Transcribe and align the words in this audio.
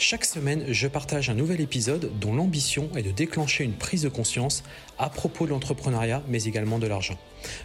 Chaque 0.00 0.24
semaine, 0.24 0.64
je 0.68 0.86
partage 0.86 1.28
un 1.28 1.34
nouvel 1.34 1.60
épisode 1.60 2.12
dont 2.20 2.32
l'ambition 2.32 2.88
est 2.96 3.02
de 3.02 3.10
déclencher 3.10 3.64
une 3.64 3.72
prise 3.72 4.02
de 4.02 4.08
conscience 4.08 4.62
à 4.96 5.10
propos 5.10 5.44
de 5.44 5.50
l'entrepreneuriat, 5.50 6.22
mais 6.28 6.44
également 6.44 6.78
de 6.78 6.86
l'argent. 6.86 7.18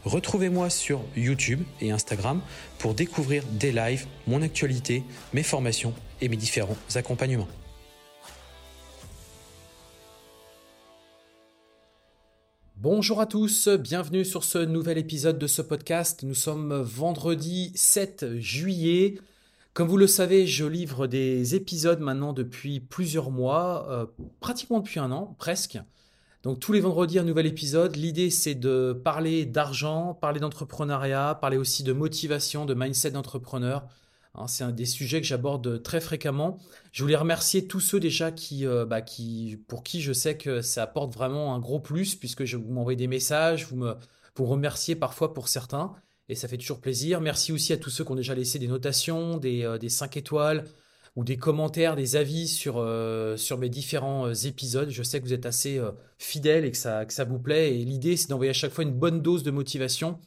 Retrouvez-moi 0.03 0.71
sur 0.71 1.03
YouTube 1.15 1.61
et 1.79 1.91
Instagram 1.91 2.41
pour 2.79 2.95
découvrir 2.95 3.43
des 3.51 3.71
lives, 3.71 4.07
mon 4.25 4.41
actualité, 4.41 5.03
mes 5.33 5.43
formations 5.43 5.93
et 6.21 6.27
mes 6.27 6.35
différents 6.35 6.75
accompagnements. 6.95 7.47
Bonjour 12.77 13.21
à 13.21 13.27
tous, 13.27 13.69
bienvenue 13.69 14.25
sur 14.25 14.43
ce 14.43 14.57
nouvel 14.57 14.97
épisode 14.97 15.37
de 15.37 15.45
ce 15.45 15.61
podcast. 15.61 16.23
Nous 16.23 16.33
sommes 16.33 16.81
vendredi 16.81 17.71
7 17.75 18.39
juillet. 18.39 19.19
Comme 19.73 19.87
vous 19.87 19.97
le 19.97 20.05
savez, 20.05 20.45
je 20.45 20.65
livre 20.65 21.07
des 21.07 21.55
épisodes 21.55 21.99
maintenant 21.99 22.31
depuis 22.31 22.79
plusieurs 22.79 23.31
mois, 23.31 23.87
euh, 23.89 24.05
pratiquement 24.39 24.79
depuis 24.79 24.99
un 24.99 25.11
an, 25.11 25.35
presque. 25.39 25.79
Donc 26.43 26.59
tous 26.59 26.73
les 26.73 26.79
vendredis, 26.79 27.17
un 27.17 27.23
nouvel 27.23 27.47
épisode. 27.47 27.95
L'idée, 27.95 28.29
c'est 28.29 28.53
de 28.53 28.93
parler 28.93 29.47
d'argent, 29.47 30.13
parler 30.13 30.39
d'entrepreneuriat, 30.39 31.39
parler 31.41 31.57
aussi 31.57 31.81
de 31.81 31.91
motivation, 31.91 32.67
de 32.67 32.75
mindset 32.75 33.11
d'entrepreneur. 33.11 33.87
Hein, 34.35 34.45
c'est 34.45 34.63
un 34.63 34.71
des 34.71 34.85
sujets 34.85 35.21
que 35.21 35.27
j'aborde 35.27 35.81
très 35.81 36.01
fréquemment. 36.01 36.59
Je 36.91 37.01
voulais 37.01 37.15
remercier 37.15 37.65
tous 37.65 37.79
ceux 37.79 37.99
déjà 37.99 38.31
qui, 38.31 38.67
euh, 38.67 38.85
bah, 38.85 39.01
qui, 39.01 39.57
pour 39.67 39.81
qui 39.81 40.01
je 40.01 40.13
sais 40.13 40.37
que 40.37 40.61
ça 40.61 40.83
apporte 40.83 41.15
vraiment 41.15 41.55
un 41.55 41.59
gros 41.59 41.79
plus, 41.79 42.13
puisque 42.13 42.45
je 42.45 42.57
vous 42.57 42.71
m'envoyez 42.71 42.97
des 42.97 43.07
messages, 43.07 43.65
vous 43.65 43.77
me 43.77 43.95
vous 44.35 44.45
remerciez 44.45 44.95
parfois 44.95 45.33
pour 45.33 45.47
certains 45.47 45.93
et 46.29 46.35
ça 46.35 46.47
fait 46.47 46.57
toujours 46.57 46.79
plaisir. 46.79 47.21
Merci 47.21 47.51
aussi 47.51 47.73
à 47.73 47.77
tous 47.77 47.89
ceux 47.89 48.03
qui 48.03 48.11
ont 48.11 48.15
déjà 48.15 48.35
laissé 48.35 48.59
des 48.59 48.67
notations, 48.67 49.37
des, 49.37 49.63
euh, 49.63 49.77
des 49.77 49.89
5 49.89 50.17
étoiles 50.17 50.65
ou 51.15 51.23
des 51.23 51.37
commentaires, 51.37 51.95
des 51.95 52.15
avis 52.15 52.47
sur, 52.47 52.77
euh, 52.77 53.37
sur 53.37 53.57
mes 53.57 53.69
différents 53.69 54.27
euh, 54.27 54.33
épisodes. 54.33 54.89
Je 54.89 55.03
sais 55.03 55.19
que 55.19 55.25
vous 55.25 55.33
êtes 55.33 55.45
assez 55.45 55.79
fidèles 56.17 56.65
et 56.65 56.71
que 56.71 56.77
ça, 56.77 57.05
que 57.05 57.13
ça 57.13 57.23
vous 57.25 57.39
plaît. 57.39 57.75
Et 57.75 57.85
l'idée, 57.85 58.17
c'est 58.17 58.29
d'envoyer 58.29 58.51
à 58.51 58.53
chaque 58.53 58.71
fois 58.71 58.83
une 58.83 58.93
bonne 58.93 59.21
dose 59.21 59.43
de 59.43 59.51
motivation 59.51 60.19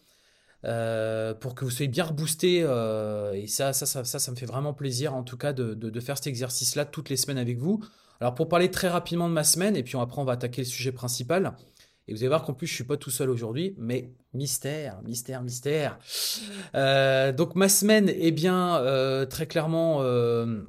pour 0.62 1.54
que 1.54 1.64
vous 1.64 1.70
soyez 1.70 1.88
bien 1.88 2.04
reboosté. 2.04 2.56
et 2.56 3.46
ça 3.46 3.72
ça, 3.72 3.86
ça, 3.86 4.04
ça, 4.04 4.30
me 4.32 4.36
fait 4.36 4.46
vraiment 4.46 4.74
plaisir, 4.74 5.14
en 5.14 5.22
tout 5.22 5.36
cas, 5.36 5.52
de, 5.52 5.74
de, 5.74 5.90
de 5.90 6.00
faire 6.00 6.16
cet 6.16 6.26
exercice-là 6.26 6.84
toutes 6.84 7.08
les 7.08 7.16
semaines 7.16 7.38
avec 7.38 7.58
vous. 7.58 7.80
Alors, 8.20 8.34
pour 8.34 8.48
parler 8.48 8.70
très 8.70 8.88
rapidement 8.88 9.28
de 9.28 9.34
ma 9.34 9.44
semaine, 9.44 9.76
et 9.76 9.84
puis 9.84 9.96
après, 9.96 10.20
on 10.20 10.24
va 10.24 10.32
attaquer 10.32 10.62
le 10.62 10.66
sujet 10.66 10.90
principal. 10.90 11.54
Et 12.08 12.12
vous 12.12 12.20
allez 12.20 12.28
voir 12.28 12.44
qu'en 12.44 12.54
plus, 12.54 12.66
je 12.66 12.74
suis 12.74 12.84
pas 12.84 12.96
tout 12.96 13.10
seul 13.10 13.30
aujourd'hui, 13.30 13.74
mais 13.78 14.12
mystère, 14.32 15.00
mystère, 15.04 15.42
mystère. 15.42 15.98
Euh, 16.74 17.32
donc 17.32 17.56
ma 17.56 17.68
semaine, 17.68 18.10
eh 18.14 18.30
bien, 18.30 18.76
euh, 18.76 19.26
très 19.26 19.46
clairement, 19.46 20.02
euh, 20.02 20.62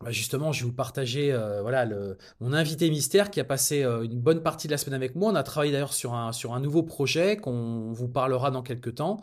bah, 0.00 0.10
justement, 0.10 0.50
je 0.50 0.64
vais 0.64 0.66
vous 0.66 0.74
partager 0.74 1.30
voilà, 1.62 1.84
le, 1.84 2.18
mon 2.40 2.52
invité 2.52 2.90
mystère 2.90 3.30
qui 3.30 3.38
a 3.38 3.44
passé 3.44 3.82
une 3.82 4.20
bonne 4.20 4.42
partie 4.42 4.66
de 4.66 4.72
la 4.72 4.78
semaine 4.78 4.94
avec 4.94 5.14
moi. 5.14 5.30
On 5.30 5.36
a 5.36 5.44
travaillé 5.44 5.72
d'ailleurs 5.72 5.94
sur 5.94 6.14
un, 6.14 6.32
sur 6.32 6.52
un 6.52 6.60
nouveau 6.60 6.82
projet 6.82 7.36
qu'on 7.36 7.92
vous 7.92 8.08
parlera 8.08 8.50
dans 8.50 8.62
quelques 8.62 8.96
temps, 8.96 9.20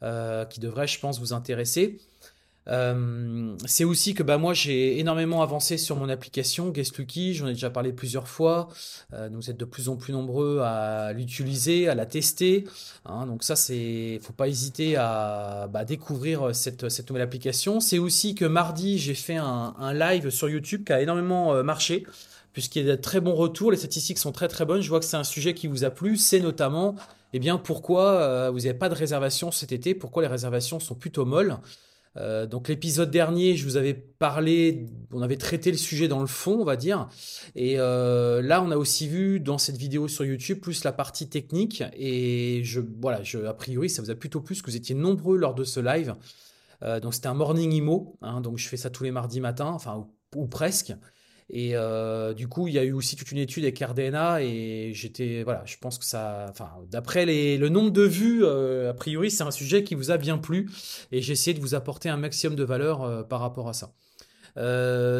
qui 0.00 0.60
devrait, 0.60 0.86
je 0.86 1.00
pense, 1.00 1.18
vous 1.18 1.32
intéresser. 1.32 1.98
Euh, 2.68 3.56
c'est 3.66 3.84
aussi 3.84 4.14
que 4.14 4.22
bah, 4.22 4.38
moi 4.38 4.54
j'ai 4.54 4.98
énormément 4.98 5.42
avancé 5.42 5.76
sur 5.76 5.96
mon 5.96 6.08
application 6.08 6.70
Guest 6.70 6.96
Lucky, 6.98 7.34
j'en 7.34 7.46
ai 7.46 7.52
déjà 7.52 7.70
parlé 7.70 7.92
plusieurs 7.92 8.28
fois. 8.28 8.68
Euh, 9.12 9.28
vous 9.32 9.50
êtes 9.50 9.58
de 9.58 9.64
plus 9.64 9.88
en 9.88 9.96
plus 9.96 10.12
nombreux 10.12 10.60
à 10.60 11.12
l'utiliser, 11.12 11.88
à 11.88 11.94
la 11.94 12.06
tester. 12.06 12.64
Hein, 13.04 13.26
donc 13.26 13.44
ça 13.44 13.56
c'est, 13.56 14.18
faut 14.22 14.32
pas 14.32 14.48
hésiter 14.48 14.96
à 14.96 15.68
bah, 15.70 15.84
découvrir 15.84 16.54
cette, 16.54 16.88
cette 16.88 17.08
nouvelle 17.10 17.24
application. 17.24 17.80
C'est 17.80 17.98
aussi 17.98 18.34
que 18.34 18.44
mardi 18.44 18.98
j'ai 18.98 19.14
fait 19.14 19.36
un, 19.36 19.74
live 19.92 20.30
sur 20.30 20.48
YouTube 20.48 20.84
qui 20.84 20.92
a 20.92 21.00
énormément 21.00 21.54
euh, 21.54 21.62
marché 21.62 22.06
puisqu'il 22.52 22.86
y 22.86 22.90
a 22.90 22.96
de 22.96 23.00
très 23.00 23.20
bons 23.20 23.34
retours, 23.34 23.72
les 23.72 23.76
statistiques 23.76 24.18
sont 24.18 24.32
très 24.32 24.48
très 24.48 24.64
bonnes. 24.64 24.80
Je 24.80 24.88
vois 24.88 25.00
que 25.00 25.04
c'est 25.04 25.16
un 25.16 25.24
sujet 25.24 25.54
qui 25.54 25.66
vous 25.66 25.84
a 25.84 25.90
plu. 25.90 26.16
C'est 26.16 26.38
notamment 26.38 26.94
eh 27.34 27.40
bien 27.40 27.58
pourquoi 27.58 28.12
euh, 28.12 28.50
vous 28.50 28.60
n'avez 28.60 28.74
pas 28.74 28.88
de 28.88 28.94
réservation 28.94 29.50
cet 29.50 29.72
été, 29.72 29.92
pourquoi 29.92 30.22
les 30.22 30.28
réservations 30.28 30.78
sont 30.78 30.94
plutôt 30.94 31.24
molles? 31.24 31.58
Euh, 32.16 32.46
donc 32.46 32.68
l'épisode 32.68 33.10
dernier, 33.10 33.56
je 33.56 33.64
vous 33.64 33.76
avais 33.76 33.94
parlé, 33.94 34.86
on 35.12 35.22
avait 35.22 35.36
traité 35.36 35.70
le 35.70 35.76
sujet 35.76 36.08
dans 36.08 36.20
le 36.20 36.26
fond, 36.26 36.58
on 36.60 36.64
va 36.64 36.76
dire. 36.76 37.08
Et 37.54 37.78
euh, 37.78 38.40
là, 38.42 38.62
on 38.62 38.70
a 38.70 38.76
aussi 38.76 39.08
vu 39.08 39.40
dans 39.40 39.58
cette 39.58 39.76
vidéo 39.76 40.06
sur 40.08 40.24
YouTube 40.24 40.60
plus 40.60 40.84
la 40.84 40.92
partie 40.92 41.28
technique. 41.28 41.82
Et 41.94 42.62
je, 42.64 42.80
voilà, 43.00 43.22
je, 43.22 43.38
a 43.38 43.54
priori, 43.54 43.90
ça 43.90 44.02
vous 44.02 44.10
a 44.10 44.14
plutôt 44.14 44.40
plu, 44.40 44.54
que 44.54 44.66
vous 44.70 44.76
étiez 44.76 44.94
nombreux 44.94 45.36
lors 45.36 45.54
de 45.54 45.64
ce 45.64 45.80
live. 45.80 46.14
Euh, 46.82 47.00
donc 47.00 47.14
c'était 47.14 47.28
un 47.28 47.34
morning 47.34 47.72
imo, 47.72 48.16
hein, 48.20 48.40
donc 48.40 48.58
je 48.58 48.68
fais 48.68 48.76
ça 48.76 48.90
tous 48.90 49.04
les 49.04 49.10
mardis 49.10 49.40
matins, 49.40 49.70
enfin 49.70 50.06
ou 50.34 50.46
presque. 50.46 50.92
Et 51.50 51.72
euh, 51.74 52.32
du 52.32 52.48
coup, 52.48 52.68
il 52.68 52.74
y 52.74 52.78
a 52.78 52.84
eu 52.84 52.92
aussi 52.92 53.16
toute 53.16 53.30
une 53.30 53.38
étude 53.38 53.64
avec 53.64 53.78
RDNA 53.78 54.42
et 54.42 54.92
j'étais, 54.94 55.42
voilà, 55.42 55.62
je 55.66 55.76
pense 55.78 55.98
que 55.98 56.04
ça, 56.04 56.46
enfin, 56.48 56.70
d'après 56.90 57.26
le 57.26 57.68
nombre 57.68 57.90
de 57.90 58.02
vues, 58.02 58.44
euh, 58.44 58.90
a 58.90 58.94
priori, 58.94 59.30
c'est 59.30 59.44
un 59.44 59.50
sujet 59.50 59.84
qui 59.84 59.94
vous 59.94 60.10
a 60.10 60.16
bien 60.16 60.38
plu 60.38 60.70
et 61.12 61.20
j'ai 61.20 61.32
essayé 61.32 61.54
de 61.54 61.60
vous 61.60 61.74
apporter 61.74 62.08
un 62.08 62.16
maximum 62.16 62.56
de 62.56 62.64
valeur 62.64 63.02
euh, 63.02 63.22
par 63.22 63.40
rapport 63.40 63.68
à 63.68 63.74
ça. 63.74 63.92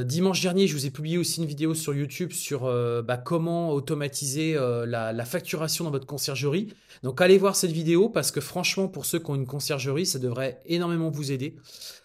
dimanche 0.05 0.41
dernier, 0.41 0.67
je 0.67 0.75
vous 0.75 0.87
ai 0.87 0.91
publié 0.91 1.19
aussi 1.19 1.41
une 1.41 1.47
vidéo 1.47 1.75
sur 1.75 1.93
YouTube 1.93 2.33
sur 2.33 2.73
bah, 3.03 3.19
comment 3.19 3.73
automatiser 3.73 4.55
la, 4.55 5.13
la, 5.13 5.25
facturation 5.25 5.85
dans 5.85 5.91
votre 5.91 6.07
conciergerie. 6.07 6.69
Donc 7.03 7.21
allez 7.21 7.37
voir 7.37 7.55
cette 7.55 7.73
vidéo 7.73 8.09
parce 8.09 8.31
que 8.31 8.41
franchement, 8.41 8.89
pour 8.89 9.05
ceux 9.05 9.19
qui 9.19 9.31
ont 9.31 9.35
une 9.35 9.47
conciergerie, 9.47 10.07
ça 10.07 10.19
devrait 10.19 10.63
énormément 10.65 11.11
vous 11.11 11.33
aider 11.33 11.57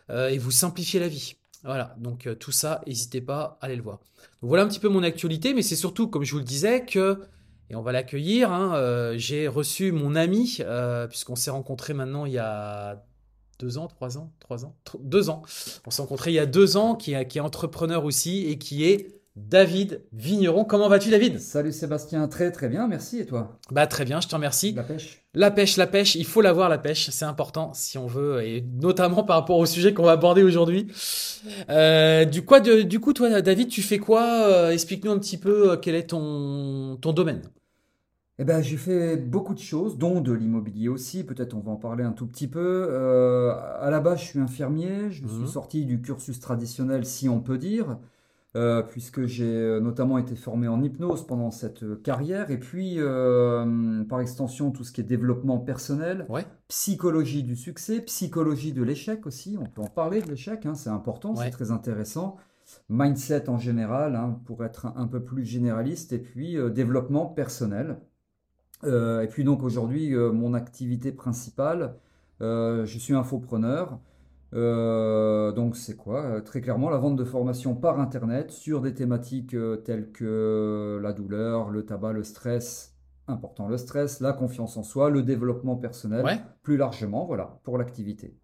et 0.10 0.38
vous 0.40 0.52
simplifier 0.52 1.00
la 1.00 1.08
vie. 1.08 1.39
Voilà, 1.64 1.96
donc 1.98 2.26
euh, 2.26 2.36
tout 2.36 2.52
ça, 2.52 2.82
n'hésitez 2.88 3.22
pas 3.22 3.58
à 3.60 3.66
aller 3.66 3.76
le 3.76 3.82
voir. 3.82 4.00
Voilà 4.42 4.64
un 4.64 4.68
petit 4.68 4.80
peu 4.80 4.88
mon 4.88 5.04
actualité, 5.04 5.54
mais 5.54 5.62
c'est 5.62 5.76
surtout, 5.76 6.08
comme 6.08 6.24
je 6.24 6.32
vous 6.32 6.38
le 6.38 6.46
disais, 6.46 6.86
que, 6.86 7.22
et 7.70 7.76
on 7.76 7.82
va 7.82 7.92
l'accueillir, 7.92 8.52
hein, 8.52 8.76
euh, 8.76 9.16
j'ai 9.18 9.48
reçu 9.48 9.92
mon 9.92 10.16
ami, 10.16 10.58
euh, 10.62 11.08
puisqu'on 11.08 11.36
s'est 11.36 11.52
rencontré 11.52 11.94
maintenant 11.94 12.26
il 12.26 12.32
y 12.32 12.38
a 12.38 13.04
deux 13.60 13.78
ans, 13.78 13.88
trois 13.88 14.18
ans, 14.18 14.32
trois 14.40 14.64
ans, 14.64 14.76
deux 15.02 15.30
ans. 15.30 15.42
On 15.86 15.92
s'est 15.92 16.02
rencontré 16.02 16.32
il 16.32 16.36
y 16.36 16.40
a 16.40 16.46
deux 16.46 16.78
ans, 16.78 16.96
qui 16.96 17.14
est 17.14 17.40
entrepreneur 17.42 18.06
aussi 18.06 18.46
et 18.48 18.58
qui 18.58 18.86
est 18.86 19.19
David 19.48 20.04
Vigneron. 20.12 20.66
Comment 20.66 20.90
vas-tu, 20.90 21.10
David? 21.10 21.40
Salut 21.40 21.72
Sébastien, 21.72 22.28
très 22.28 22.52
très 22.52 22.68
bien, 22.68 22.88
merci. 22.88 23.20
Et 23.20 23.26
toi? 23.26 23.58
Bah 23.72 23.88
très 23.88 24.06
bien, 24.06 24.20
je 24.20 24.28
te 24.28 24.36
remercie. 24.36 24.74
La 24.74 24.84
pêche? 24.84 25.24
La 25.34 25.52
pêche, 25.52 25.78
la 25.78 25.88
pêche, 25.88 26.16
il 26.16 26.26
faut 26.26 26.42
l'avoir, 26.42 26.70
la 26.70 26.78
pêche, 26.78 27.10
c'est 27.12 27.26
important 27.26 27.72
si 27.74 27.98
on 27.98 28.08
veut, 28.08 28.44
et 28.44 28.62
notamment 28.62 29.24
par 29.24 29.38
rapport 29.38 29.58
au 29.58 29.66
sujet 29.66 29.94
qu'on 29.94 30.04
va 30.04 30.14
aborder 30.14 30.44
aujourd'hui. 30.44 30.88
Euh, 31.70 32.26
du, 32.26 32.44
quoi, 32.44 32.60
du 32.60 33.00
coup, 33.00 33.14
toi, 33.14 33.42
David, 33.42 33.70
tu 33.70 33.82
fais 33.82 34.00
quoi? 34.00 34.24
Euh, 34.24 34.72
Explique-nous 34.72 35.12
un 35.12 35.20
petit 35.20 35.38
peu 35.38 35.72
euh, 35.72 35.78
quel 35.78 35.96
est 35.96 36.08
ton, 36.08 36.98
ton 37.00 37.14
domaine. 37.14 37.42
Eh 38.40 38.44
ben, 38.44 38.62
j'ai 38.62 38.78
fait 38.78 39.18
beaucoup 39.18 39.54
de 39.54 39.60
choses, 39.60 39.98
dont 39.98 40.22
de 40.22 40.34
l'immobilier 40.34 40.90
aussi. 40.90 41.24
Peut-être 41.24 41.54
on 41.54 41.60
va 41.60 41.72
en 41.72 41.76
parler 41.76 42.04
un 42.04 42.14
tout 42.14 42.26
petit 42.26 42.48
peu. 42.48 42.90
à 43.82 43.90
la 43.90 44.00
base, 44.00 44.22
je 44.22 44.26
suis 44.26 44.40
infirmier. 44.40 45.12
Je 45.12 45.28
suis 45.28 45.38
mhm. 45.38 45.48
sorti 45.48 45.86
du 45.86 46.02
cursus 46.02 46.40
traditionnel, 46.40 47.06
si 47.06 47.30
on 47.30 47.40
peut 47.40 47.58
dire. 47.58 47.98
Euh, 48.56 48.82
puisque 48.82 49.28
j'ai 49.28 49.46
euh, 49.46 49.80
notamment 49.80 50.18
été 50.18 50.36
formé 50.36 50.68
en 50.68 50.82
hypnose 50.82 51.28
pendant 51.28 51.52
cette 51.52 51.84
euh, 51.84 52.02
carrière, 52.04 52.50
et 52.50 52.58
puis 52.58 52.98
par 54.10 54.22
extension 54.22 54.72
tout 54.72 54.84
ce 54.84 54.92
qui 54.92 55.02
est 55.02 55.04
développement 55.04 55.60
personnel, 55.60 56.26
psychologie 56.68 57.44
du 57.44 57.56
succès, 57.56 58.02
psychologie 58.02 58.74
de 58.74 58.82
l'échec 58.82 59.28
aussi, 59.28 59.56
on 59.60 59.66
peut 59.66 59.82
en 59.82 59.88
parler 59.88 60.24
de 60.24 60.30
l'échec, 60.30 60.66
hein, 60.66 60.74
c'est 60.74 60.90
important, 60.90 61.36
c'est 61.36 61.52
très 61.52 61.70
intéressant, 61.70 62.38
mindset 62.90 63.50
en 63.50 63.60
général, 63.60 64.16
hein, 64.16 64.40
pour 64.46 64.66
être 64.66 64.88
un, 64.96 65.06
peu 65.06 65.24
plus 65.24 65.46
généraliste, 65.46 66.12
et 66.12 66.20
puis 66.20 66.58
développement 66.72 67.28
personnel. 67.28 68.00
et 68.84 69.28
puis 69.30 69.44
donc 69.44 69.62
aujourd'hui, 69.62 70.16
mon 70.16 70.56
activité 70.56 71.12
principale, 71.12 71.96
je 72.40 72.98
suis 73.00 73.14
infopreneur. 73.14 74.00
Euh, 74.54 75.52
donc 75.52 75.76
c'est 75.76 75.96
quoi? 75.96 76.24
Euh, 76.24 76.42
Très 76.42 76.62
clairement 76.62 76.90
la 76.90 76.98
vente 76.98 77.16
de 77.16 77.24
formation 77.24 77.76
par 77.76 78.00
Internet 78.00 78.52
sur 78.52 78.82
des 78.82 78.94
thématiques 78.94 79.54
euh, 79.54 79.78
telles 79.78 80.12
que 80.12 81.00
la 81.02 81.14
douleur, 81.14 81.70
le 81.70 81.86
tabac, 81.86 82.14
le 82.14 82.24
stress, 82.24 82.96
important 83.28 83.68
le 83.68 83.78
stress, 83.78 84.22
la 84.22 84.34
confiance 84.34 84.76
en 84.78 84.84
soi, 84.84 85.10
le 85.10 85.22
développement 85.22 85.76
personnel, 85.76 86.26
plus 86.64 86.78
largement, 86.78 87.26
voilà, 87.26 87.60
pour 87.64 87.78
l'activité. 87.78 88.36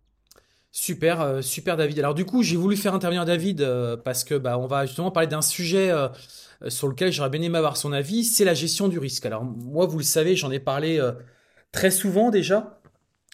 Super, 0.72 1.42
super 1.42 1.78
David. 1.78 2.00
Alors 2.00 2.14
du 2.14 2.26
coup, 2.26 2.44
j'ai 2.44 2.58
voulu 2.58 2.76
faire 2.76 2.94
intervenir 2.94 3.24
David 3.24 3.66
parce 4.04 4.26
que 4.26 4.36
bah, 4.36 4.60
on 4.60 4.68
va 4.68 4.86
justement 4.86 5.10
parler 5.10 5.30
d'un 5.30 5.42
sujet 5.42 5.90
sur 6.68 6.90
lequel 6.90 7.14
j'aurais 7.14 7.30
bien 7.30 7.42
aimé 7.42 7.58
avoir 7.58 7.78
son 7.78 7.94
avis, 7.94 8.26
c'est 8.26 8.44
la 8.44 8.54
gestion 8.54 8.90
du 8.90 9.00
risque. 9.00 9.26
Alors 9.26 9.46
moi, 9.46 9.86
vous 9.86 9.98
le 9.98 10.04
savez, 10.04 10.36
j'en 10.36 10.52
ai 10.52 10.60
parlé 10.60 11.00
très 11.72 11.92
souvent 11.92 12.30
déjà. 12.30 12.82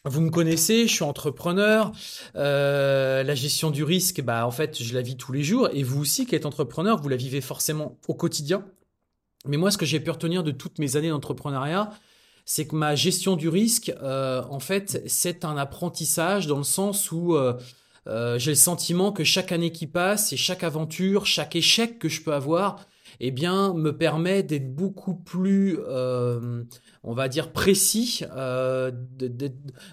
Vous 0.06 0.22
me 0.22 0.32
connaissez, 0.32 0.88
je 0.88 0.94
suis 0.94 1.04
entrepreneur. 1.04 1.92
Euh, 2.36 3.24
la 3.24 3.36
gestion 3.36 3.70
du 3.70 3.84
risque, 3.84 4.22
bah 4.22 4.48
en 4.48 4.52
fait, 4.52 4.82
je 4.82 4.94
la 4.96 5.02
vis 5.02 5.16
tous 5.16 5.32
les 5.32 5.44
jours. 5.44 5.70
Et 5.74 5.84
vous 5.84 6.02
aussi, 6.02 6.26
qui 6.26 6.36
êtes 6.36 6.48
entrepreneur, 6.48 7.00
vous 7.00 7.10
la 7.10 7.18
vivez 7.18 7.42
forcément 7.42 8.00
au 8.08 8.16
quotidien. 8.16 8.66
Mais 9.46 9.58
moi, 9.58 9.70
ce 9.70 9.78
que 9.78 9.86
j'ai 9.86 10.00
pu 10.00 10.10
retenir 10.10 10.44
de 10.44 10.52
toutes 10.52 10.80
mes 10.80 10.96
années 10.96 11.10
d'entrepreneuriat, 11.10 11.92
c'est 12.46 12.66
que 12.66 12.76
ma 12.76 12.96
gestion 12.96 13.36
du 13.36 13.48
risque, 13.48 13.94
euh, 14.02 14.44
en 14.50 14.60
fait, 14.60 15.04
c'est 15.06 15.46
un 15.46 15.56
apprentissage 15.58 16.48
dans 16.48 16.58
le 16.58 16.64
sens 16.64 17.12
où 17.12 17.36
euh, 17.36 18.40
j'ai 18.40 18.52
le 18.52 18.56
sentiment 18.56 19.12
que 19.12 19.24
chaque 19.24 19.52
année 19.52 19.72
qui 19.72 19.86
passe 19.86 20.34
et 20.34 20.38
chaque 20.38 20.64
aventure, 20.64 21.28
chaque 21.28 21.56
échec 21.56 22.00
que 22.00 22.10
je 22.10 22.24
peux 22.24 22.34
avoir, 22.34 22.88
eh 23.24 23.32
bien, 23.32 23.74
me 23.74 23.96
permet 23.98 24.44
d'être 24.44 24.74
beaucoup 24.74 25.16
plus, 25.16 25.80
on 25.88 27.14
va 27.14 27.28
dire, 27.28 27.52
précis, 27.52 28.24
de, 28.36 29.28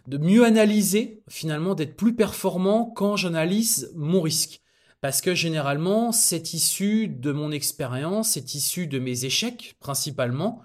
de, 0.07 0.19
mieux 0.19 0.45
analyser, 0.45 1.23
finalement, 1.29 1.75
d'être 1.75 1.97
plus 1.97 2.15
performant 2.15 2.87
quand 2.87 3.17
j'analyse 3.17 3.93
mon 3.95 4.21
risque. 4.23 4.63
Parce 5.01 5.21
que 5.21 5.35
généralement, 5.35 6.11
c'est 6.11 6.55
issu 6.55 7.07
de 7.07 7.31
mon 7.31 7.53
expérience, 7.53 8.31
c'est 8.31 8.55
issu 8.55 8.89
de 8.89 8.99
mes 8.99 9.25
échecs 9.25 9.77
principalement. 9.79 10.63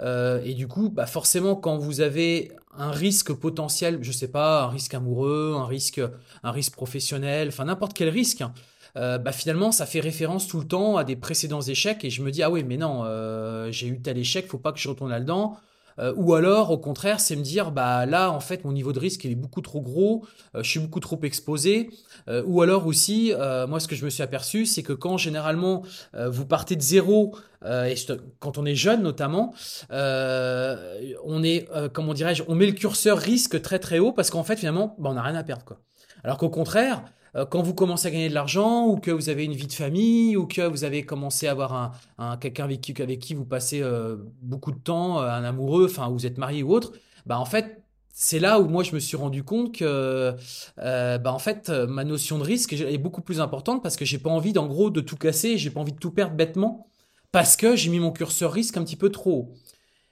Euh, 0.00 0.42
et 0.44 0.54
du 0.54 0.66
coup, 0.66 0.88
bah 0.88 1.06
forcément, 1.06 1.54
quand 1.54 1.76
vous 1.76 2.00
avez 2.00 2.52
un 2.76 2.90
risque 2.90 3.32
potentiel, 3.32 3.98
je 4.02 4.10
sais 4.10 4.28
pas, 4.30 4.64
un 4.64 4.68
risque 4.68 4.94
amoureux, 4.94 5.54
un 5.56 5.66
risque, 5.66 6.00
un 6.42 6.50
risque 6.50 6.72
professionnel, 6.72 7.48
enfin 7.48 7.66
n'importe 7.66 7.94
quel 7.94 8.08
risque, 8.08 8.40
hein, 8.40 8.54
euh, 8.96 9.18
bah 9.18 9.32
finalement, 9.32 9.72
ça 9.72 9.86
fait 9.86 10.00
référence 10.00 10.46
tout 10.46 10.60
le 10.60 10.66
temps 10.66 10.96
à 10.96 11.04
des 11.04 11.16
précédents 11.16 11.60
échecs. 11.62 12.04
Et 12.04 12.10
je 12.10 12.22
me 12.22 12.30
dis, 12.30 12.42
ah 12.42 12.50
oui, 12.50 12.64
mais 12.64 12.76
non, 12.76 13.02
euh, 13.04 13.70
j'ai 13.70 13.88
eu 13.88 14.00
tel 14.00 14.18
échec, 14.18 14.46
faut 14.48 14.58
pas 14.58 14.72
que 14.72 14.78
je 14.78 14.88
retourne 14.88 15.10
là-dedans. 15.10 15.56
Euh, 15.98 16.12
ou 16.16 16.34
alors, 16.34 16.70
au 16.70 16.78
contraire, 16.78 17.20
c'est 17.20 17.36
me 17.36 17.42
dire, 17.42 17.70
bah 17.70 18.06
là, 18.06 18.30
en 18.30 18.40
fait, 18.40 18.64
mon 18.64 18.72
niveau 18.72 18.92
de 18.92 18.98
risque 18.98 19.24
il 19.24 19.30
est 19.30 19.36
beaucoup 19.36 19.60
trop 19.60 19.80
gros, 19.80 20.24
euh, 20.54 20.62
je 20.62 20.70
suis 20.70 20.80
beaucoup 20.80 21.00
trop 21.00 21.20
exposé. 21.22 21.90
Euh, 22.28 22.42
ou 22.46 22.62
alors 22.62 22.86
aussi, 22.86 23.32
moi, 23.68 23.80
ce 23.80 23.88
que 23.88 23.94
je 23.94 24.04
me 24.04 24.10
suis 24.10 24.22
aperçu, 24.22 24.66
c'est 24.66 24.82
que 24.82 24.92
quand 24.92 25.16
généralement 25.16 25.82
vous 26.14 26.46
partez 26.46 26.76
de 26.76 26.82
zéro, 26.82 27.36
et 27.64 27.94
quand 28.40 28.58
on 28.58 28.66
est 28.66 28.74
jeune 28.74 29.02
notamment, 29.02 29.54
on 29.90 31.42
est, 31.42 31.68
comment 31.92 32.14
dirais-je, 32.14 32.42
on 32.48 32.54
met 32.54 32.66
le 32.66 32.72
curseur 32.72 33.18
risque 33.18 33.60
très 33.62 33.78
très 33.78 33.98
haut 33.98 34.12
parce 34.12 34.30
qu'en 34.30 34.44
fait, 34.44 34.56
finalement, 34.56 34.96
bah, 34.98 35.10
on 35.10 35.14
n'a 35.14 35.22
rien 35.22 35.34
à 35.34 35.44
perdre, 35.44 35.64
quoi. 35.64 35.78
Alors 36.22 36.38
qu'au 36.38 36.48
contraire, 36.48 37.02
euh, 37.02 37.23
quand 37.50 37.62
vous 37.62 37.74
commencez 37.74 38.06
à 38.06 38.10
gagner 38.10 38.28
de 38.28 38.34
l'argent 38.34 38.86
ou 38.86 38.96
que 38.96 39.10
vous 39.10 39.28
avez 39.28 39.44
une 39.44 39.54
vie 39.54 39.66
de 39.66 39.72
famille 39.72 40.36
ou 40.36 40.46
que 40.46 40.62
vous 40.62 40.84
avez 40.84 41.04
commencé 41.04 41.48
à 41.48 41.50
avoir 41.50 41.92
un, 42.18 42.36
quelqu'un 42.36 42.64
avec 42.64 42.80
qui, 42.80 43.34
vous 43.34 43.44
passez 43.44 43.82
euh, 43.82 44.16
beaucoup 44.40 44.70
de 44.70 44.78
temps, 44.78 45.20
euh, 45.20 45.28
un 45.28 45.42
amoureux, 45.42 45.86
enfin 45.90 46.08
vous 46.08 46.26
êtes 46.26 46.38
marié 46.38 46.62
ou 46.62 46.72
autre, 46.72 46.92
bah 47.26 47.38
en 47.38 47.44
fait 47.44 47.82
c'est 48.16 48.38
là 48.38 48.60
où 48.60 48.68
moi 48.68 48.84
je 48.84 48.94
me 48.94 49.00
suis 49.00 49.16
rendu 49.16 49.42
compte 49.42 49.74
que 49.74 50.36
bah 50.76 51.32
en 51.32 51.40
fait 51.40 51.70
ma 51.70 52.04
notion 52.04 52.38
de 52.38 52.44
risque 52.44 52.72
est 52.72 52.98
beaucoup 52.98 53.22
plus 53.22 53.40
importante 53.40 53.82
parce 53.82 53.96
que 53.96 54.04
j'ai 54.04 54.18
pas 54.18 54.30
envie 54.30 54.52
d'en 54.52 54.66
gros 54.66 54.90
de 54.90 55.00
tout 55.00 55.16
casser, 55.16 55.58
j'ai 55.58 55.70
pas 55.70 55.80
envie 55.80 55.92
de 55.92 55.98
tout 55.98 56.12
perdre 56.12 56.36
bêtement 56.36 56.86
parce 57.32 57.56
que 57.56 57.74
j'ai 57.74 57.90
mis 57.90 57.98
mon 57.98 58.12
curseur 58.12 58.52
risque 58.52 58.76
un 58.76 58.84
petit 58.84 58.94
peu 58.94 59.10
trop 59.10 59.32
haut. 59.32 59.54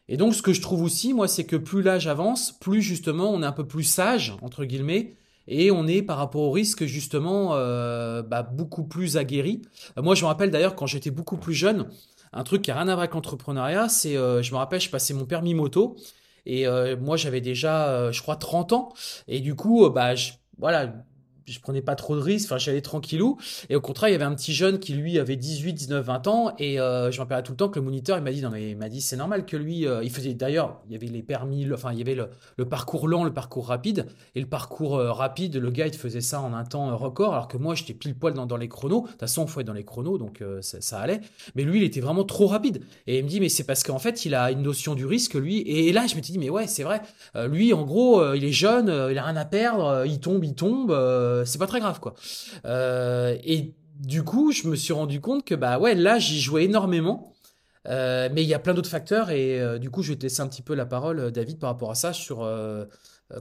Et 0.08 0.16
donc 0.16 0.34
ce 0.34 0.42
que 0.42 0.52
je 0.52 0.60
trouve 0.60 0.82
aussi 0.82 1.14
moi 1.14 1.28
c'est 1.28 1.44
que 1.44 1.54
plus 1.54 1.82
l'âge 1.82 2.08
avance, 2.08 2.50
plus 2.58 2.82
justement 2.82 3.30
on 3.30 3.44
est 3.44 3.46
un 3.46 3.52
peu 3.52 3.68
plus 3.68 3.84
sage 3.84 4.34
entre 4.42 4.64
guillemets 4.64 5.14
et 5.48 5.70
on 5.70 5.86
est 5.86 6.02
par 6.02 6.18
rapport 6.18 6.42
au 6.42 6.50
risque 6.50 6.84
justement 6.84 7.50
euh, 7.54 8.22
bah, 8.22 8.42
beaucoup 8.42 8.84
plus 8.84 9.16
aguerri. 9.16 9.62
Euh, 9.98 10.02
moi 10.02 10.14
je 10.14 10.22
me 10.22 10.26
rappelle 10.26 10.50
d'ailleurs 10.50 10.74
quand 10.74 10.86
j'étais 10.86 11.10
beaucoup 11.10 11.36
plus 11.36 11.54
jeune, 11.54 11.88
un 12.32 12.44
truc 12.44 12.62
qui 12.62 12.70
a 12.70 12.74
rien 12.74 12.88
à 12.88 12.94
voir 12.94 13.00
avec 13.00 13.14
l'entrepreneuriat, 13.14 13.88
c'est 13.88 14.16
euh, 14.16 14.42
je 14.42 14.52
me 14.52 14.56
rappelle 14.56 14.80
je 14.80 14.90
passais 14.90 15.14
mon 15.14 15.24
permis 15.24 15.54
moto 15.54 15.96
et 16.44 16.66
moi 17.00 17.16
j'avais 17.16 17.40
déjà 17.40 18.10
je 18.10 18.20
crois 18.20 18.34
30 18.34 18.72
ans 18.72 18.92
et 19.28 19.38
du 19.38 19.54
coup 19.54 19.88
bah 19.90 20.14
voilà 20.58 20.92
je 21.46 21.60
prenais 21.60 21.82
pas 21.82 21.94
trop 21.94 22.16
de 22.16 22.20
risques, 22.20 22.46
enfin 22.46 22.58
j'allais 22.58 22.80
tranquillou. 22.82 23.38
Et 23.68 23.76
au 23.76 23.80
contraire, 23.80 24.10
il 24.10 24.12
y 24.12 24.14
avait 24.14 24.24
un 24.24 24.34
petit 24.34 24.52
jeune 24.52 24.78
qui 24.78 24.94
lui 24.94 25.18
avait 25.18 25.36
18, 25.36 25.72
19, 25.72 26.04
20 26.04 26.26
ans. 26.26 26.54
Et 26.58 26.80
euh, 26.80 27.10
je 27.10 27.16
me 27.16 27.22
rappelle 27.22 27.42
tout 27.42 27.52
le 27.52 27.56
temps 27.56 27.68
que 27.68 27.78
le 27.78 27.84
moniteur, 27.84 28.18
il 28.18 28.24
m'a 28.24 28.32
dit, 28.32 28.42
non 28.42 28.50
mais 28.50 28.70
il 28.70 28.76
m'a 28.76 28.88
dit, 28.88 29.00
c'est 29.00 29.16
normal 29.16 29.44
que 29.44 29.56
lui, 29.56 29.86
euh, 29.86 30.02
il 30.02 30.10
faisait 30.10 30.34
d'ailleurs, 30.34 30.80
il 30.86 30.92
y 30.92 30.96
avait 30.96 31.06
les 31.06 31.22
permis, 31.22 31.70
enfin 31.72 31.92
il 31.92 31.98
y 31.98 32.02
avait 32.02 32.14
le, 32.14 32.64
parcours 32.64 33.08
lent, 33.08 33.24
le 33.24 33.32
parcours 33.32 33.66
rapide. 33.66 34.06
Et 34.34 34.40
le 34.40 34.46
parcours 34.46 34.96
euh, 34.96 35.12
rapide, 35.12 35.56
le 35.56 35.70
gars, 35.70 35.86
il 35.86 35.94
faisait 35.94 36.20
ça 36.20 36.40
en 36.40 36.54
un 36.54 36.64
temps 36.64 36.96
record, 36.96 37.34
alors 37.34 37.48
que 37.48 37.56
moi, 37.56 37.74
j'étais 37.74 37.94
pile 37.94 38.14
poil 38.14 38.34
dans, 38.34 38.56
les 38.56 38.68
chronos. 38.68 39.02
De 39.02 39.08
toute 39.08 39.20
façon, 39.20 39.44
il 39.44 39.50
faut 39.50 39.60
être 39.60 39.66
dans 39.66 39.72
les 39.72 39.84
chronos, 39.84 40.18
donc 40.18 40.42
ça, 40.60 40.98
allait. 40.98 41.20
Mais 41.54 41.62
lui, 41.62 41.78
il 41.78 41.84
était 41.84 42.00
vraiment 42.00 42.24
trop 42.24 42.46
rapide. 42.46 42.82
Et 43.06 43.18
il 43.18 43.24
me 43.24 43.28
dit, 43.28 43.40
mais 43.40 43.48
c'est 43.48 43.64
parce 43.64 43.82
qu'en 43.82 43.98
fait, 43.98 44.24
il 44.24 44.34
a 44.34 44.50
une 44.50 44.62
notion 44.62 44.94
du 44.94 45.06
risque, 45.06 45.34
lui. 45.34 45.60
Et, 45.60 45.92
là, 45.92 46.06
je 46.06 46.16
me 46.16 46.22
suis 46.22 46.32
dit, 46.32 46.38
mais 46.38 46.50
ouais, 46.50 46.66
c'est 46.66 46.82
vrai. 46.82 47.00
lui, 47.48 47.72
en 47.72 47.84
gros, 47.84 48.34
il 48.34 48.44
est 48.44 48.52
jeune, 48.52 48.86
il 49.10 49.18
a 49.18 49.24
rien 49.24 49.36
à 49.36 49.44
perdre, 49.44 50.04
il 50.06 50.20
tombe, 50.20 50.44
il 50.44 50.54
tombe, 50.54 50.90
c'est 51.44 51.58
pas 51.58 51.66
très 51.66 51.80
grave, 51.80 52.00
quoi. 52.00 52.14
Euh, 52.64 53.36
et 53.44 53.74
du 54.00 54.22
coup, 54.22 54.52
je 54.52 54.68
me 54.68 54.76
suis 54.76 54.92
rendu 54.92 55.20
compte 55.20 55.44
que 55.44 55.54
bah 55.54 55.78
ouais, 55.78 55.94
là, 55.94 56.18
j'y 56.18 56.40
jouais 56.40 56.64
énormément. 56.64 57.32
Euh, 57.88 58.28
mais 58.32 58.44
il 58.44 58.48
y 58.48 58.54
a 58.54 58.60
plein 58.60 58.74
d'autres 58.74 58.88
facteurs 58.88 59.30
et 59.30 59.60
euh, 59.60 59.78
du 59.78 59.90
coup, 59.90 60.02
je 60.02 60.12
vais 60.12 60.16
te 60.16 60.22
laisser 60.22 60.40
un 60.40 60.46
petit 60.46 60.62
peu 60.62 60.74
la 60.74 60.86
parole, 60.86 61.32
David, 61.32 61.58
par 61.58 61.70
rapport 61.70 61.90
à 61.90 61.96
ça, 61.96 62.12
sur 62.12 62.48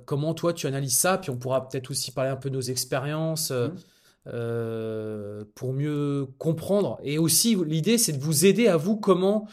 comment 0.05 0.33
toi 0.33 0.53
tu 0.53 0.67
analyses 0.67 0.97
ça. 0.97 1.17
Puis 1.17 1.29
on 1.29 1.37
pourra 1.37 1.67
peut-être 1.67 1.91
aussi 1.91 2.11
parler 2.11 2.31
un 2.31 2.37
peu 2.37 2.49
de 2.49 2.55
nos 2.55 2.61
expériences. 2.61 3.51
Mmh. 3.51 5.45
pour 5.55 5.73
mieux 5.73 6.27
comprendre. 6.37 6.99
Et 7.03 7.17
aussi, 7.17 7.55
l'idée, 7.65 7.97
c'est 7.97 8.13
de 8.13 8.21
vous 8.21 8.45
aider 8.45 8.67
à 8.67 8.77
vous 8.77 8.95
comment 8.95 9.47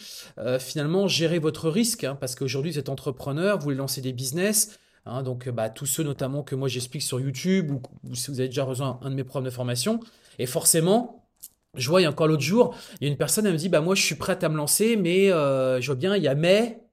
finalement 0.58 1.08
gérer 1.08 1.38
votre 1.38 1.70
risque, 1.70 2.04
hein, 2.04 2.16
parce 2.20 2.34
qu'aujourd'hui, 2.34 2.72
vous 2.72 2.78
êtes 2.78 2.90
entrepreneur, 2.90 3.56
vous 3.56 3.64
voulez 3.64 3.76
lancer 3.76 4.02
des 4.02 4.12
business, 4.12 4.78
Hein, 5.08 5.22
donc, 5.22 5.48
bah, 5.48 5.70
tous 5.70 5.86
ceux 5.86 6.02
notamment 6.02 6.42
que 6.42 6.54
moi 6.54 6.68
j'explique 6.68 7.02
sur 7.02 7.18
YouTube 7.18 7.72
ou, 7.72 8.14
si 8.14 8.30
vous 8.30 8.40
avez 8.40 8.48
déjà 8.48 8.64
rejoint 8.64 9.00
un 9.02 9.10
de 9.10 9.14
mes 9.14 9.24
programmes 9.24 9.46
de 9.46 9.50
formation. 9.50 10.00
Et 10.38 10.46
forcément, 10.46 11.28
je 11.74 11.88
vois, 11.88 12.00
il 12.00 12.04
y 12.04 12.06
a 12.06 12.10
encore 12.10 12.28
l'autre 12.28 12.42
jour, 12.42 12.74
il 13.00 13.06
y 13.06 13.08
a 13.08 13.10
une 13.10 13.16
personne, 13.16 13.46
elle 13.46 13.52
me 13.52 13.58
dit, 13.58 13.68
bah, 13.68 13.80
moi 13.80 13.94
je 13.94 14.02
suis 14.02 14.16
prête 14.16 14.44
à 14.44 14.48
me 14.48 14.56
lancer, 14.56 14.96
mais 14.96 15.32
euh, 15.32 15.80
je 15.80 15.86
vois 15.86 15.96
bien, 15.96 16.14
il 16.16 16.22
y 16.22 16.28
a 16.28 16.34
mais, 16.34 16.84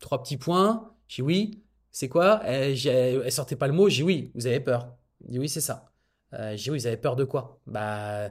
trois 0.00 0.22
petits 0.22 0.36
points. 0.36 0.92
J'ai 1.08 1.22
oui, 1.22 1.62
c'est 1.92 2.08
quoi? 2.08 2.40
Elle, 2.44 2.76
elle, 2.86 3.32
sortait 3.32 3.56
pas 3.56 3.66
le 3.68 3.72
mot, 3.72 3.88
j'ai 3.88 4.02
oui, 4.02 4.32
vous 4.34 4.46
avez 4.46 4.60
peur. 4.60 4.96
Dis 5.20 5.38
oui, 5.38 5.48
c'est 5.48 5.60
ça. 5.60 5.92
Euh, 6.34 6.56
j'ai 6.56 6.70
oui, 6.70 6.78
vous 6.78 6.86
avez 6.86 6.96
peur 6.96 7.16
de 7.16 7.24
quoi? 7.24 7.60
Bah. 7.66 8.30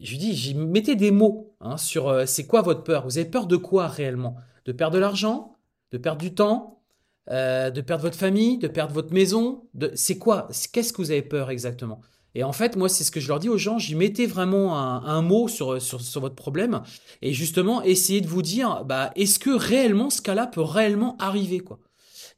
Je 0.00 0.12
lui 0.12 0.18
dis, 0.18 0.54
mettez 0.54 0.94
des 0.94 1.10
mots 1.10 1.56
hein, 1.60 1.76
sur 1.76 2.08
euh, 2.08 2.24
c'est 2.24 2.46
quoi 2.46 2.62
votre 2.62 2.84
peur? 2.84 3.04
Vous 3.04 3.18
avez 3.18 3.28
peur 3.28 3.46
de 3.46 3.56
quoi 3.56 3.88
réellement? 3.88 4.36
De 4.64 4.72
perdre 4.72 4.94
de 4.94 5.00
l'argent? 5.00 5.56
De 5.90 5.98
perdre 5.98 6.20
du 6.20 6.32
temps? 6.32 6.79
Euh, 7.30 7.70
de 7.70 7.80
perdre 7.80 8.02
votre 8.02 8.16
famille, 8.16 8.58
de 8.58 8.68
perdre 8.68 8.94
votre 8.94 9.12
maison. 9.12 9.68
C'est 9.94 10.18
quoi 10.18 10.48
Qu'est-ce 10.72 10.92
que 10.92 11.02
vous 11.02 11.10
avez 11.10 11.22
peur 11.22 11.50
exactement? 11.50 12.00
Et 12.34 12.44
en 12.44 12.52
fait, 12.52 12.76
moi, 12.76 12.88
c'est 12.88 13.02
ce 13.04 13.10
que 13.10 13.20
je 13.20 13.28
leur 13.28 13.40
dis 13.40 13.48
aux 13.48 13.58
gens. 13.58 13.78
J'y 13.78 13.96
mettais 13.96 14.26
vraiment 14.26 14.78
un, 14.78 15.22
mot 15.22 15.48
sur, 15.48 15.82
sur, 15.82 16.20
votre 16.20 16.36
problème 16.36 16.82
et 17.22 17.32
justement 17.32 17.82
essayer 17.82 18.20
de 18.20 18.28
vous 18.28 18.42
dire, 18.42 18.84
bah, 18.84 19.10
est-ce 19.16 19.38
que 19.38 19.50
réellement 19.50 20.10
ce 20.10 20.22
cas-là 20.22 20.46
peut 20.46 20.60
réellement 20.60 21.16
arriver, 21.18 21.58
quoi? 21.58 21.80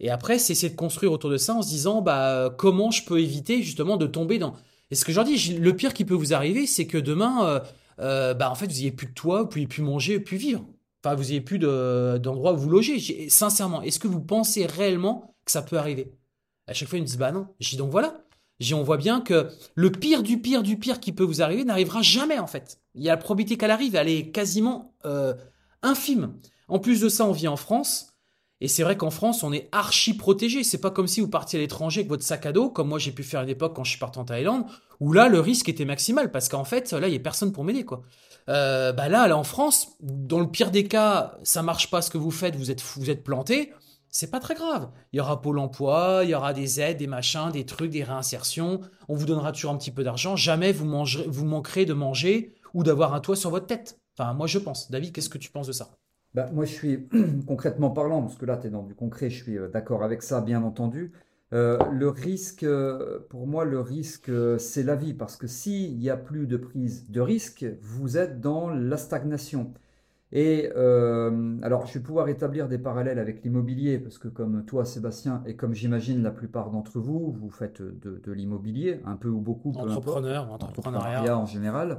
Et 0.01 0.11
après, 0.11 0.39
c'est 0.39 0.55
essayer 0.55 0.71
de 0.71 0.77
construire 0.77 1.13
autour 1.13 1.31
de 1.31 1.37
ça 1.37 1.55
en 1.55 1.63
se 1.63 1.69
disant, 1.69 2.03
bah, 2.03 2.53
comment 2.59 2.91
je 2.91 3.05
peux 3.05 3.21
éviter 3.21 3.63
justement 3.63 3.97
de 3.97 4.07
tomber 4.07 4.39
dans. 4.39 4.55
Et 4.91 4.95
ce 4.95 5.05
que 5.05 5.13
je 5.13 5.17
leur 5.17 5.25
dis, 5.25 5.55
le 5.55 5.77
pire 5.77 5.95
qui 5.95 6.05
peut 6.05 6.15
vous 6.15 6.35
arriver, 6.35 6.67
c'est 6.67 6.87
que 6.87 6.99
demain, 6.99 7.47
euh, 7.47 7.61
euh, 8.01 8.35
bah, 8.35 8.51
en 8.51 8.55
fait, 8.55 8.67
vous 8.67 8.75
n'ayez 8.75 8.93
plus 8.93 9.07
de 9.07 9.15
toit, 9.15 9.43
vous 9.43 9.49
pouvez 9.49 9.67
plus 9.67 9.83
manger, 9.83 10.21
plus 10.21 10.37
vivre. 10.37 10.67
Enfin, 11.05 11.17
vous 11.17 11.25
n'avez 11.25 11.41
plus 11.41 11.59
d'endroit 11.59 12.53
où 12.53 12.57
vous 12.57 12.71
loger. 12.71 13.29
Sincèrement, 13.29 13.83
est-ce 13.83 13.99
que 13.99 14.09
vous 14.09 14.21
pensez 14.21 14.67
réellement 14.67 15.35
que 15.45 15.51
ça 15.51 15.63
peut 15.63 15.77
arriver? 15.77 16.13
À 16.69 16.75
chaque 16.75 16.89
fois, 16.89 16.99
ils 16.99 17.03
me 17.03 17.07
disent 17.07 17.19
bah 17.19 17.33
non. 17.33 17.49
Dis 17.61 17.77
donc 17.77 17.91
voilà. 17.91 18.25
on 18.73 18.83
voit 18.83 18.99
bien 18.99 19.21
que 19.21 19.49
le 19.75 19.91
pire 19.91 20.23
du 20.23 20.41
pire 20.41 20.63
du 20.63 20.79
pire 20.79 21.01
qui 21.01 21.13
peut 21.13 21.25
vous 21.25 21.43
arriver 21.43 21.65
n'arrivera 21.65 22.03
jamais 22.03 22.39
en 22.39 22.47
fait. 22.47 22.79
Il 22.95 23.03
y 23.03 23.09
a 23.09 23.13
la 23.13 23.17
probabilité 23.17 23.57
qu'elle 23.57 23.73
arrive, 23.73 23.97
elle 23.97 24.09
est 24.09 24.31
quasiment 24.31 24.95
euh, 25.05 25.35
infime. 25.83 26.35
En 26.69 26.79
plus 26.79 27.01
de 27.01 27.09
ça, 27.09 27.27
on 27.27 27.33
vit 27.33 27.49
en 27.49 27.57
France. 27.57 28.13
Et 28.61 28.69
c'est 28.69 28.85
vrai 28.85 28.97
qu'en 28.97 29.11
France, 29.11 29.43
on 29.43 29.53
est 29.53 29.69
archi 29.73 30.15
protégé. 30.15 30.63
C'est 30.63 30.81
pas 30.81 30.93
comme 30.93 31.09
si 31.09 31.21
vous 31.21 31.27
partiez 31.27 31.59
à 31.59 31.63
l'étranger 31.63 32.03
avec 32.03 32.09
votre 32.09 32.23
sac 32.23 32.47
à 32.47 32.53
dos, 32.53 32.71
comme 32.71 32.89
moi 32.89 33.01
j'ai 33.01 33.11
pu 33.11 33.25
faire 33.25 33.41
à 33.41 33.43
une 33.43 33.49
époque 33.49 33.75
quand 33.75 33.83
je 33.83 33.91
suis 33.91 33.99
parti 33.99 34.21
en 34.21 34.25
Thaïlande, 34.25 34.67
où 35.01 35.13
là 35.13 35.29
le 35.29 35.41
risque 35.41 35.69
était 35.69 35.85
maximal 35.85 36.31
parce 36.31 36.49
qu'en 36.49 36.63
fait 36.63 36.93
là 36.93 37.09
il 37.09 37.13
y 37.13 37.17
a 37.17 37.19
personne 37.19 37.51
pour 37.51 37.65
m'aider 37.65 37.85
quoi. 37.85 38.03
Euh, 38.49 38.93
bah 38.93 39.09
là, 39.09 39.29
là 39.29 39.37
en 39.37 39.45
France, 39.45 39.97
dans 40.01 40.41
le 40.41 40.49
pire 40.49 40.71
des 40.71 40.89
cas, 40.89 41.39
ça 41.43 41.63
marche 41.63 41.91
pas 41.91 42.03
ce 42.03 42.11
que 42.11 42.19
vous 42.19 42.31
faites, 42.31 42.57
vous 42.57 42.71
êtes 42.71 42.83
vous 42.97 43.11
êtes 43.11 43.23
planté. 43.23 43.73
C'est 44.15 44.31
pas 44.31 44.41
très 44.41 44.55
grave. 44.55 44.91
Il 45.13 45.17
y 45.17 45.21
aura 45.21 45.41
Pôle 45.41 45.59
emploi, 45.59 46.21
il 46.25 46.31
y 46.31 46.35
aura 46.35 46.53
des 46.53 46.81
aides, 46.81 46.99
des 46.99 47.07
machins, 47.07 47.51
des 47.51 47.65
trucs, 47.65 47.91
des 47.91 48.05
réinsertions. 48.05 48.83
On 49.09 49.15
vous 49.15 49.25
donnera 49.25 49.53
toujours 49.53 49.71
un 49.71 49.79
petit 49.79 49.91
peu 49.91 50.05
d'argent. 50.05 50.37
Jamais 50.37 50.71
vous, 50.71 50.85
manquerez 50.85 51.87
de 51.87 51.95
manger 51.95 52.55
ou 52.75 52.83
d'avoir 52.83 53.15
un 53.15 53.21
toit 53.21 53.37
sur 53.37 53.49
votre 53.49 53.67
tête. 53.67 53.99
Enfin, 54.19 54.35
moi, 54.35 54.47
je 54.47 54.59
pense. 54.59 54.91
David, 54.91 55.13
qu'est-ce 55.13 55.31
que 55.31 55.39
tu 55.39 55.51
penses 55.51 55.67
de 55.67 55.73
ça? 55.73 55.97
Bah, 56.35 56.51
Moi, 56.53 56.67
je 56.67 56.73
suis 56.73 57.09
concrètement 57.47 57.89
parlant, 57.89 58.21
parce 58.21 58.37
que 58.37 58.45
là, 58.45 58.59
tu 58.59 58.67
es 58.67 58.71
dans 58.71 58.83
du 58.83 58.95
concret, 58.95 59.31
je 59.31 59.43
suis 59.43 59.57
euh, 59.57 59.69
d'accord 59.69 60.03
avec 60.03 60.23
ça, 60.23 60.43
bien 60.43 60.63
entendu. 60.63 61.13
Euh, 61.53 61.79
le 61.91 62.09
risque, 62.09 62.63
euh, 62.63 63.19
pour 63.29 63.47
moi, 63.47 63.65
le 63.65 63.81
risque, 63.81 64.31
euh, 64.31 64.57
c'est 64.59 64.83
la 64.83 64.97
vie, 64.97 65.13
parce 65.13 65.37
que 65.37 65.47
s'il 65.47 65.99
n'y 65.99 66.09
a 66.09 66.17
plus 66.17 66.47
de 66.47 66.57
prise 66.57 67.11
de 67.11 67.21
risque, 67.21 67.67
vous 67.83 68.17
êtes 68.17 68.41
dans 68.41 68.71
la 68.71 68.97
stagnation. 68.97 69.73
Et 70.33 70.71
euh, 70.77 71.59
alors, 71.63 71.87
je 71.87 71.95
vais 71.95 72.01
pouvoir 72.01 72.29
établir 72.29 72.67
des 72.67 72.79
parallèles 72.79 73.19
avec 73.19 73.45
l'immobilier, 73.45 73.99
parce 73.99 74.17
que 74.17 74.29
comme 74.29 74.65
toi, 74.65 74.87
Sébastien, 74.87 75.43
et 75.47 75.57
comme 75.57 75.75
j'imagine 75.75 76.23
la 76.23 76.31
plupart 76.31 76.71
d'entre 76.71 76.99
vous, 77.01 77.33
vous 77.33 77.51
faites 77.51 77.83
de, 77.83 78.33
l'immobilier, 78.33 79.01
un 79.05 79.17
peu 79.17 79.29
ou 79.29 79.41
beaucoup, 79.41 79.73
Entrepreneur, 79.73 80.51
entrepreneuriat 80.51 81.37
en 81.37 81.45
général. 81.45 81.99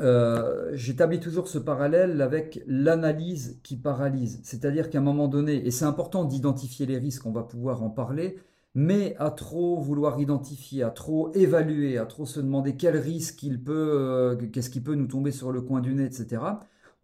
Euh, 0.00 0.70
j'établis 0.74 1.20
toujours 1.20 1.48
ce 1.48 1.58
parallèle 1.58 2.20
avec 2.20 2.62
l'analyse 2.66 3.60
qui 3.62 3.76
paralyse. 3.76 4.40
C'est-à-dire 4.42 4.90
qu'à 4.90 4.98
un 4.98 5.02
moment 5.02 5.28
donné, 5.28 5.66
et 5.66 5.70
c'est 5.70 5.84
important 5.84 6.24
d'identifier 6.24 6.86
les 6.86 6.98
risques, 6.98 7.26
on 7.26 7.32
va 7.32 7.42
pouvoir 7.42 7.82
en 7.82 7.90
parler, 7.90 8.38
mais 8.74 9.16
à 9.18 9.30
trop 9.30 9.80
vouloir 9.80 10.20
identifier, 10.20 10.82
à 10.82 10.90
trop 10.90 11.32
évaluer, 11.34 11.98
à 11.98 12.06
trop 12.06 12.26
se 12.26 12.40
demander 12.40 12.76
quel 12.76 12.96
risque 12.96 13.42
il 13.42 13.62
peut, 13.62 13.72
euh, 13.72 14.36
qu'est-ce 14.52 14.70
qui 14.70 14.80
peut 14.80 14.94
nous 14.94 15.06
tomber 15.06 15.32
sur 15.32 15.50
le 15.52 15.62
coin 15.62 15.80
du 15.80 15.94
nez, 15.94 16.04
etc 16.04 16.40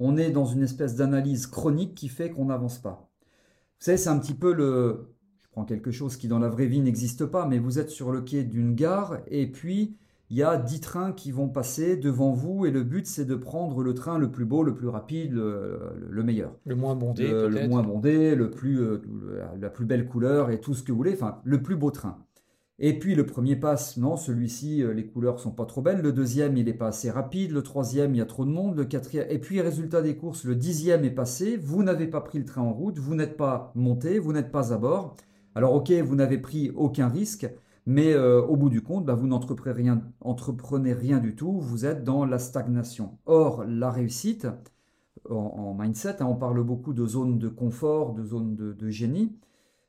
on 0.03 0.17
est 0.17 0.31
dans 0.31 0.47
une 0.47 0.63
espèce 0.63 0.97
d'analyse 0.97 1.47
chronique 1.47 1.95
qui 1.95 2.09
fait 2.09 2.31
qu'on 2.31 2.47
n'avance 2.47 2.79
pas. 2.79 3.09
Vous 3.79 3.85
savez, 3.85 3.97
c'est 3.97 4.09
un 4.09 4.19
petit 4.19 4.35
peu 4.35 4.53
le... 4.53 5.15
Je 5.41 5.49
prends 5.51 5.65
quelque 5.65 5.93
chose 5.93 6.17
qui 6.17 6.29
dans 6.29 6.41
la 6.41 6.49
vraie 6.49 6.67
vie 6.67 6.81
n'existe 6.81 7.27
pas, 7.27 7.47
mais 7.47 7.59
vous 7.59 7.79
êtes 7.79 7.91
sur 7.91 8.11
le 8.11 8.23
quai 8.23 8.43
d'une 8.43 8.75
gare 8.75 9.21
et 9.29 9.47
puis 9.51 9.97
il 10.33 10.39
y 10.39 10.43
a 10.43 10.57
dix 10.57 10.81
trains 10.81 11.13
qui 11.13 11.31
vont 11.31 11.51
passer 11.51 11.99
devant 11.99 12.33
vous 12.33 12.65
et 12.65 12.71
le 12.71 12.85
but 12.85 13.07
c'est 13.07 13.27
de 13.27 13.35
prendre 13.35 13.83
le 13.83 13.93
train 13.93 14.17
le 14.17 14.33
plus 14.33 14.47
beau, 14.47 14.63
le 14.63 14.75
plus 14.75 14.89
rapide, 14.89 15.35
le, 15.35 16.23
meilleur. 16.25 16.57
Le 16.65 16.75
moins 16.75 16.95
bondé, 16.95 17.29
le, 17.29 17.51
le 17.51 17.69
moins 17.69 17.83
bondé, 17.83 18.35
le 18.35 18.51
plus, 18.51 18.81
euh, 18.81 19.03
la 19.61 19.69
plus 19.69 19.85
belle 19.85 20.07
couleur 20.07 20.49
et 20.49 20.59
tout 20.59 20.73
ce 20.73 20.83
que 20.83 20.91
vous 20.91 20.97
voulez, 20.97 21.13
enfin 21.13 21.43
le 21.45 21.61
plus 21.61 21.77
beau 21.77 21.91
train. 21.91 22.17
Et 22.79 22.99
puis 22.99 23.15
le 23.15 23.27
premier 23.27 23.57
passe, 23.57 23.99
non, 23.99 24.17
celui-ci, 24.17 24.83
euh, 24.83 24.95
les 24.95 25.07
couleurs 25.07 25.39
sont 25.39 25.51
pas 25.51 25.67
trop 25.67 25.83
belles. 25.83 26.01
Le 26.01 26.13
deuxième, 26.13 26.57
il 26.57 26.65
n'est 26.65 26.73
pas 26.73 26.89
assez 26.89 27.11
rapide. 27.11 27.51
Le 27.51 27.63
troisième, 27.63 28.15
il 28.15 28.19
y 28.19 28.23
a 28.23 28.27
trop 28.27 28.47
de 28.47 28.51
monde. 28.51 28.75
Le 28.75 28.87
quatrième, 28.87 29.27
et 29.29 29.39
puis 29.39 29.61
résultat 29.61 30.01
des 30.01 30.17
courses, 30.17 30.45
le 30.45 30.57
dixième 30.57 31.05
est 31.05 31.11
passé. 31.11 31.59
Vous 31.59 31.83
n'avez 31.83 32.07
pas 32.07 32.23
pris 32.23 32.39
le 32.39 32.47
train 32.47 32.63
en 32.63 32.73
route. 32.73 32.99
Vous 32.99 33.15
n'êtes 33.15 33.37
pas 33.37 33.71
monté. 33.75 34.19
Vous 34.19 34.33
n'êtes 34.33 34.51
pas 34.51 34.73
à 34.73 34.79
bord. 34.79 35.15
Alors 35.55 35.75
ok, 35.75 35.93
vous 35.93 36.15
n'avez 36.15 36.39
pris 36.39 36.71
aucun 36.75 37.09
risque, 37.09 37.47
mais 37.87 38.13
euh, 38.13 38.43
au 38.43 38.57
bout 38.57 38.71
du 38.71 38.83
compte, 38.83 39.05
bah, 39.05 39.15
vous 39.15 39.27
n'entreprenez 39.27 40.93
rien, 40.93 41.19
du 41.19 41.35
tout. 41.35 41.61
Vous 41.61 41.85
êtes 41.87 42.05
dans 42.05 42.25
la 42.25 42.39
stagnation. 42.39 43.19
Or, 43.27 43.65
la 43.65 43.91
réussite, 43.91 44.47
en, 45.29 45.75
mindset, 45.79 46.23
hein, 46.23 46.27
on 46.27 46.37
parle 46.37 46.63
beaucoup 46.63 46.93
de 46.93 47.07
zone 47.07 47.39
de 47.39 47.49
confort, 47.49 48.13
de 48.15 48.25
zone 48.25 48.55
de 48.55 48.89
génie. 48.91 49.37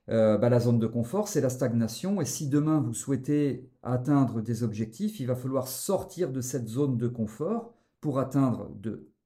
Euh, 0.10 0.38
bah, 0.38 0.50
la 0.50 0.60
zone 0.60 0.80
de 0.80 0.88
confort, 0.88 1.28
c'est 1.28 1.42
la 1.42 1.50
stagnation. 1.50 2.22
Et 2.22 2.26
si 2.26 2.48
demain 2.50 2.80
vous 2.80 2.94
souhaitez 2.94 3.70
atteindre 3.84 4.42
des 4.42 4.64
objectifs, 4.64 5.20
il 5.20 5.28
va 5.28 5.36
falloir 5.36 5.68
sortir 5.68 6.32
de 6.32 6.42
cette 6.42 6.68
zone 6.68 6.98
de 6.98 7.08
confort 7.08 7.74
pour 8.02 8.20
atteindre 8.20 8.70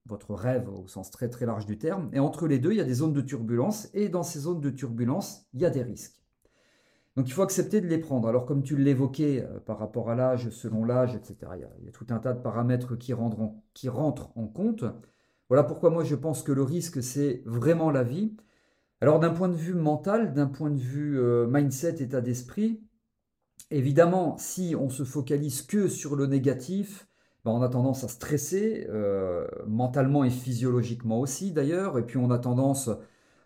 votre 0.05 0.33
rêve 0.35 0.69
au 0.69 0.87
sens 0.87 1.11
très 1.11 1.29
très 1.29 1.45
large 1.45 1.65
du 1.65 1.77
terme. 1.77 2.09
Et 2.13 2.19
entre 2.19 2.47
les 2.47 2.59
deux, 2.59 2.71
il 2.71 2.77
y 2.77 2.81
a 2.81 2.85
des 2.85 2.93
zones 2.93 3.13
de 3.13 3.21
turbulence. 3.21 3.89
Et 3.93 4.09
dans 4.09 4.23
ces 4.23 4.39
zones 4.39 4.61
de 4.61 4.69
turbulence, 4.69 5.47
il 5.53 5.61
y 5.61 5.65
a 5.65 5.69
des 5.69 5.83
risques. 5.83 6.21
Donc 7.17 7.27
il 7.27 7.31
faut 7.33 7.41
accepter 7.41 7.81
de 7.81 7.87
les 7.87 7.97
prendre. 7.97 8.27
Alors 8.27 8.45
comme 8.45 8.61
tu 8.61 8.77
l'évoquais 8.77 9.43
euh, 9.43 9.59
par 9.59 9.79
rapport 9.79 10.11
à 10.11 10.15
l'âge, 10.15 10.51
selon 10.51 10.85
l'âge, 10.85 11.15
etc., 11.15 11.35
il 11.55 11.85
y, 11.85 11.89
a, 11.89 11.91
tout 11.91 12.05
un 12.11 12.19
tas 12.19 12.33
de 12.33 12.39
paramètres 12.39 12.95
qui, 12.95 13.11
rentrent 13.11 14.29
en 14.35 14.47
compte. 14.47 14.85
Voilà 15.49 15.63
pourquoi 15.63 15.89
moi 15.89 16.03
je 16.03 16.13
pense 16.13 16.43
que 16.43 16.51
le 16.51 16.61
risque, 16.61 17.01
c'est 17.01 17.41
vraiment 17.45 17.89
la 17.89 18.03
vie. 18.03 18.37
Alors 19.01 19.19
d'un 19.19 19.31
point 19.31 19.49
de 19.49 19.55
vue 19.55 19.73
mental, 19.73 20.33
d'un 20.33 20.45
point 20.45 20.69
de 20.69 20.77
vue 20.77 21.19
euh, 21.19 21.47
mindset, 21.47 22.03
état 22.03 22.21
d'esprit, 22.21 22.83
évidemment, 23.71 24.37
si 24.37 24.75
on 24.79 24.89
se 24.89 25.03
focalise 25.03 25.63
que 25.63 25.87
sur 25.87 26.15
le 26.15 26.27
négatif, 26.27 27.07
ben, 27.43 27.51
on 27.51 27.63
a 27.63 27.69
tendance 27.69 28.03
à 28.03 28.09
stresser, 28.09 28.85
euh, 28.89 29.47
mentalement 29.65 30.23
et 30.23 30.29
physiologiquement 30.29 31.19
aussi 31.19 31.51
d'ailleurs, 31.51 31.97
et 31.97 32.05
puis 32.05 32.17
on 32.17 32.29
a 32.29 32.37
tendance 32.37 32.91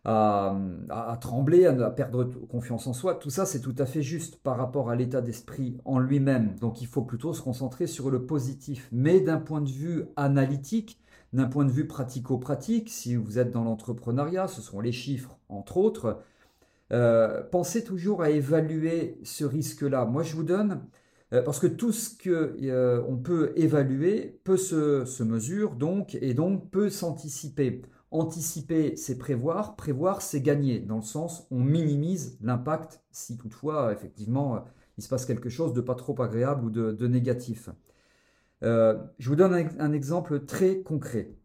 à, 0.03 1.17
trembler, 1.21 1.65
à, 1.65 1.89
perdre 1.91 2.23
confiance 2.49 2.87
en 2.87 2.93
soi. 2.93 3.15
Tout 3.15 3.29
ça, 3.29 3.45
c'est 3.45 3.61
tout 3.61 3.75
à 3.77 3.85
fait 3.85 4.01
juste 4.01 4.41
par 4.41 4.57
rapport 4.57 4.89
à 4.89 4.95
l'état 4.95 5.21
d'esprit 5.21 5.77
en 5.85 5.99
lui-même. 5.99 6.55
Donc 6.59 6.81
il 6.81 6.87
faut 6.87 7.03
plutôt 7.03 7.33
se 7.33 7.41
concentrer 7.41 7.87
sur 7.87 8.09
le 8.09 8.25
positif. 8.25 8.87
Mais 8.91 9.19
d'un 9.19 9.37
point 9.37 9.61
de 9.61 9.69
vue 9.69 10.05
analytique, 10.15 10.99
d'un 11.33 11.45
point 11.45 11.65
de 11.65 11.71
vue 11.71 11.87
pratico-pratique, 11.87 12.89
si 12.89 13.15
vous 13.15 13.39
êtes 13.39 13.51
dans 13.51 13.63
l'entrepreneuriat, 13.63 14.47
ce 14.47 14.61
sont 14.61 14.81
les 14.81 14.91
chiffres, 14.91 15.37
entre 15.49 15.77
autres, 15.77 16.19
euh, 16.91 17.41
pensez 17.51 17.83
toujours 17.83 18.21
à 18.21 18.29
évaluer 18.29 19.17
ce 19.23 19.45
risque-là. 19.45 20.05
Moi, 20.05 20.23
je 20.23 20.35
vous 20.35 20.43
donne, 20.43 20.81
euh, 21.33 21.41
parce 21.41 21.59
que 21.59 21.67
tout 21.67 21.93
ce 21.93 22.09
qu'on 22.09 22.29
euh, 22.29 23.15
peut 23.23 23.53
évaluer 23.55 24.39
peut 24.43 24.57
se, 24.57 25.05
se 25.05 25.23
mesure, 25.23 25.75
donc, 25.75 26.15
et 26.15 26.33
donc 26.33 26.69
peut 26.69 26.89
s'anticiper. 26.89 27.81
Anticiper, 28.11 28.95
c'est 28.97 29.17
prévoir, 29.17 29.75
prévoir, 29.75 30.21
c'est 30.21 30.41
gagner, 30.41 30.79
dans 30.79 30.97
le 30.97 31.01
sens 31.01 31.47
on 31.49 31.59
minimise 31.59 32.37
l'impact 32.41 33.01
si 33.11 33.37
toutefois, 33.37 33.93
effectivement, 33.93 34.65
il 34.97 35.03
se 35.03 35.09
passe 35.09 35.25
quelque 35.25 35.49
chose 35.49 35.73
de 35.73 35.81
pas 35.81 35.95
trop 35.95 36.21
agréable 36.21 36.65
ou 36.65 36.69
de 36.69 37.07
négatif. 37.07 37.69
Euh, 38.63 38.97
je 39.17 39.29
vous 39.29 39.35
donne 39.35 39.53
un, 39.79 39.91
exemple 39.91 40.45
très 40.45 40.81
concret 40.81 41.35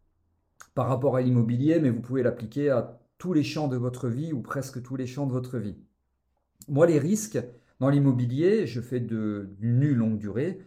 par 0.75 0.89
rapport 0.89 1.17
à 1.17 1.23
l'immobilier, 1.23 1.79
mais 1.81 1.91
vous 1.91 2.01
pouvez 2.01 2.23
l'appliquer 2.23 2.71
à 2.71 2.99
tous 3.19 3.33
les 3.33 3.43
champs 3.43 3.69
de 3.69 3.77
votre 3.77 4.09
vie 4.09 4.33
ou 4.33 4.43
presque 4.43 4.83
tous 4.83 4.97
les 4.97 5.07
champs 5.07 5.27
de 5.27 5.33
votre 5.33 5.59
vie. 5.59 5.77
Moi, 6.69 6.87
les 6.87 6.99
risques 6.99 7.39
dans 7.81 7.89
l'immobilier, 7.89 8.67
je 8.67 8.81
fais 8.81 9.01
de, 9.01 9.51
du 9.59 9.73
nu 9.73 9.95
longue 9.95 10.19
durée. 10.19 10.61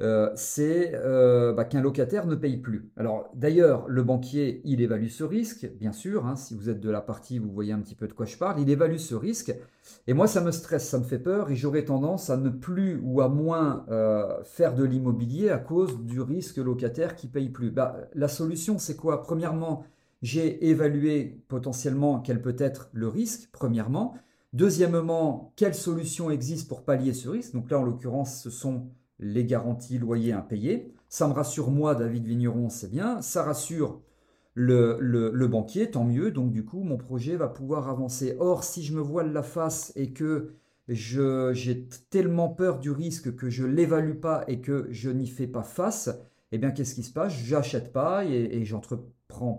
Euh, 0.00 0.30
c'est 0.36 0.92
euh, 0.94 1.52
bah, 1.52 1.64
qu'un 1.64 1.80
locataire 1.80 2.26
ne 2.26 2.34
paye 2.34 2.56
plus. 2.58 2.90
Alors 2.96 3.30
d'ailleurs, 3.34 3.86
le 3.88 4.02
banquier, 4.02 4.60
il 4.64 4.80
évalue 4.80 5.08
ce 5.08 5.24
risque, 5.24 5.70
bien 5.78 5.92
sûr, 5.92 6.26
hein, 6.26 6.36
si 6.36 6.54
vous 6.54 6.68
êtes 6.70 6.80
de 6.80 6.90
la 6.90 7.00
partie, 7.00 7.38
vous 7.38 7.50
voyez 7.50 7.72
un 7.72 7.80
petit 7.80 7.94
peu 7.94 8.08
de 8.08 8.12
quoi 8.12 8.26
je 8.26 8.36
parle, 8.36 8.60
il 8.60 8.70
évalue 8.70 8.96
ce 8.96 9.14
risque, 9.14 9.54
et 10.06 10.14
moi 10.14 10.26
ça 10.26 10.40
me 10.40 10.50
stresse, 10.50 10.88
ça 10.88 10.98
me 10.98 11.04
fait 11.04 11.18
peur, 11.18 11.50
et 11.50 11.56
j'aurais 11.56 11.84
tendance 11.84 12.30
à 12.30 12.36
ne 12.36 12.48
plus 12.50 12.98
ou 13.02 13.20
à 13.20 13.28
moins 13.28 13.84
euh, 13.90 14.42
faire 14.44 14.74
de 14.74 14.84
l'immobilier 14.84 15.50
à 15.50 15.58
cause 15.58 16.00
du 16.04 16.20
risque 16.20 16.56
locataire 16.58 17.14
qui 17.14 17.28
paye 17.28 17.48
plus. 17.50 17.70
Bah, 17.70 17.96
la 18.14 18.28
solution, 18.28 18.78
c'est 18.78 18.96
quoi? 18.96 19.22
Premièrement, 19.22 19.84
j'ai 20.22 20.68
évalué 20.68 21.42
potentiellement 21.48 22.20
quel 22.20 22.40
peut 22.42 22.56
être 22.58 22.88
le 22.92 23.08
risque, 23.08 23.48
premièrement. 23.52 24.16
Deuxièmement, 24.56 25.52
quelles 25.54 25.74
solutions 25.74 26.30
existent 26.30 26.66
pour 26.66 26.82
pallier 26.82 27.12
ce 27.12 27.28
risque? 27.28 27.52
Donc 27.52 27.70
là, 27.70 27.78
en 27.78 27.82
l'occurrence, 27.82 28.40
ce 28.42 28.48
sont 28.48 28.88
les 29.18 29.44
garanties 29.44 29.98
loyers 29.98 30.32
impayés. 30.32 30.94
Ça 31.10 31.28
me 31.28 31.34
rassure 31.34 31.70
moi, 31.70 31.94
David 31.94 32.24
Vigneron, 32.24 32.70
c'est 32.70 32.90
bien. 32.90 33.20
Ça 33.20 33.42
rassure 33.42 34.00
le, 34.54 35.46
banquier, 35.46 35.90
tant 35.90 36.04
mieux. 36.04 36.30
Donc 36.30 36.52
du 36.52 36.64
coup, 36.64 36.84
mon 36.84 36.96
projet 36.96 37.36
va 37.36 37.48
pouvoir 37.48 37.90
avancer. 37.90 38.34
Or, 38.38 38.64
si 38.64 38.82
je 38.82 38.94
me 38.94 39.02
voile 39.02 39.34
la 39.34 39.42
face 39.42 39.92
et 39.94 40.14
que 40.14 40.54
j'ai 40.88 41.86
tellement 42.08 42.48
peur 42.48 42.78
du 42.78 42.90
risque 42.90 43.36
que 43.36 43.50
je 43.50 43.66
l'évalue 43.66 44.18
pas 44.18 44.42
et 44.48 44.62
que 44.62 44.86
je 44.88 45.10
n'y 45.10 45.26
fais 45.26 45.46
pas 45.46 45.64
face, 45.64 46.08
eh 46.50 46.56
bien, 46.56 46.70
qu'est-ce 46.70 46.94
qui 46.94 47.02
se 47.02 47.12
passe? 47.12 47.34
J'achète 47.34 47.92
pas 47.92 48.24
et, 48.24 48.30
et 48.30 48.64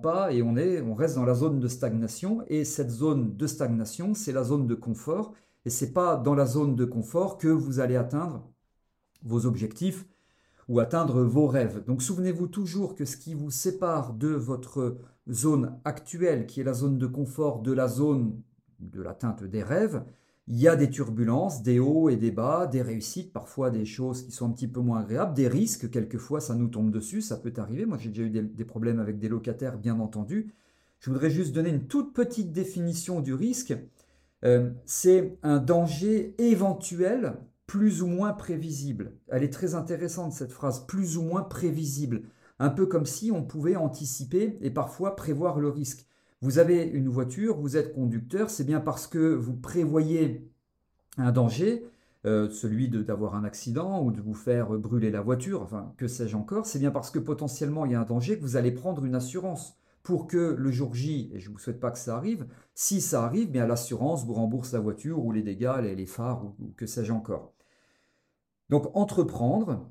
pas 0.02 0.32
et 0.34 0.42
on, 0.42 0.58
est, 0.58 0.82
on 0.82 0.94
reste 0.94 1.16
dans 1.16 1.26
la 1.26 1.34
zone 1.34 1.60
de 1.60 1.68
stagnation. 1.68 2.44
Et 2.48 2.66
cette 2.66 2.90
zone 2.90 3.36
de 3.36 3.48
stagnation, 3.48 4.14
c'est 4.14 4.32
la 4.32 4.44
zone 4.44 4.68
de 4.68 4.76
confort. 4.76 5.34
Et 5.66 5.70
c'est 5.70 5.94
pas 5.94 6.16
dans 6.18 6.36
la 6.36 6.46
zone 6.46 6.76
de 6.76 6.86
confort 6.86 7.38
que 7.38 7.48
vous 7.48 7.80
allez 7.80 7.96
atteindre 7.96 8.48
vos 9.24 9.46
objectifs 9.46 10.06
ou 10.68 10.80
atteindre 10.80 11.24
vos 11.24 11.48
rêves. 11.48 11.84
Donc 11.86 12.02
souvenez-vous 12.02 12.48
toujours 12.48 12.96
que 12.96 13.06
ce 13.06 13.18
qui 13.18 13.34
vous 13.34 13.52
sépare 13.52 14.14
de 14.14 14.30
votre 14.30 14.98
zone 15.30 15.80
actuelle, 15.86 16.46
qui 16.46 16.62
est 16.62 16.64
la 16.64 16.74
zone 16.74 16.98
de 16.98 17.08
confort, 17.08 17.62
de 17.62 17.72
la 17.72 17.88
zone 17.88 18.42
de 18.80 19.02
l'atteinte 19.02 19.44
des 19.44 19.64
rêves, 19.64 20.04
il 20.48 20.58
y 20.58 20.68
a 20.68 20.78
des 20.78 20.90
turbulences, 20.90 21.62
des 21.62 21.80
hauts 21.80 22.10
et 22.10 22.16
des 22.16 22.32
bas, 22.32 22.68
des 22.68 22.82
réussites, 22.82 23.34
parfois 23.34 23.70
des 23.70 23.86
choses 23.86 24.24
qui 24.24 24.32
sont 24.32 24.48
un 24.48 24.52
petit 24.52 24.68
peu 24.68 24.80
moins 24.80 25.02
agréables, 25.02 25.34
des 25.34 25.48
risques, 25.48 25.90
quelquefois 25.90 26.40
ça 26.40 26.56
nous 26.56 26.70
tombe 26.70 26.90
dessus, 26.90 27.22
ça 27.22 27.36
peut 27.36 27.54
arriver. 27.58 27.86
Moi 27.86 27.98
j'ai 27.98 28.10
déjà 28.10 28.24
eu 28.24 28.30
des, 28.30 28.66
problèmes 28.66 29.00
avec 29.00 29.20
des 29.20 29.28
locataires, 29.28 29.78
bien 29.78 30.00
entendu. 30.00 30.54
Je 31.00 31.10
voudrais 31.10 31.30
juste 31.30 31.54
donner 31.54 31.70
une 31.70 31.88
toute 31.88 32.14
petite 32.14 32.54
définition 32.54 33.20
du 33.20 33.34
risque. 33.34 33.76
Euh, 34.46 34.72
c'est 34.86 35.38
un 35.44 35.58
danger 35.58 36.34
éventuel 36.38 37.36
plus 37.66 38.02
ou 38.02 38.08
moins 38.08 38.32
prévisible. 38.32 39.14
Elle 39.28 39.44
est 39.44 39.52
très 39.52 39.76
intéressante 39.76 40.32
cette 40.32 40.54
phrase, 40.54 40.86
plus 40.88 41.18
ou 41.18 41.24
moins 41.24 41.44
prévisible. 41.44 42.24
Un 42.60 42.70
peu 42.70 42.86
comme 42.86 43.06
si 43.06 43.32
on 43.32 43.44
pouvait 43.44 43.76
anticiper 43.76 44.58
et 44.62 44.72
parfois 44.72 45.16
prévoir 45.16 45.60
le 45.60 45.68
risque. 45.68 46.08
Vous 46.42 46.60
avez 46.60 46.84
une 46.84 47.10
voiture, 47.10 47.58
vous 47.58 47.78
êtes 47.78 47.94
conducteur, 47.94 48.50
c'est 48.50 48.64
bien 48.64 48.80
parce 48.80 49.08
que 49.08 49.34
vous 49.34 49.56
prévoyez 49.56 50.48
un 51.18 51.32
danger, 51.32 51.84
euh, 52.26 52.50
celui 52.50 52.90
d'avoir 52.90 53.36
un 53.36 53.44
accident 53.44 54.04
ou 54.04 54.12
de 54.12 54.22
vous 54.22 54.36
faire 54.36 54.70
brûler 54.72 55.10
la 55.10 55.22
voiture, 55.22 55.62
enfin 55.64 55.94
que 55.98 56.08
sais-je 56.08 56.36
encore, 56.36 56.68
c'est 56.68 56.80
bien 56.80 56.92
parce 56.92 57.10
que 57.10 57.20
potentiellement 57.20 57.86
il 57.86 57.94
y 57.94 57.96
a 57.96 58.02
un 58.02 58.06
danger 58.06 58.38
que 58.38 58.44
vous 58.44 58.56
allez 58.56 58.72
prendre 58.72 59.04
une 59.06 59.16
assurance 59.16 59.78
pour 60.04 60.28
que 60.28 60.56
le 60.58 60.72
jour 60.72 60.94
J, 60.94 61.32
et 61.34 61.40
je 61.40 61.50
ne 61.50 61.54
vous 61.54 61.60
souhaite 61.60 61.80
pas 61.80 61.92
que 61.92 61.98
ça 61.98 62.16
arrive, 62.16 62.48
si 62.76 63.02
ça 63.02 63.24
arrive, 63.24 63.52
bien 63.52 63.66
l'assurance 63.66 64.26
vous 64.26 64.34
rembourse 64.34 64.74
la 64.74 64.80
voiture 64.80 65.24
ou 65.24 65.32
les 65.32 65.42
dégâts, 65.42 65.82
les, 65.82 66.06
phares 66.06 66.46
ou 66.46 66.74
que 66.78 66.86
sais-je 66.86 67.12
encore. 67.12 67.54
Donc 68.70 68.96
entreprendre, 68.96 69.90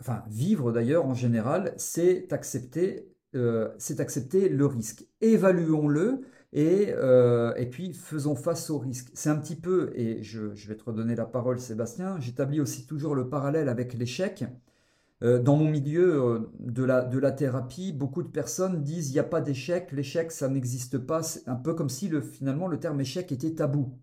enfin 0.00 0.24
vivre 0.28 0.72
d'ailleurs 0.72 1.06
en 1.06 1.14
général, 1.14 1.74
c'est 1.76 2.32
accepter 2.32 3.13
c'est 3.78 4.00
accepter 4.00 4.48
le 4.48 4.66
risque. 4.66 5.06
Évaluons-le 5.20 6.22
et, 6.52 6.92
et, 7.56 7.66
puis 7.66 7.92
faisons 7.92 8.36
face 8.36 8.70
au 8.70 8.78
risque. 8.78 9.10
C'est 9.14 9.30
un 9.30 9.36
petit 9.36 9.56
peu, 9.56 9.92
et 9.94 10.22
je, 10.22 10.54
je, 10.54 10.68
vais 10.68 10.76
te 10.76 10.84
redonner 10.84 11.16
la 11.16 11.26
parole 11.26 11.58
Sébastien, 11.58 12.18
j'établis 12.20 12.60
aussi 12.60 12.86
toujours 12.86 13.14
le 13.14 13.28
parallèle 13.28 13.68
avec 13.68 13.94
l'échec. 13.94 14.44
Euh, 15.24 15.38
dans 15.40 15.56
mon 15.56 15.70
milieu 15.70 16.22
euh, 16.22 16.52
de 16.60 16.84
la, 16.84 17.02
de 17.02 17.18
la 17.18 17.32
thérapie, 17.32 17.92
beaucoup 17.92 18.22
de 18.22 18.28
personnes 18.28 18.82
disent 18.82 19.10
il 19.10 19.14
n'y 19.14 19.18
a 19.20 19.24
pas 19.24 19.40
d'échec, 19.40 19.90
l'échec 19.92 20.30
ça 20.32 20.48
n'existe 20.48 20.98
pas, 20.98 21.22
c'est 21.22 21.48
un 21.48 21.54
peu 21.54 21.72
comme 21.74 21.88
si 21.88 22.08
le, 22.08 22.20
finalement 22.20 22.66
le 22.66 22.78
terme 22.78 23.00
échec 23.00 23.32
était 23.32 23.54
tabou. 23.54 23.98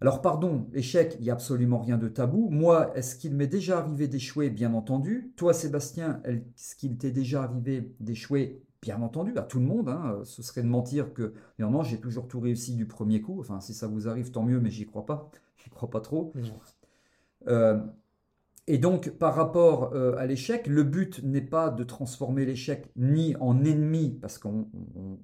Alors 0.00 0.22
pardon, 0.22 0.68
échec, 0.74 1.16
il 1.18 1.24
n'y 1.24 1.30
a 1.30 1.32
absolument 1.32 1.80
rien 1.80 1.98
de 1.98 2.08
tabou. 2.08 2.48
Moi, 2.50 2.96
est-ce 2.96 3.16
qu'il 3.16 3.34
m'est 3.34 3.48
déjà 3.48 3.78
arrivé 3.78 4.06
d'échouer? 4.06 4.48
Bien 4.48 4.74
entendu. 4.74 5.32
Toi, 5.36 5.52
Sébastien, 5.52 6.20
est-ce 6.24 6.76
qu'il 6.76 6.96
t'est 6.96 7.10
déjà 7.10 7.42
arrivé 7.42 7.92
d'échouer? 7.98 8.62
Bien 8.80 9.02
entendu, 9.02 9.32
à 9.36 9.42
tout 9.42 9.58
le 9.58 9.66
monde. 9.66 9.88
Hein. 9.88 10.20
Ce 10.22 10.40
serait 10.40 10.62
de 10.62 10.68
mentir 10.68 11.12
que, 11.12 11.34
non, 11.58 11.82
j'ai 11.82 11.98
toujours 11.98 12.28
tout 12.28 12.38
réussi 12.38 12.76
du 12.76 12.86
premier 12.86 13.20
coup. 13.20 13.40
Enfin, 13.40 13.58
si 13.60 13.74
ça 13.74 13.88
vous 13.88 14.06
arrive, 14.06 14.30
tant 14.30 14.44
mieux, 14.44 14.60
mais 14.60 14.70
j'y 14.70 14.86
crois 14.86 15.04
pas. 15.04 15.32
J'y 15.56 15.68
crois 15.68 15.90
pas 15.90 16.00
trop. 16.00 16.32
Euh, 17.48 17.80
et 18.68 18.78
donc, 18.78 19.10
par 19.10 19.34
rapport 19.34 19.94
euh, 19.94 20.14
à 20.16 20.26
l'échec, 20.26 20.68
le 20.68 20.84
but 20.84 21.24
n'est 21.24 21.40
pas 21.40 21.70
de 21.70 21.82
transformer 21.82 22.44
l'échec 22.44 22.88
ni 22.94 23.34
en 23.40 23.64
ennemi, 23.64 24.10
parce 24.20 24.38
qu'on 24.38 24.68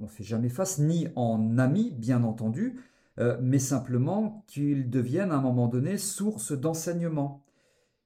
ne 0.00 0.06
fait 0.08 0.24
jamais 0.24 0.48
face, 0.48 0.80
ni 0.80 1.06
en 1.14 1.58
ami, 1.58 1.92
bien 1.92 2.24
entendu, 2.24 2.80
euh, 3.18 3.38
mais 3.40 3.58
simplement 3.58 4.44
qu'il 4.46 4.90
devienne 4.90 5.30
à 5.30 5.36
un 5.36 5.40
moment 5.40 5.68
donné 5.68 5.98
source 5.98 6.52
d'enseignement. 6.52 7.44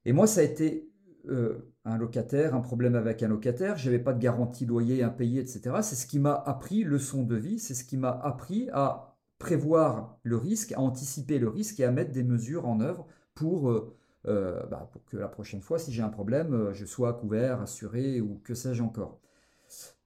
Et 0.05 0.13
moi, 0.13 0.27
ça 0.27 0.41
a 0.41 0.45
été 0.45 0.91
euh, 1.29 1.73
un 1.85 1.99
locataire, 1.99 2.55
un 2.55 2.61
problème 2.61 2.95
avec 2.95 3.23
un 3.23 3.29
locataire, 3.29 3.77
je 3.77 3.87
n'avais 3.87 4.03
pas 4.03 4.13
de 4.13 4.21
garantie 4.21 4.67
loyer 4.67 5.03
impayé, 5.03 5.41
etc. 5.41 5.77
C'est 5.83 5.97
ce 5.97 6.07
qui 6.07 6.19
m'a 6.19 6.35
appris 6.35 6.85
leçon 6.85 7.23
de 7.23 7.37
vie, 7.37 7.59
c'est 7.59 7.75
ce 7.75 7.85
qui 7.85 7.97
m'a 7.97 8.11
appris 8.11 8.69
à 8.73 9.17
prévoir 9.39 10.19
le 10.23 10.37
risque, 10.37 10.73
à 10.73 10.81
anticiper 10.81 11.39
le 11.39 11.49
risque 11.49 11.81
et 11.81 11.85
à 11.85 11.91
mettre 11.91 12.13
des 12.13 12.25
mesures 12.25 12.67
en 12.67 12.81
œuvre 12.81 13.07
pour 13.35 13.71
euh, 13.71 14.67
bah, 14.67 14.91
que 15.07 15.17
la 15.17 15.29
prochaine 15.29 15.63
fois, 15.63 15.79
si 15.79 15.93
j'ai 15.93 16.03
un 16.03 16.09
problème, 16.09 16.73
je 16.73 16.85
sois 16.85 17.13
couvert, 17.15 17.61
assuré 17.63 18.21
ou 18.21 18.41
que 18.45 18.55
sais-je 18.55 18.83
encore. 18.83 19.21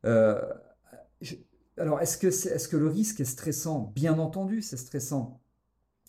Euh, 0.05 0.41
alors, 1.79 2.01
est-ce 2.01 2.19
que, 2.19 2.77
le 2.77 2.89
risque 2.89 3.21
est 3.21 3.25
stressant? 3.25 3.93
Bien 3.95 4.19
entendu, 4.19 4.63
c'est 4.63 4.77
stressant. 4.77 5.41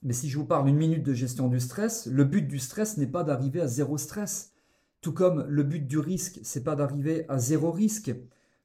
Mais 0.03 0.13
si 0.13 0.29
je 0.29 0.37
vous 0.37 0.45
parle 0.45 0.67
une 0.67 0.75
minute 0.75 1.03
de 1.03 1.13
gestion 1.13 1.47
du 1.47 1.59
stress, 1.61 2.07
le 2.07 2.25
but 2.25 2.47
du 2.47 2.59
stress 2.59 2.97
n'est 2.97 3.07
pas 3.07 3.23
d'arriver 3.23 3.61
à 3.61 3.67
zéro 3.67 3.97
stress. 3.97 4.51
Tout 5.01 5.13
comme 5.13 5.45
le 5.47 5.63
but 5.63 5.87
du 5.87 5.99
risque, 5.99 6.39
c'est 6.43 6.63
pas 6.63 6.75
d'arriver 6.75 7.25
à 7.29 7.37
zéro 7.37 7.71
risque. 7.71 8.13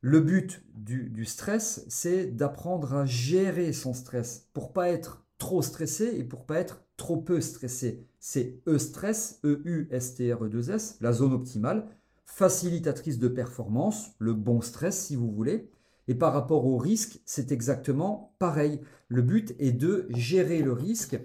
Le 0.01 0.21
but 0.21 0.65
du, 0.75 1.11
du 1.11 1.25
stress, 1.25 1.85
c'est 1.89 2.27
d'apprendre 2.27 2.95
à 2.95 3.07
gérer 3.07 3.73
son 3.73 3.95
stress 3.95 4.49
pour 4.53 4.73
pas 4.73 4.89
être 4.89 5.25
trop 5.39 5.63
stressé 5.63 6.17
et 6.17 6.25
pour 6.25 6.45
pas 6.45 6.59
être 6.59 6.85
trop 6.97 7.17
peu 7.17 7.41
stressé. 7.41 8.05
C'est 8.19 8.61
E-stress, 8.67 9.41
E-U-S-T-R-E-2-S, 9.45 10.99
la 11.01 11.13
zone 11.13 11.33
optimale, 11.33 11.87
facilitatrice 12.27 13.19
de 13.19 13.29
performance, 13.29 14.11
le 14.19 14.35
bon 14.35 14.61
stress 14.61 15.07
si 15.07 15.17
vous 15.17 15.31
voulez. 15.31 15.71
Et 16.09 16.15
par 16.15 16.33
rapport 16.33 16.67
au 16.67 16.79
risque, 16.79 17.21
c'est 17.27 17.53
exactement 17.53 18.35
pareil. 18.39 18.81
Le 19.09 19.23
but 19.23 19.55
est 19.59 19.73
de 19.73 20.07
gérer 20.11 20.63
le 20.63 20.73
risque. 20.73 21.21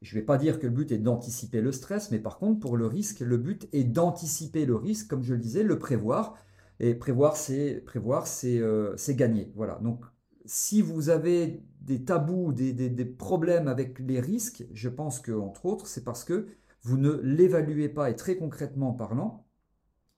Je 0.00 0.14
ne 0.14 0.20
vais 0.20 0.24
pas 0.24 0.38
dire 0.38 0.58
que 0.58 0.66
le 0.66 0.72
but 0.72 0.90
est 0.90 0.98
d'anticiper 0.98 1.60
le 1.60 1.70
stress, 1.70 2.10
mais 2.10 2.18
par 2.18 2.38
contre, 2.38 2.60
pour 2.60 2.76
le 2.78 2.86
risque, 2.86 3.20
le 3.20 3.36
but 3.36 3.68
est 3.72 3.84
d'anticiper 3.84 4.64
le 4.64 4.74
risque, 4.74 5.08
comme 5.08 5.22
je 5.22 5.34
le 5.34 5.40
disais, 5.40 5.62
le 5.62 5.78
prévoir. 5.78 6.34
Et 6.80 6.94
prévoir, 6.94 7.36
c'est 7.36 7.82
prévoir, 7.84 8.26
c'est 8.26 8.58
euh, 8.58 8.96
gagner. 9.10 9.52
Voilà. 9.54 9.78
Donc, 9.82 10.04
si 10.46 10.80
vous 10.80 11.10
avez 11.10 11.62
des 11.80 12.04
tabous, 12.04 12.52
des, 12.52 13.04
problèmes 13.04 13.68
avec 13.68 13.98
les 13.98 14.20
risques, 14.20 14.64
je 14.72 14.88
pense 14.88 15.20
que, 15.20 15.32
entre 15.32 15.66
autres, 15.66 15.86
c'est 15.86 16.04
parce 16.04 16.24
que 16.24 16.46
vous 16.82 16.96
ne 16.96 17.12
l'évaluez 17.22 17.88
pas. 17.88 18.10
Et 18.10 18.16
très 18.16 18.36
concrètement 18.36 18.92
parlant, 18.92 19.46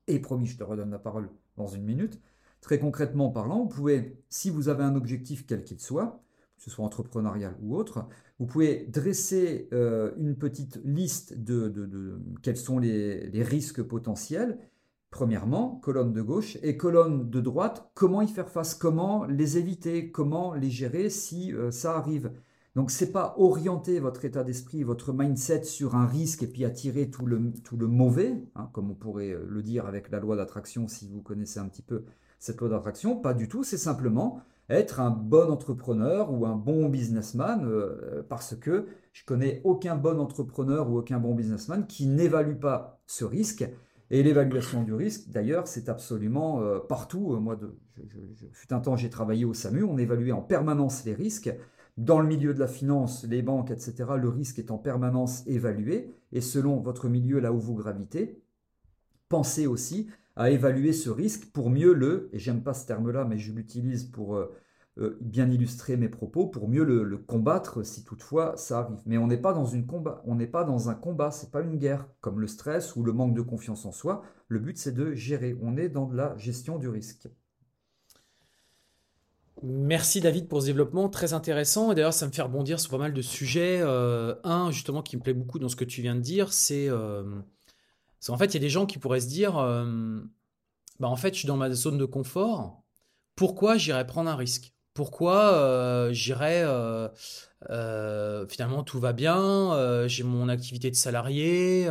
et 0.06 0.20
promis, 0.20 0.46
je 0.46 0.56
te 0.56 0.64
redonne 0.64 0.90
la 0.90 0.98
parole 0.98 1.30
dans 1.56 1.66
une 1.66 1.84
minute, 1.84 2.20
très 2.60 2.78
concrètement 2.78 3.30
parlant, 3.30 3.62
vous 3.62 3.68
pouvez, 3.68 4.22
si 4.28 4.50
vous 4.50 4.68
avez 4.68 4.84
un 4.84 4.96
objectif 4.96 5.46
quel 5.46 5.64
qu'il 5.64 5.80
soit, 5.80 6.22
que 6.56 6.64
ce 6.64 6.70
soit 6.70 6.84
entrepreneurial 6.84 7.56
ou 7.62 7.76
autre, 7.76 8.06
vous 8.38 8.46
pouvez 8.46 8.86
dresser 8.86 9.68
euh, 9.72 10.12
une 10.18 10.36
petite 10.36 10.80
liste 10.84 11.38
de, 11.38 12.20
quels 12.42 12.56
sont 12.56 12.78
les 12.78 13.42
risques 13.42 13.82
potentiels 13.82 14.58
Premièrement, 15.10 15.76
colonne 15.82 16.12
de 16.12 16.20
gauche 16.20 16.58
et 16.62 16.76
colonne 16.76 17.30
de 17.30 17.40
droite, 17.40 17.90
comment 17.94 18.20
y 18.20 18.28
faire 18.28 18.50
face, 18.50 18.74
comment 18.74 19.24
les 19.24 19.56
éviter, 19.56 20.10
comment 20.10 20.52
les 20.52 20.68
gérer 20.68 21.08
si 21.08 21.52
euh, 21.54 21.70
ça 21.70 21.96
arrive. 21.96 22.30
Donc 22.74 22.90
c'est 22.90 23.10
pas 23.10 23.34
orienter 23.38 24.00
votre 24.00 24.26
état 24.26 24.44
d'esprit, 24.44 24.82
votre 24.82 25.14
mindset 25.14 25.64
sur 25.64 25.94
un 25.94 26.06
risque 26.06 26.42
et 26.42 26.46
puis 26.46 26.66
attirer 26.66 27.10
tout 27.10 27.24
le, 27.24 27.52
tout 27.64 27.78
le 27.78 27.86
mauvais, 27.86 28.44
hein, 28.54 28.68
comme 28.74 28.90
on 28.90 28.94
pourrait 28.94 29.30
euh, 29.30 29.46
le 29.48 29.62
dire 29.62 29.86
avec 29.86 30.10
la 30.10 30.20
loi 30.20 30.36
d'attraction 30.36 30.88
si 30.88 31.08
vous 31.08 31.22
connaissez 31.22 31.58
un 31.58 31.68
petit 31.68 31.82
peu 31.82 32.04
cette 32.38 32.60
loi 32.60 32.68
d'attraction, 32.68 33.16
pas 33.16 33.34
du 33.34 33.48
tout, 33.48 33.64
c'est 33.64 33.78
simplement 33.78 34.40
être 34.70 35.00
un 35.00 35.10
bon 35.10 35.50
entrepreneur 35.50 36.32
ou 36.32 36.44
un 36.44 36.54
bon 36.54 36.88
businessman 36.88 37.64
euh, 37.64 38.22
parce 38.28 38.54
que 38.54 38.86
je 39.12 39.24
connais 39.24 39.60
aucun 39.64 39.96
bon 39.96 40.20
entrepreneur 40.20 40.90
ou 40.90 40.98
aucun 40.98 41.18
bon 41.18 41.34
businessman 41.34 41.86
qui 41.86 42.06
n'évalue 42.06 42.58
pas 42.58 43.00
ce 43.06 43.24
risque 43.24 43.68
et 44.10 44.22
l'évaluation 44.22 44.82
du 44.82 44.94
risque, 44.94 45.28
d'ailleurs, 45.28 45.68
c'est 45.68 45.88
absolument 45.88 46.62
euh, 46.62 46.78
partout. 46.78 47.34
Euh, 47.34 47.40
moi, 47.40 47.56
de, 47.56 47.76
je, 47.96 48.46
fut 48.52 48.72
un 48.72 48.80
temps, 48.80 48.96
j'ai 48.96 49.10
travaillé 49.10 49.44
au 49.44 49.52
SAMU, 49.52 49.82
on 49.82 49.98
évaluait 49.98 50.32
en 50.32 50.40
permanence 50.40 51.04
les 51.04 51.14
risques. 51.14 51.54
Dans 51.98 52.20
le 52.20 52.28
milieu 52.28 52.54
de 52.54 52.60
la 52.60 52.68
finance, 52.68 53.26
les 53.28 53.42
banques, 53.42 53.70
etc., 53.70 54.04
le 54.16 54.28
risque 54.28 54.58
est 54.58 54.70
en 54.70 54.78
permanence 54.78 55.46
évalué. 55.46 56.14
Et 56.32 56.40
selon 56.40 56.80
votre 56.80 57.08
milieu, 57.08 57.38
là 57.40 57.52
où 57.52 57.58
vous 57.58 57.74
gravitez, 57.74 58.40
pensez 59.28 59.66
aussi 59.66 60.08
à 60.36 60.50
évaluer 60.50 60.92
ce 60.92 61.10
risque 61.10 61.50
pour 61.52 61.68
mieux 61.68 61.92
le, 61.92 62.30
et 62.32 62.38
j'aime 62.38 62.62
pas 62.62 62.74
ce 62.74 62.86
terme-là, 62.86 63.24
mais 63.24 63.38
je 63.38 63.52
l'utilise 63.52 64.04
pour 64.04 64.36
euh, 64.36 64.54
euh, 64.98 65.18
bien 65.20 65.50
illustrer 65.50 65.96
mes 65.96 66.08
propos 66.08 66.46
pour 66.46 66.68
mieux 66.68 66.84
le, 66.84 67.18
combattre 67.18 67.82
si 67.84 68.04
toutefois 68.04 68.56
ça 68.56 68.78
arrive. 68.78 68.98
Mais 69.04 69.18
on 69.18 69.26
n'est 69.26 69.36
pas 69.36 69.52
dans 69.52 69.64
une 69.66 69.86
combat, 69.86 70.22
on 70.26 70.36
n'est 70.36 70.46
pas 70.46 70.64
dans 70.64 70.90
un 70.90 70.94
combat, 70.94 71.32
c'est 71.32 71.50
pas 71.50 71.60
une 71.60 71.76
guerre 71.76 72.06
comme 72.20 72.40
le 72.40 72.46
stress 72.46 72.94
ou 72.94 73.02
le 73.02 73.12
manque 73.12 73.34
de 73.34 73.42
confiance 73.42 73.84
en 73.84 73.92
soi. 73.92 74.22
Le 74.46 74.60
but 74.60 74.78
c'est 74.78 74.92
de 74.92 75.12
gérer. 75.12 75.56
On 75.60 75.76
est 75.76 75.88
dans 75.88 76.06
de 76.06 76.16
la 76.16 76.36
gestion 76.36 76.78
du 76.78 76.88
risque. 76.88 77.28
Merci 79.64 80.20
David 80.20 80.46
pour 80.48 80.62
ce 80.62 80.66
développement 80.66 81.08
très 81.08 81.32
intéressant. 81.32 81.90
Et 81.90 81.96
d'ailleurs, 81.96 82.14
ça 82.14 82.28
me 82.28 82.32
fait 82.32 82.42
rebondir 82.42 82.78
sur 82.78 82.92
pas 82.92 82.98
mal 82.98 83.12
de 83.12 83.22
sujets. 83.22 83.80
Euh, 83.82 84.36
un, 84.44 84.70
justement, 84.70 85.02
qui 85.02 85.16
me 85.16 85.22
plaît 85.22 85.34
beaucoup 85.34 85.58
dans 85.58 85.68
ce 85.68 85.74
que 85.74 85.84
tu 85.84 86.00
viens 86.00 86.14
de 86.14 86.20
dire, 86.20 86.52
c'est 86.52 86.88
en 88.28 88.36
fait, 88.36 88.46
il 88.46 88.54
y 88.54 88.56
a 88.56 88.60
des 88.60 88.70
gens 88.70 88.86
qui 88.86 88.98
pourraient 88.98 89.20
se 89.20 89.28
dire 89.28 89.54
bah, 90.98 91.08
en 91.08 91.16
fait, 91.16 91.34
je 91.34 91.40
suis 91.40 91.48
dans 91.48 91.56
ma 91.56 91.70
zone 91.72 91.98
de 91.98 92.04
confort. 92.04 92.82
Pourquoi 93.36 93.76
j'irais 93.76 94.06
prendre 94.06 94.30
un 94.30 94.36
risque? 94.36 94.72
Pourquoi 94.94 95.54
euh, 95.54 96.12
j'irais 96.12 96.62
euh, 96.64 97.08
euh, 97.70 98.48
finalement 98.48 98.82
tout 98.82 98.98
va 98.98 99.12
bien, 99.12 100.06
j'ai 100.08 100.24
mon 100.24 100.48
activité 100.48 100.90
de 100.90 100.96
salarié, 100.96 101.88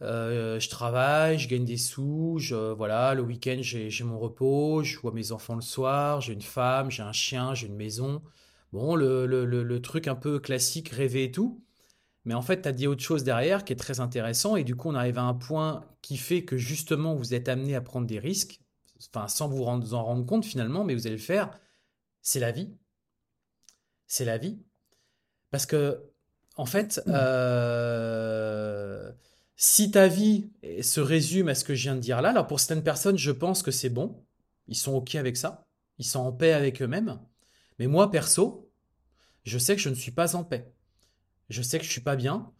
je 0.00 0.68
travaille, 0.70 1.38
je 1.38 1.48
gagne 1.48 1.66
des 1.66 1.76
sous, 1.76 2.38
je, 2.38 2.72
voilà, 2.72 3.12
le 3.12 3.20
week-end 3.20 3.58
j'ai 3.60 4.04
mon 4.04 4.18
repos, 4.18 4.82
je 4.82 4.98
vois 5.00 5.12
mes 5.12 5.32
enfants 5.32 5.54
le 5.54 5.60
soir, 5.60 6.22
j'ai 6.22 6.32
une 6.32 6.40
femme, 6.40 6.90
j'ai 6.90 7.02
un 7.02 7.12
chien, 7.12 7.52
j'ai 7.52 7.66
une 7.66 7.76
maison. 7.76 8.22
Bon, 8.72 8.94
le, 8.94 9.26
le, 9.26 9.44
le, 9.44 9.82
truc 9.82 10.08
un 10.08 10.14
peu 10.14 10.38
classique, 10.38 10.88
rêver 10.90 11.24
et 11.24 11.30
tout. 11.32 11.62
Mais 12.24 12.34
en 12.34 12.42
fait, 12.42 12.62
tu 12.62 12.68
as 12.68 12.72
dit 12.72 12.86
autre 12.86 13.02
chose 13.02 13.24
derrière 13.24 13.64
qui 13.64 13.72
est 13.72 13.76
très 13.76 14.00
intéressant. 14.00 14.56
Et 14.56 14.64
du 14.64 14.76
coup, 14.76 14.88
on 14.88 14.94
arrive 14.94 15.18
à 15.18 15.22
un 15.22 15.34
point 15.34 15.84
qui 16.02 16.16
fait 16.16 16.44
que 16.44 16.56
justement, 16.56 17.14
vous 17.14 17.34
êtes 17.34 17.48
amené 17.48 17.74
à 17.74 17.80
prendre 17.80 18.06
des 18.06 18.18
risques, 18.18 18.60
enfin, 19.14 19.26
sans 19.28 19.48
vous 19.48 19.64
en 19.64 20.04
rendre 20.04 20.26
compte 20.26 20.44
finalement, 20.44 20.84
mais 20.84 20.94
vous 20.94 21.06
allez 21.06 21.16
le 21.16 21.22
faire 21.22 21.50
c'est 22.22 22.40
la 22.40 22.52
vie. 22.52 22.70
C'est 24.06 24.24
la 24.24 24.38
vie. 24.38 24.58
Parce 25.50 25.66
que, 25.66 26.02
en 26.56 26.66
fait, 26.66 27.00
mmh. 27.06 27.12
euh, 27.14 29.12
si 29.56 29.90
ta 29.90 30.08
vie 30.08 30.50
se 30.82 31.00
résume 31.00 31.48
à 31.48 31.54
ce 31.54 31.64
que 31.64 31.74
je 31.74 31.82
viens 31.82 31.94
de 31.94 32.00
dire 32.00 32.20
là, 32.22 32.30
alors 32.30 32.46
pour 32.46 32.60
certaines 32.60 32.84
personnes, 32.84 33.18
je 33.18 33.30
pense 33.30 33.62
que 33.62 33.70
c'est 33.70 33.88
bon. 33.88 34.24
Ils 34.68 34.76
sont 34.76 34.94
OK 34.94 35.14
avec 35.14 35.36
ça. 35.36 35.66
Ils 35.98 36.04
sont 36.04 36.20
en 36.20 36.32
paix 36.32 36.52
avec 36.52 36.82
eux-mêmes. 36.82 37.18
Mais 37.78 37.86
moi, 37.86 38.10
perso, 38.10 38.70
je 39.44 39.58
sais 39.58 39.74
que 39.74 39.82
je 39.82 39.88
ne 39.88 39.94
suis 39.94 40.12
pas 40.12 40.36
en 40.36 40.44
paix. 40.44 40.72
Je 41.50 41.62
sais 41.62 41.78
que 41.78 41.84
je 41.84 41.90
suis 41.90 42.00
pas 42.00 42.16
bien. 42.16 42.50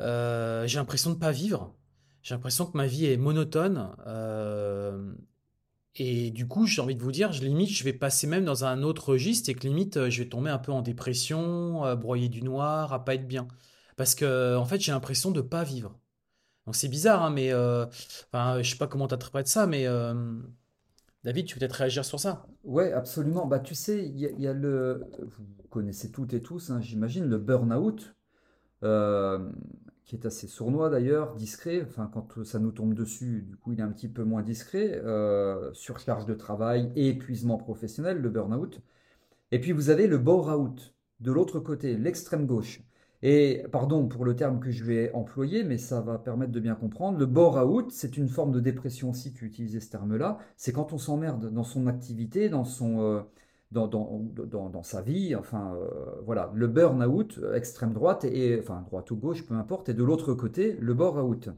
Euh, 0.00 0.66
j'ai 0.66 0.78
l'impression 0.78 1.10
de 1.10 1.16
pas 1.16 1.32
vivre. 1.32 1.74
J'ai 2.22 2.34
l'impression 2.34 2.66
que 2.66 2.76
ma 2.76 2.86
vie 2.86 3.06
est 3.06 3.16
monotone. 3.16 3.90
Euh, 4.06 5.12
et 5.96 6.30
du 6.30 6.46
coup, 6.48 6.66
j'ai 6.66 6.82
envie 6.82 6.96
de 6.96 7.02
vous 7.02 7.12
dire, 7.12 7.32
je 7.32 7.42
limite, 7.42 7.70
je 7.70 7.84
vais 7.84 7.92
passer 7.92 8.26
même 8.26 8.44
dans 8.44 8.64
un 8.64 8.82
autre 8.82 9.10
registre 9.10 9.50
et 9.50 9.54
que 9.54 9.66
limite, 9.66 9.96
euh, 9.96 10.10
je 10.10 10.22
vais 10.22 10.28
tomber 10.28 10.50
un 10.50 10.58
peu 10.58 10.72
en 10.72 10.82
dépression, 10.82 11.84
à 11.84 11.96
broyer 11.96 12.28
du 12.28 12.42
noir, 12.42 12.92
à 12.92 13.04
pas 13.04 13.14
être 13.14 13.26
bien. 13.26 13.48
Parce 13.96 14.14
que, 14.14 14.56
en 14.56 14.64
fait, 14.64 14.80
j'ai 14.80 14.92
l'impression 14.92 15.30
de 15.30 15.40
pas 15.40 15.64
vivre. 15.64 15.98
Donc 16.66 16.76
c'est 16.76 16.88
bizarre, 16.88 17.22
hein, 17.22 17.30
mais 17.30 17.52
euh, 17.52 17.86
enfin, 18.32 18.62
je 18.62 18.70
sais 18.70 18.76
pas 18.78 18.86
comment 18.86 19.06
tu 19.06 19.14
interprètes 19.14 19.48
ça, 19.48 19.66
mais 19.66 19.86
euh, 19.86 20.14
David, 21.22 21.46
tu 21.46 21.54
peux 21.54 21.60
peut-être 21.60 21.72
réagir 21.72 22.04
sur 22.04 22.18
ça? 22.18 22.46
Ouais, 22.64 22.92
absolument. 22.92 23.46
Bah, 23.46 23.58
tu 23.58 23.74
sais, 23.74 24.06
il 24.06 24.18
y, 24.18 24.46
a 24.46 24.52
le, 24.52 25.04
vous 25.20 25.44
connaissez 25.70 26.10
toutes 26.10 26.32
et 26.32 26.42
tous, 26.42 26.70
hein, 26.70 26.80
j'imagine, 26.80 27.24
le 27.26 27.38
burn-out, 27.38 28.14
euh, 28.84 29.50
qui 30.04 30.16
est 30.16 30.26
assez 30.26 30.46
sournois 30.46 30.90
d'ailleurs, 30.90 31.34
discret. 31.34 31.82
Enfin, 31.86 32.10
quand 32.12 32.44
ça 32.44 32.58
nous 32.58 32.72
tombe 32.72 32.94
dessus, 32.94 33.44
du 33.48 33.56
coup, 33.56 33.72
il 33.72 33.80
est 33.80 33.82
un 33.82 33.90
petit 33.90 34.08
peu 34.08 34.24
moins 34.24 34.42
discret. 34.42 35.00
Euh, 35.04 35.72
surcharge 35.72 36.26
de 36.26 36.34
travail 36.34 36.92
et 36.96 37.08
épuisement 37.08 37.56
professionnel, 37.58 38.18
le 38.18 38.30
burn-out. 38.30 38.80
Et 39.52 39.60
puis 39.60 39.72
vous 39.72 39.90
avez 39.90 40.06
le 40.06 40.18
bore-out 40.18 40.94
de 41.20 41.32
l'autre 41.32 41.60
côté, 41.60 41.96
l'extrême 41.96 42.46
gauche. 42.46 42.82
Et 43.22 43.64
pardon 43.72 44.06
pour 44.06 44.26
le 44.26 44.36
terme 44.36 44.60
que 44.60 44.70
je 44.70 44.84
vais 44.84 45.10
employer, 45.12 45.64
mais 45.64 45.78
ça 45.78 46.02
va 46.02 46.18
permettre 46.18 46.52
de 46.52 46.60
bien 46.60 46.74
comprendre. 46.74 47.18
Le 47.18 47.26
bore-out, 47.26 47.90
c'est 47.90 48.18
une 48.18 48.28
forme 48.28 48.52
de 48.52 48.60
dépression 48.60 49.14
si 49.14 49.32
tu 49.32 49.46
utilisais 49.46 49.80
ce 49.80 49.90
terme-là. 49.90 50.38
C'est 50.56 50.72
quand 50.72 50.92
on 50.92 50.98
s'emmerde 50.98 51.50
dans 51.50 51.64
son 51.64 51.86
activité, 51.86 52.50
dans 52.50 52.64
son, 52.64 53.00
euh, 53.00 53.22
dans, 53.74 54.70
dans, 54.70 54.82
sa 54.82 55.02
vie. 55.02 55.34
Enfin, 55.34 55.74
euh, 55.76 55.88
voilà. 56.24 56.50
Le 56.54 56.66
burn-out, 56.68 57.40
extrême 57.54 57.92
droite, 57.92 58.24
et, 58.24 58.58
enfin 58.58 58.82
droite 58.82 59.10
ou 59.10 59.16
gauche, 59.16 59.44
peu 59.46 59.54
importe. 59.54 59.88
Et 59.90 59.94
de 59.94 60.04
l'autre 60.04 60.34
côté, 60.34 60.76
le 60.80 60.94
bore-out. 60.94 61.48
Mmh. 61.48 61.52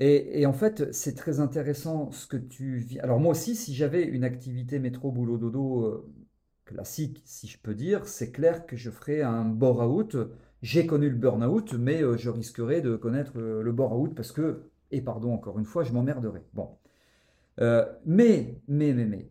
Et, 0.00 0.40
et, 0.40 0.46
en 0.46 0.52
fait, 0.52 0.92
c'est 0.92 1.14
très 1.14 1.40
intéressant 1.40 2.10
ce 2.10 2.26
que 2.26 2.36
tu 2.36 2.76
vis. 2.78 2.98
Alors 3.00 3.20
moi 3.20 3.30
aussi, 3.32 3.54
si 3.56 3.74
j'avais 3.74 4.04
une 4.04 4.24
activité 4.24 4.78
métro, 4.78 5.12
boulot, 5.12 5.38
dodo 5.38 5.84
euh, 5.86 6.12
classique, 6.64 7.22
si 7.24 7.46
je 7.46 7.58
peux 7.58 7.74
dire, 7.74 8.06
c'est 8.06 8.32
clair 8.32 8.66
que 8.66 8.76
je 8.76 8.90
ferais 8.90 9.22
un 9.22 9.44
bore-out 9.44 10.16
j'ai 10.64 10.86
connu 10.86 11.10
le 11.10 11.16
burn-out, 11.16 11.74
mais 11.74 12.02
euh, 12.02 12.16
je 12.16 12.30
risquerais 12.30 12.80
de 12.80 12.96
connaître 12.96 13.32
euh, 13.36 13.62
le 13.62 13.70
bore-out 13.72 14.14
parce 14.14 14.32
que, 14.32 14.62
et 14.90 15.02
pardon 15.02 15.34
encore 15.34 15.58
une 15.58 15.66
fois, 15.66 15.84
je 15.84 15.92
m'emmerderais. 15.92 16.42
Bon. 16.54 16.78
Euh, 17.60 17.84
mais, 18.04 18.60
mais, 18.66 18.92
mais, 18.92 19.04
mais, 19.04 19.30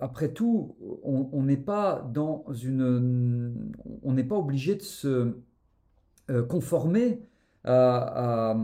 après 0.00 0.32
tout, 0.32 0.76
on 1.04 1.42
n'est 1.42 1.56
pas 1.56 2.08
dans 2.12 2.44
une, 2.52 3.72
on 4.02 4.12
n'est 4.12 4.24
pas 4.24 4.36
obligé 4.36 4.74
de 4.74 4.82
se 4.82 5.36
conformer 6.48 7.22
à, 7.64 8.50
à 8.50 8.56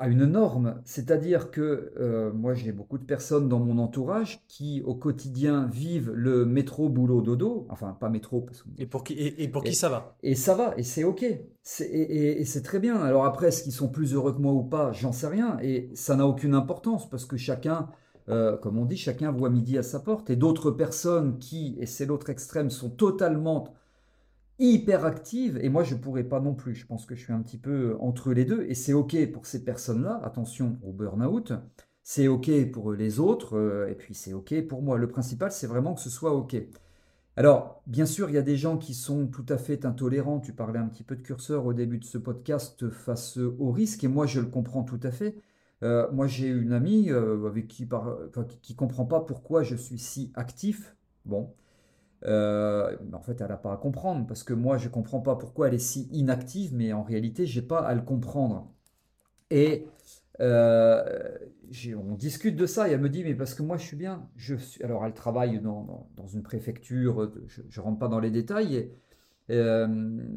une 0.00 0.24
norme. 0.24 0.80
C'est-à-dire 0.84 1.50
que 1.50 1.92
euh, 1.98 2.32
moi, 2.32 2.54
j'ai 2.54 2.72
beaucoup 2.72 2.98
de 2.98 3.04
personnes 3.04 3.48
dans 3.48 3.60
mon 3.60 3.78
entourage 3.78 4.40
qui, 4.48 4.82
au 4.84 4.94
quotidien, 4.94 5.66
vivent 5.66 6.10
le 6.12 6.44
métro, 6.44 6.88
boulot, 6.88 7.22
dodo. 7.22 7.66
Enfin, 7.70 7.96
pas 7.98 8.08
métro. 8.10 8.42
Parce 8.42 8.64
Et 8.78 8.86
pour 8.86 9.04
qui, 9.04 9.14
et, 9.14 9.48
pour 9.48 9.62
qui 9.62 9.74
ça 9.74 9.88
va? 9.88 10.16
Et 10.22 10.34
ça 10.34 10.54
va, 10.54 10.74
et 10.76 10.82
c'est 10.82 11.04
OK. 11.04 11.22
Et, 11.22 11.40
et 11.80 12.44
c'est 12.44 12.62
très 12.62 12.78
bien. 12.78 12.96
Alors 12.96 13.24
après, 13.24 13.48
est-ce 13.48 13.62
qu'ils 13.62 13.72
sont 13.72 13.88
plus 13.88 14.14
heureux 14.14 14.32
que 14.34 14.40
moi 14.40 14.52
ou 14.52 14.64
pas? 14.64 14.92
J'en 14.92 15.12
sais 15.12 15.28
rien. 15.28 15.58
Et 15.62 15.90
ça 15.94 16.16
n'a 16.16 16.26
aucune 16.26 16.54
importance 16.54 17.08
parce 17.08 17.24
que 17.24 17.36
chacun, 17.36 17.88
euh, 18.28 18.56
comme 18.56 18.78
on 18.78 18.84
dit, 18.84 18.96
chacun 18.96 19.32
voit 19.32 19.50
midi 19.50 19.78
à 19.78 19.82
sa 19.82 20.00
porte. 20.00 20.30
Et 20.30 20.36
d'autres 20.36 20.70
personnes 20.70 21.38
qui, 21.38 21.76
et 21.78 21.86
c'est 21.86 22.06
l'autre 22.06 22.30
extrême, 22.30 22.70
sont 22.70 22.90
totalement 22.90 23.74
hyper 24.58 25.04
active, 25.04 25.58
et 25.62 25.68
moi 25.68 25.82
je 25.84 25.94
pourrais 25.94 26.24
pas 26.24 26.40
non 26.40 26.54
plus, 26.54 26.74
je 26.74 26.86
pense 26.86 27.06
que 27.06 27.14
je 27.14 27.22
suis 27.24 27.32
un 27.32 27.42
petit 27.42 27.58
peu 27.58 27.96
entre 28.00 28.32
les 28.32 28.44
deux, 28.44 28.64
et 28.68 28.74
c'est 28.74 28.92
ok 28.92 29.30
pour 29.32 29.46
ces 29.46 29.64
personnes-là, 29.64 30.20
attention 30.24 30.78
au 30.82 30.92
burn-out, 30.92 31.52
c'est 32.02 32.28
ok 32.28 32.70
pour 32.70 32.92
les 32.92 33.18
autres, 33.18 33.56
euh, 33.56 33.88
et 33.90 33.94
puis 33.94 34.14
c'est 34.14 34.34
ok 34.34 34.66
pour 34.68 34.82
moi. 34.82 34.98
Le 34.98 35.08
principal, 35.08 35.50
c'est 35.52 35.66
vraiment 35.66 35.94
que 35.94 36.00
ce 36.00 36.10
soit 36.10 36.32
ok. 36.34 36.56
Alors, 37.36 37.82
bien 37.86 38.06
sûr, 38.06 38.28
il 38.30 38.34
y 38.34 38.38
a 38.38 38.42
des 38.42 38.56
gens 38.56 38.78
qui 38.78 38.94
sont 38.94 39.26
tout 39.26 39.46
à 39.48 39.58
fait 39.58 39.84
intolérants, 39.86 40.38
tu 40.40 40.52
parlais 40.52 40.78
un 40.78 40.86
petit 40.86 41.02
peu 41.02 41.16
de 41.16 41.22
curseur 41.22 41.66
au 41.66 41.72
début 41.72 41.98
de 41.98 42.04
ce 42.04 42.18
podcast 42.18 42.88
face 42.90 43.38
au 43.38 43.72
risque, 43.72 44.04
et 44.04 44.08
moi 44.08 44.26
je 44.26 44.40
le 44.40 44.46
comprends 44.46 44.84
tout 44.84 45.00
à 45.02 45.10
fait. 45.10 45.36
Euh, 45.82 46.10
moi 46.12 46.26
j'ai 46.26 46.48
une 46.48 46.72
amie 46.72 47.10
euh, 47.10 47.46
avec 47.46 47.66
qui, 47.68 47.86
par, 47.86 48.16
qui 48.62 48.74
comprend 48.76 49.04
pas 49.06 49.20
pourquoi 49.20 49.62
je 49.62 49.74
suis 49.76 49.98
si 49.98 50.32
actif. 50.34 50.96
Bon, 51.24 51.52
euh, 52.26 52.96
en 53.12 53.20
fait, 53.20 53.40
elle 53.40 53.48
n'a 53.48 53.56
pas 53.56 53.72
à 53.72 53.76
comprendre 53.76 54.26
parce 54.26 54.42
que 54.42 54.54
moi, 54.54 54.78
je 54.78 54.88
ne 54.88 54.92
comprends 54.92 55.20
pas 55.20 55.36
pourquoi 55.36 55.68
elle 55.68 55.74
est 55.74 55.78
si 55.78 56.08
inactive, 56.12 56.74
mais 56.74 56.92
en 56.92 57.02
réalité, 57.02 57.46
je 57.46 57.60
n'ai 57.60 57.66
pas 57.66 57.80
à 57.80 57.94
le 57.94 58.02
comprendre. 58.02 58.72
Et 59.50 59.86
euh, 60.40 61.04
on 61.96 62.14
discute 62.14 62.56
de 62.56 62.66
ça 62.66 62.88
et 62.88 62.92
elle 62.92 63.00
me 63.00 63.08
dit, 63.08 63.24
mais 63.24 63.34
parce 63.34 63.54
que 63.54 63.62
moi, 63.62 63.76
je 63.76 63.84
suis 63.84 63.96
bien. 63.96 64.28
Je 64.36 64.54
suis... 64.56 64.82
Alors, 64.82 65.04
elle 65.04 65.12
travaille 65.14 65.60
dans, 65.60 66.08
dans, 66.16 66.26
une 66.26 66.42
préfecture, 66.42 67.32
je 67.46 67.80
ne 67.80 67.84
rentre 67.84 67.98
pas 67.98 68.08
dans 68.08 68.20
les 68.20 68.30
détails. 68.30 68.76
Et, 68.76 68.90
euh, 69.50 69.86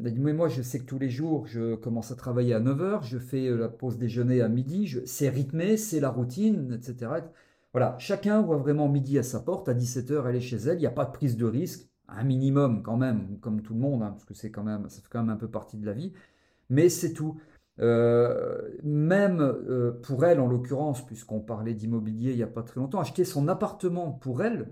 elle 0.04 0.12
dit, 0.12 0.20
mais 0.20 0.34
moi, 0.34 0.48
je 0.48 0.60
sais 0.60 0.80
que 0.80 0.84
tous 0.84 0.98
les 0.98 1.10
jours, 1.10 1.46
je 1.46 1.74
commence 1.74 2.12
à 2.12 2.16
travailler 2.16 2.52
à 2.52 2.60
9h, 2.60 3.02
je 3.04 3.18
fais 3.18 3.48
la 3.50 3.68
pause 3.68 3.96
déjeuner 3.98 4.42
à 4.42 4.48
midi, 4.48 4.98
c'est 5.06 5.30
rythmé, 5.30 5.78
c'est 5.78 6.00
la 6.00 6.10
routine, 6.10 6.74
etc. 6.74 7.12
Voilà, 7.72 7.96
chacun 7.98 8.40
voit 8.40 8.56
vraiment 8.56 8.88
midi 8.88 9.18
à 9.18 9.22
sa 9.22 9.40
porte, 9.40 9.68
à 9.68 9.74
17h, 9.74 10.24
elle 10.26 10.36
est 10.36 10.40
chez 10.40 10.56
elle, 10.56 10.78
il 10.78 10.80
n'y 10.80 10.86
a 10.86 10.90
pas 10.90 11.04
de 11.04 11.12
prise 11.12 11.36
de 11.36 11.44
risque, 11.44 11.88
un 12.08 12.24
minimum 12.24 12.82
quand 12.82 12.96
même, 12.96 13.38
comme 13.40 13.60
tout 13.60 13.74
le 13.74 13.80
monde, 13.80 14.02
hein, 14.02 14.10
parce 14.12 14.24
que 14.24 14.34
c'est 14.34 14.50
quand 14.50 14.62
même, 14.62 14.88
ça 14.88 15.02
fait 15.02 15.08
quand 15.10 15.20
même 15.20 15.30
un 15.30 15.36
peu 15.36 15.48
partie 15.48 15.76
de 15.76 15.84
la 15.84 15.92
vie, 15.92 16.12
mais 16.70 16.88
c'est 16.88 17.12
tout. 17.12 17.38
Euh, 17.80 18.70
même 18.82 19.40
euh, 19.40 19.92
pour 20.02 20.24
elle, 20.24 20.40
en 20.40 20.48
l'occurrence, 20.48 21.04
puisqu'on 21.06 21.40
parlait 21.40 21.74
d'immobilier 21.74 22.32
il 22.32 22.36
n'y 22.36 22.42
a 22.42 22.48
pas 22.48 22.62
très 22.62 22.80
longtemps, 22.80 23.00
acheter 23.00 23.24
son 23.24 23.46
appartement 23.46 24.10
pour 24.10 24.42
elle, 24.42 24.68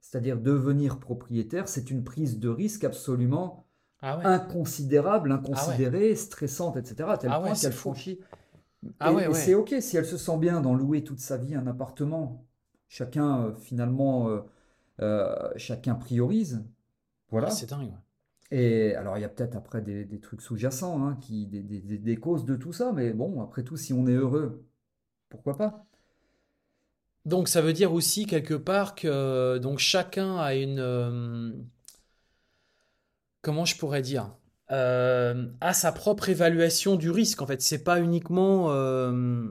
c'est-à-dire 0.00 0.38
devenir 0.38 0.98
propriétaire, 0.98 1.68
c'est 1.68 1.90
une 1.90 2.04
prise 2.04 2.38
de 2.38 2.48
risque 2.48 2.84
absolument 2.84 3.66
ah 4.00 4.20
inconsidérable, 4.24 5.32
inconsidérée, 5.32 6.12
ah 6.12 6.16
stressante, 6.16 6.76
etc. 6.76 7.08
À 7.08 7.18
tel 7.18 7.30
ah 7.32 7.40
point 7.40 7.54
qu'elle 7.54 7.72
franchit 7.72 8.20
ah 9.00 9.12
et, 9.12 9.34
c'est 9.34 9.54
ok 9.54 9.74
si 9.80 9.96
elle 9.96 10.06
se 10.06 10.16
sent 10.16 10.38
bien 10.38 10.60
d'en 10.60 10.74
louer 10.74 11.02
toute 11.04 11.20
sa 11.20 11.36
vie 11.36 11.54
un 11.54 11.66
appartement. 11.66 12.46
Chacun 12.88 13.44
euh, 13.44 13.54
finalement, 13.54 14.28
euh, 14.28 14.40
euh, 15.00 15.50
chacun 15.56 15.94
priorise. 15.94 16.64
Voilà. 17.30 17.50
c'est 17.50 17.70
dingue. 17.70 17.92
Et 18.52 18.94
alors 18.94 19.18
il 19.18 19.22
y 19.22 19.24
a 19.24 19.28
peut-être 19.28 19.56
après 19.56 19.82
des, 19.82 20.20
trucs 20.20 20.40
sous-jacents, 20.40 21.04
hein, 21.04 21.18
qui, 21.20 21.46
des, 21.46 21.62
des, 21.62 22.16
causes 22.16 22.44
de 22.44 22.54
tout 22.54 22.72
ça, 22.72 22.92
mais 22.92 23.12
bon, 23.12 23.42
après 23.42 23.64
tout, 23.64 23.76
si 23.76 23.92
on 23.92 24.06
est 24.06 24.14
heureux, 24.14 24.64
pourquoi 25.28 25.56
pas? 25.56 25.84
Donc 27.24 27.48
ça 27.48 27.60
veut 27.60 27.72
dire 27.72 27.92
aussi 27.92 28.24
quelque 28.24 28.54
part 28.54 28.94
que 28.94 29.58
donc 29.58 29.80
chacun 29.80 30.36
a 30.36 30.54
une 30.54 31.66
comment 33.42 33.64
je 33.64 33.76
pourrais 33.76 34.02
dire? 34.02 34.32
Euh, 34.72 35.46
a 35.60 35.72
sa 35.72 35.92
propre 35.92 36.28
évaluation 36.28 36.96
du 36.96 37.10
risque. 37.10 37.40
En 37.40 37.46
fait, 37.46 37.62
c'est 37.62 37.84
pas 37.84 38.00
uniquement 38.00 38.72
euh, 38.72 39.46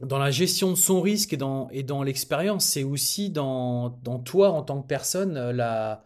dans 0.00 0.18
la 0.18 0.30
gestion 0.32 0.70
de 0.70 0.76
son 0.76 1.00
risque 1.00 1.32
et 1.32 1.36
dans, 1.36 1.68
et 1.70 1.84
dans 1.84 2.02
l'expérience, 2.02 2.64
c'est 2.64 2.82
aussi 2.82 3.30
dans, 3.30 3.90
dans, 4.02 4.18
toi 4.18 4.50
en 4.50 4.62
tant 4.62 4.82
que 4.82 4.88
personne, 4.88 5.36
euh, 5.36 5.52
la, 5.52 6.04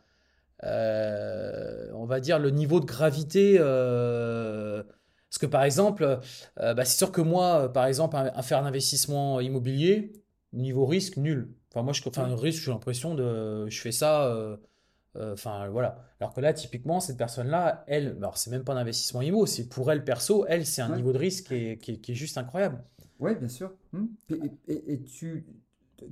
on 1.95 2.05
va 2.05 2.21
dire 2.21 2.38
le 2.38 2.51
niveau 2.51 2.81
de 2.81 2.85
gravité. 2.85 3.57
parce 3.59 5.38
que 5.41 5.47
par 5.47 5.64
exemple, 5.64 6.21
bah, 6.57 6.85
c'est 6.85 6.99
sûr 6.99 7.12
que 7.12 7.21
moi, 7.23 7.73
par 7.73 7.87
exemple, 7.87 8.17
à, 8.17 8.43
faire 8.43 8.59
un 8.59 8.67
investissement 8.67 9.41
immobilier, 9.41 10.12
niveau 10.53 10.85
risque 10.85 11.17
nul. 11.17 11.55
Enfin, 11.71 11.83
moi, 11.83 11.93
je, 11.93 12.03
enfin, 12.07 12.35
risque, 12.35 12.64
j'ai 12.64 12.73
l'impression 12.73 13.14
de, 13.14 13.69
je 13.69 13.81
fais 13.81 13.93
ça 13.93 14.59
euh, 15.16 15.33
enfin, 15.33 15.68
voilà. 15.68 16.05
Alors 16.21 16.35
que 16.35 16.40
là, 16.40 16.53
typiquement, 16.53 17.01
cette 17.01 17.16
personne-là, 17.16 17.85
elle, 17.87 18.16
alors 18.18 18.37
c'est 18.37 18.51
même 18.51 18.64
pas 18.64 18.75
un 18.75 18.79
investissement 18.79 19.23
IMO, 19.23 19.47
c'est 19.47 19.68
pour 19.68 19.90
elle 19.90 20.05
perso, 20.05 20.44
elle, 20.49 20.66
c'est 20.66 20.83
un 20.83 20.94
niveau 20.94 21.12
de 21.12 21.18
risque 21.18 21.49
qui 21.49 21.55
est, 21.55 21.79
qui 21.79 22.12
est, 22.12 22.14
juste 22.14 22.38
incroyable. 22.38 22.85
Oui, 23.18 23.35
bien 23.35 23.49
sûr. 23.49 23.73
Hum. 23.92 24.11
Et, 24.68 25.03
tu, 25.03 25.47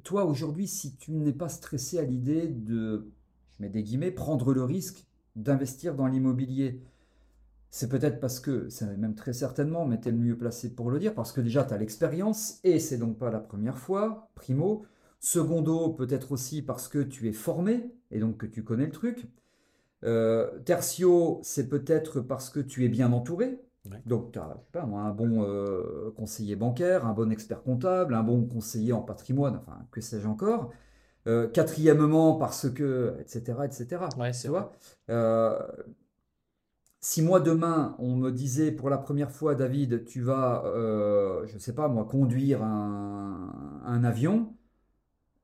toi, 0.03 0.25
aujourd'hui, 0.25 0.67
si 0.67 0.97
tu 0.97 1.13
n'es 1.13 1.33
pas 1.33 1.49
stressé 1.49 1.99
à 1.99 2.03
l'idée 2.03 2.49
de, 2.49 3.13
je 3.53 3.63
mets 3.63 3.69
des 3.69 3.83
guillemets, 3.83 4.11
prendre 4.11 4.53
le 4.53 4.65
risque 4.65 5.05
d'investir 5.37 5.95
dans 5.95 6.07
l'immobilier, 6.07 6.81
c'est 7.71 7.89
peut-être 7.89 8.19
parce 8.21 8.41
que, 8.41 8.69
c'est 8.71 8.97
même 8.97 9.15
très 9.15 9.35
certainement, 9.35 9.85
mais 9.85 10.01
tu 10.01 10.09
es 10.09 10.11
le 10.11 10.17
mieux 10.17 10.39
placé 10.39 10.75
pour 10.75 10.91
le 10.91 10.99
dire, 10.99 11.15
parce 11.15 11.33
que 11.33 11.43
déjà, 11.43 11.63
tu 11.63 11.75
as 11.75 11.79
l'expérience, 11.79 12.59
et 12.65 12.81
c'est 12.81 12.97
donc 12.97 13.19
pas 13.19 13.31
la 13.31 13.41
première 13.41 13.79
fois, 13.79 14.31
primo. 14.35 14.85
Secondo, 15.27 15.89
peut-être 15.89 16.31
aussi 16.31 16.63
parce 16.63 16.87
que 16.87 17.01
tu 17.01 17.29
es 17.29 17.33
formé 17.33 17.91
et 18.13 18.21
donc 18.21 18.37
que 18.37 18.47
tu 18.47 18.63
connais 18.63 18.87
le 18.87 18.93
truc. 18.93 19.27
Euh, 20.05 20.61
tertio, 20.61 21.41
c'est 21.43 21.69
peut-être 21.69 22.21
parce 22.21 22.49
que 22.49 22.61
tu 22.61 22.85
es 22.85 22.89
bien 22.89 23.11
entouré. 23.13 23.61
Donc, 24.05 24.31
tu 24.31 24.39
as 24.39 24.63
pas, 24.71 24.83
un 24.85 25.11
bon 25.11 25.43
euh, 25.43 26.13
conseiller 26.13 26.55
bancaire, 26.55 27.05
un 27.05 27.13
bon 27.13 27.33
expert 27.33 27.65
comptable, 27.65 28.15
un 28.15 28.23
bon 28.23 28.45
conseiller 28.45 28.93
en 28.93 29.03
patrimoine, 29.03 29.57
enfin, 29.57 29.85
que 29.91 30.01
sais-je 30.01 30.29
encore. 30.29 30.71
Euh, 31.27 31.49
quatrièmement, 31.49 32.37
parce 32.37 32.71
que, 32.71 33.17
etc., 33.19 33.63
etc. 33.65 34.05
Ouais, 34.17 34.33
c'est 34.33 34.47
vrai. 34.47 34.69
si 37.01 37.21
moi 37.21 37.41
demain 37.41 37.97
on 37.99 38.15
me 38.15 38.31
disait 38.31 38.71
pour 38.71 38.91
la 38.91 38.99
première 38.99 39.33
fois, 39.33 39.57
David, 39.57 40.05
tu 40.05 40.21
vas, 40.21 40.63
je 41.47 41.53
ne 41.53 41.59
sais 41.59 41.75
pas 41.75 41.89
moi, 41.89 42.05
conduire 42.05 42.63
un 42.63 44.05
avion, 44.05 44.55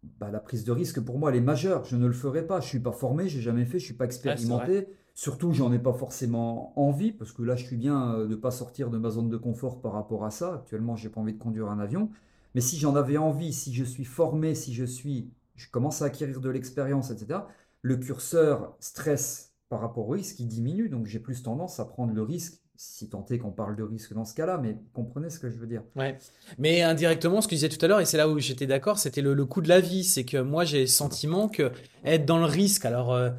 bah, 0.03 0.31
la 0.31 0.41
prise 0.41 0.65
de 0.65 0.73
risque 0.73 1.01
pour 1.01 1.19
moi 1.19 1.31
elle 1.31 1.37
est 1.37 1.41
majeure. 1.41 1.85
Je 1.85 1.97
ne 1.97 2.07
le 2.07 2.13
ferai 2.13 2.47
pas. 2.47 2.61
Je 2.61 2.69
suis 2.69 2.81
pas 2.81 2.93
formé, 2.93 3.29
j'ai 3.29 3.41
jamais 3.41 3.65
fait, 3.65 3.79
je 3.79 3.85
suis 3.85 3.95
pas 3.95 4.05
expérimenté. 4.05 4.89
Surtout, 5.15 5.53
j'en 5.53 5.73
ai 5.73 5.79
pas 5.79 5.93
forcément 5.93 6.73
envie 6.79 7.13
parce 7.13 7.33
que 7.33 7.43
là, 7.43 7.55
je 7.55 7.65
suis 7.65 7.77
bien 7.77 8.15
euh, 8.15 8.27
de 8.27 8.35
pas 8.35 8.51
sortir 8.51 8.89
de 8.89 8.97
ma 8.97 9.11
zone 9.11 9.29
de 9.29 9.37
confort 9.37 9.83
par 9.83 9.93
rapport 9.93 10.25
à 10.25 10.31
ça. 10.31 10.55
Actuellement, 10.55 10.97
j'ai 10.97 11.11
pas 11.11 11.21
envie 11.21 11.35
de 11.35 11.39
conduire 11.39 11.69
un 11.69 11.79
avion. 11.79 12.11
Mais 12.55 12.63
si 12.63 12.79
j'en 12.79 12.97
avais 12.97 13.19
envie, 13.19 13.53
si 13.53 13.75
je 13.75 13.85
suis 13.85 14.05
formé, 14.05 14.55
si 14.55 14.73
je 14.73 14.85
suis 14.85 15.31
je 15.55 15.69
commence 15.71 16.03
à 16.03 16.07
acquérir 16.07 16.41
de 16.41 16.49
l'expérience, 16.49 17.11
etc., 17.11 17.41
le 17.83 17.97
curseur 17.97 18.75
stress 18.81 19.53
par 19.69 19.81
rapport 19.81 20.09
au 20.09 20.13
risque, 20.13 20.41
il 20.41 20.49
diminue. 20.49 20.89
Donc 20.89 21.07
j'ai 21.07 21.19
plus 21.19 21.43
tendance 21.43 21.79
à 21.79 21.85
prendre 21.85 22.15
le 22.15 22.23
risque, 22.23 22.62
si 22.77 23.09
tant 23.09 23.25
est 23.31 23.39
qu'on 23.39 23.51
parle 23.53 23.77
de 23.77 23.83
risque 23.83 24.13
dans 24.15 24.25
ce 24.25 24.35
cas-là, 24.35 24.59
mais 24.59 24.77
comprenez 24.93 25.31
ce 25.31 25.39
que 25.39 25.49
je 25.51 25.57
veux 25.57 25.67
dire. 25.67 25.83
Ouais. 25.95 26.19
Mais 26.59 26.83
indirectement, 26.83 27.41
ce 27.41 27.47
que 27.47 27.53
je 27.55 27.61
disais 27.65 27.69
tout 27.69 27.85
à 27.85 27.89
l'heure, 27.89 28.01
et 28.01 28.05
c'est 28.07 28.17
là 28.17 28.29
où 28.29 28.39
j'étais 28.39 28.67
d'accord, 28.67 28.99
c'était 28.99 29.21
le, 29.23 29.35
le 29.35 29.45
coût 29.47 29.61
de 29.61 29.69
la 29.69 29.81
vie. 29.81 30.03
C'est 30.05 30.25
que 30.25 30.39
moi, 30.39 30.65
j'ai 30.65 30.81
le 30.83 30.87
sentiment 30.87 31.49
que 31.49 31.71
être 32.05 32.25
dans 32.27 32.39
le 32.39 32.47
risque, 32.47 32.85
alors 32.85 33.13
euh, 33.13 33.31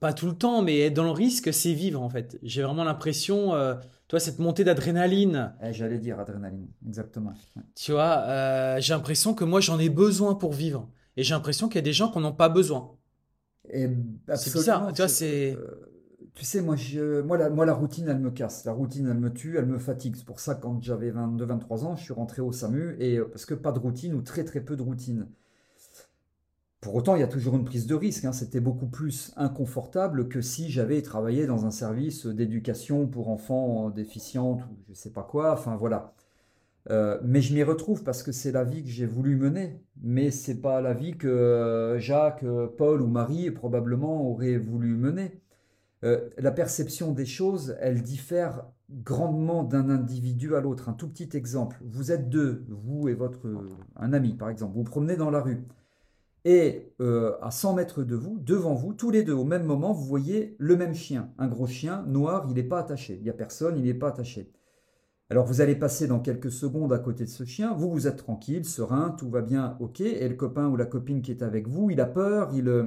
pas 0.00 0.12
tout 0.12 0.26
le 0.26 0.34
temps, 0.34 0.62
mais 0.62 0.80
être 0.80 0.94
dans 0.94 1.04
le 1.04 1.10
risque, 1.12 1.52
c'est 1.52 1.72
vivre 1.72 2.02
en 2.02 2.10
fait. 2.10 2.38
J'ai 2.42 2.62
vraiment 2.62 2.84
l'impression, 2.84 3.54
euh, 3.54 3.74
toi, 4.08 4.20
cette 4.20 4.38
montée 4.38 4.64
d'adrénaline. 4.64 5.54
Eh, 5.62 5.72
J'allais 5.72 5.98
dire 5.98 6.18
adrénaline, 6.20 6.66
exactement. 6.86 7.32
Ouais. 7.56 7.62
Tu 7.74 7.92
vois, 7.92 8.24
euh, 8.26 8.76
j'ai 8.80 8.92
l'impression 8.92 9.34
que 9.34 9.44
moi, 9.44 9.60
j'en 9.60 9.78
ai 9.78 9.88
besoin 9.88 10.34
pour 10.34 10.52
vivre. 10.52 10.88
Et 11.16 11.22
j'ai 11.22 11.34
l'impression 11.34 11.68
qu'il 11.68 11.76
y 11.76 11.78
a 11.78 11.82
des 11.82 11.92
gens 11.92 12.10
qui 12.10 12.18
n'en 12.18 12.28
ont 12.28 12.32
pas 12.32 12.48
besoin. 12.48 12.92
Et 13.72 13.88
C'est 14.34 14.52
bizarre, 14.52 14.88
tu 14.92 14.96
vois, 14.96 15.08
c'est- 15.08 15.52
c'est. 15.52 15.56
euh, 15.56 15.89
tu 16.34 16.44
sais, 16.44 16.62
moi, 16.62 16.76
je, 16.76 17.20
moi, 17.22 17.36
la, 17.38 17.72
routine, 17.74 18.08
elle 18.08 18.20
me 18.20 18.30
casse. 18.30 18.64
La 18.64 18.72
routine, 18.72 19.08
elle 19.08 19.18
me 19.18 19.32
tue, 19.32 19.58
elle 19.58 19.66
me 19.66 19.78
fatigue. 19.78 20.16
C'est 20.16 20.24
pour 20.24 20.40
ça, 20.40 20.54
quand 20.54 20.82
j'avais 20.82 21.10
22-23 21.10 21.84
ans, 21.84 21.96
je 21.96 22.02
suis 22.02 22.12
rentré 22.12 22.42
au 22.42 22.52
SAMU, 22.52 22.96
et, 22.98 23.18
euh, 23.18 23.24
parce 23.26 23.44
que 23.46 23.54
pas 23.54 23.72
de 23.72 23.78
routine 23.78 24.14
ou 24.14 24.22
très 24.22 24.44
très 24.44 24.60
peu 24.60 24.76
de 24.76 24.82
routine. 24.82 25.28
Pour 26.80 26.94
autant, 26.94 27.14
il 27.14 27.20
y 27.20 27.22
a 27.22 27.28
toujours 27.28 27.56
une 27.56 27.64
prise 27.64 27.86
de 27.86 27.94
risque. 27.94 28.24
hein. 28.24 28.32
C'était 28.32 28.60
beaucoup 28.60 28.86
plus 28.86 29.32
inconfortable 29.36 30.28
que 30.28 30.40
si 30.40 30.70
j'avais 30.70 31.02
travaillé 31.02 31.46
dans 31.46 31.66
un 31.66 31.70
service 31.70 32.26
d'éducation 32.26 33.06
pour 33.06 33.28
enfants 33.28 33.90
déficients 33.90 34.58
ou 34.70 34.76
je 34.88 34.94
sais 34.94 35.10
pas 35.12 35.22
quoi. 35.22 35.52
Enfin, 35.52 35.76
voilà. 35.76 36.14
Euh, 36.90 37.20
mais 37.24 37.42
je 37.42 37.54
m'y 37.54 37.62
retrouve 37.62 38.04
parce 38.04 38.22
que 38.22 38.32
c'est 38.32 38.52
la 38.52 38.64
vie 38.64 38.82
que 38.82 38.88
j'ai 38.90 39.06
voulu 39.06 39.36
mener. 39.36 39.80
Mais 40.02 40.30
c'est 40.30 40.60
pas 40.60 40.80
la 40.80 40.94
vie 40.94 41.16
que 41.18 41.28
euh, 41.28 41.98
Jacques, 41.98 42.44
Paul 42.78 43.02
ou 43.02 43.06
Marie 43.08 43.50
probablement 43.50 44.22
auraient 44.30 44.58
voulu 44.58 44.96
mener. 44.96 45.40
Euh, 46.02 46.30
la 46.38 46.50
perception 46.50 47.12
des 47.12 47.26
choses, 47.26 47.76
elle 47.80 48.02
diffère 48.02 48.64
grandement 48.90 49.64
d'un 49.64 49.90
individu 49.90 50.56
à 50.56 50.60
l'autre. 50.60 50.88
Un 50.88 50.94
tout 50.94 51.08
petit 51.08 51.36
exemple. 51.36 51.78
Vous 51.84 52.10
êtes 52.12 52.28
deux, 52.30 52.64
vous 52.68 53.08
et 53.08 53.14
votre 53.14 53.46
un 53.96 54.12
ami 54.12 54.34
par 54.34 54.48
exemple. 54.48 54.74
Vous 54.74 54.80
vous 54.80 54.90
promenez 54.90 55.16
dans 55.16 55.30
la 55.30 55.40
rue. 55.40 55.66
Et 56.46 56.94
euh, 57.00 57.36
à 57.42 57.50
100 57.50 57.74
mètres 57.74 58.02
de 58.02 58.16
vous, 58.16 58.38
devant 58.38 58.74
vous, 58.74 58.94
tous 58.94 59.10
les 59.10 59.22
deux, 59.22 59.34
au 59.34 59.44
même 59.44 59.64
moment, 59.64 59.92
vous 59.92 60.06
voyez 60.06 60.56
le 60.58 60.74
même 60.74 60.94
chien. 60.94 61.30
Un 61.38 61.48
gros 61.48 61.66
chien 61.66 62.02
noir, 62.06 62.46
il 62.48 62.54
n'est 62.54 62.62
pas 62.62 62.78
attaché. 62.80 63.16
Il 63.16 63.22
n'y 63.22 63.30
a 63.30 63.34
personne, 63.34 63.76
il 63.76 63.84
n'est 63.84 63.94
pas 63.94 64.08
attaché. 64.08 64.50
Alors 65.30 65.46
vous 65.46 65.60
allez 65.60 65.76
passer 65.76 66.08
dans 66.08 66.18
quelques 66.18 66.50
secondes 66.50 66.92
à 66.92 66.98
côté 66.98 67.24
de 67.24 67.28
ce 67.28 67.44
chien, 67.44 67.72
vous 67.72 67.88
vous 67.88 68.08
êtes 68.08 68.16
tranquille, 68.16 68.64
serein, 68.64 69.10
tout 69.10 69.30
va 69.30 69.42
bien, 69.42 69.76
ok, 69.78 70.00
et 70.00 70.28
le 70.28 70.34
copain 70.34 70.66
ou 70.66 70.74
la 70.74 70.86
copine 70.86 71.22
qui 71.22 71.30
est 71.30 71.42
avec 71.42 71.68
vous, 71.68 71.88
il 71.88 72.00
a 72.00 72.06
peur, 72.06 72.50
il 72.52 72.68
euh, 72.68 72.86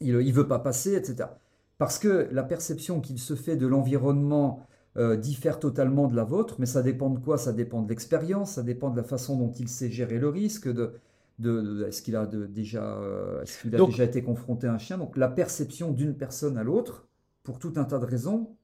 il, 0.00 0.14
il 0.14 0.32
veut 0.32 0.46
pas 0.46 0.60
passer, 0.60 0.94
etc. 0.94 1.30
Parce 1.78 1.98
que 1.98 2.28
la 2.32 2.42
perception 2.42 3.00
qu'il 3.00 3.18
se 3.18 3.34
fait 3.34 3.56
de 3.56 3.66
l'environnement 3.66 4.66
euh, 4.96 5.16
diffère 5.16 5.60
totalement 5.60 6.08
de 6.08 6.16
la 6.16 6.24
vôtre, 6.24 6.56
mais 6.58 6.66
ça 6.66 6.82
dépend 6.82 7.08
de 7.10 7.18
quoi? 7.20 7.38
Ça 7.38 7.52
dépend 7.52 7.82
de 7.82 7.88
l'expérience, 7.88 8.52
ça 8.52 8.62
dépend 8.64 8.90
de 8.90 8.96
la 8.96 9.04
façon 9.04 9.36
dont 9.36 9.52
il 9.52 9.68
sait 9.68 9.90
gérer 9.90 10.18
le 10.18 10.28
risque, 10.28 10.66
de, 10.66 10.92
de, 11.38 11.60
de- 11.60 11.84
est-ce 11.86 12.02
qu'il 12.02 12.16
a 12.16 12.26
de- 12.26 12.46
déjà, 12.46 12.98
euh, 12.98 13.42
est-ce 13.42 13.62
qu'il 13.62 13.74
a 13.74 13.78
Donc- 13.78 13.90
déjà 13.90 14.04
été 14.04 14.22
confronté 14.22 14.66
à 14.66 14.72
un 14.72 14.78
chien? 14.78 14.98
Donc 14.98 15.16
la 15.16 15.28
perception 15.28 15.92
d'une 15.92 16.14
personne 16.16 16.58
à 16.58 16.64
l'autre, 16.64 17.06
pour 17.44 17.60
tout 17.60 17.72
un 17.76 17.84
tas 17.84 17.98
de 18.00 18.06
raisons, 18.06 18.56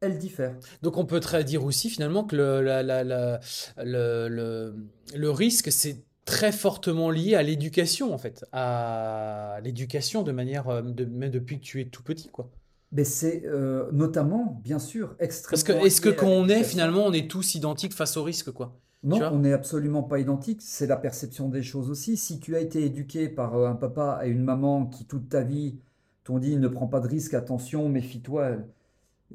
elle 0.00 0.16
diffère. 0.18 0.56
Donc 0.80 0.96
on 0.96 1.04
peut 1.04 1.20
très 1.20 1.44
dire 1.44 1.62
aussi 1.64 1.90
finalement 1.90 2.24
que 2.24 2.36
le, 2.36 2.62
la- 2.62 2.82
la- 2.82 3.04
la- 3.04 3.40
le, 3.84 4.28
le- 4.28 4.74
le 5.14 5.30
risque, 5.30 5.70
c'est 5.70 6.04
très 6.24 6.52
fortement 6.52 7.10
lié 7.10 7.34
à 7.34 7.42
l'éducation 7.42 8.14
en 8.14 8.18
fait, 8.18 8.46
à 8.52 9.58
l'éducation 9.62 10.22
de 10.22 10.32
manière, 10.32 10.68
euh, 10.70 10.80
de, 10.80 11.04
même 11.04 11.30
depuis 11.30 11.58
que 11.58 11.64
tu 11.64 11.80
es 11.82 11.84
tout 11.84 12.02
petit 12.02 12.28
quoi. 12.30 12.48
Mais 12.92 13.04
c'est 13.04 13.44
euh, 13.46 13.90
notamment, 13.92 14.60
bien 14.62 14.78
sûr, 14.78 15.14
Parce 15.50 15.62
que 15.62 15.72
extrêmement 15.72 15.84
est-ce 15.86 16.00
que 16.00 16.08
quand 16.08 16.26
on 16.26 16.48
est 16.48 16.64
finalement, 16.64 17.06
on 17.06 17.12
est 17.12 17.30
tous 17.30 17.54
identiques 17.54 17.94
face 17.94 18.16
au 18.16 18.24
risque 18.24 18.50
quoi? 18.50 18.76
Non, 19.04 19.18
on 19.32 19.40
n'est 19.40 19.52
absolument 19.52 20.04
pas 20.04 20.20
identique, 20.20 20.62
c'est 20.62 20.86
la 20.86 20.96
perception 20.96 21.48
des 21.48 21.62
choses 21.62 21.90
aussi. 21.90 22.16
Si 22.16 22.38
tu 22.38 22.54
as 22.54 22.60
été 22.60 22.84
éduqué 22.84 23.28
par 23.28 23.54
euh, 23.56 23.68
un 23.68 23.74
papa 23.74 24.20
et 24.24 24.28
une 24.30 24.44
maman 24.44 24.86
qui 24.86 25.06
toute 25.06 25.28
ta 25.28 25.42
vie 25.42 25.80
t'ont 26.24 26.38
dit 26.38 26.56
ne 26.56 26.68
prends 26.68 26.86
pas 26.86 27.00
de 27.00 27.08
risque, 27.08 27.34
attention, 27.34 27.88
méfie-toi, 27.88 28.58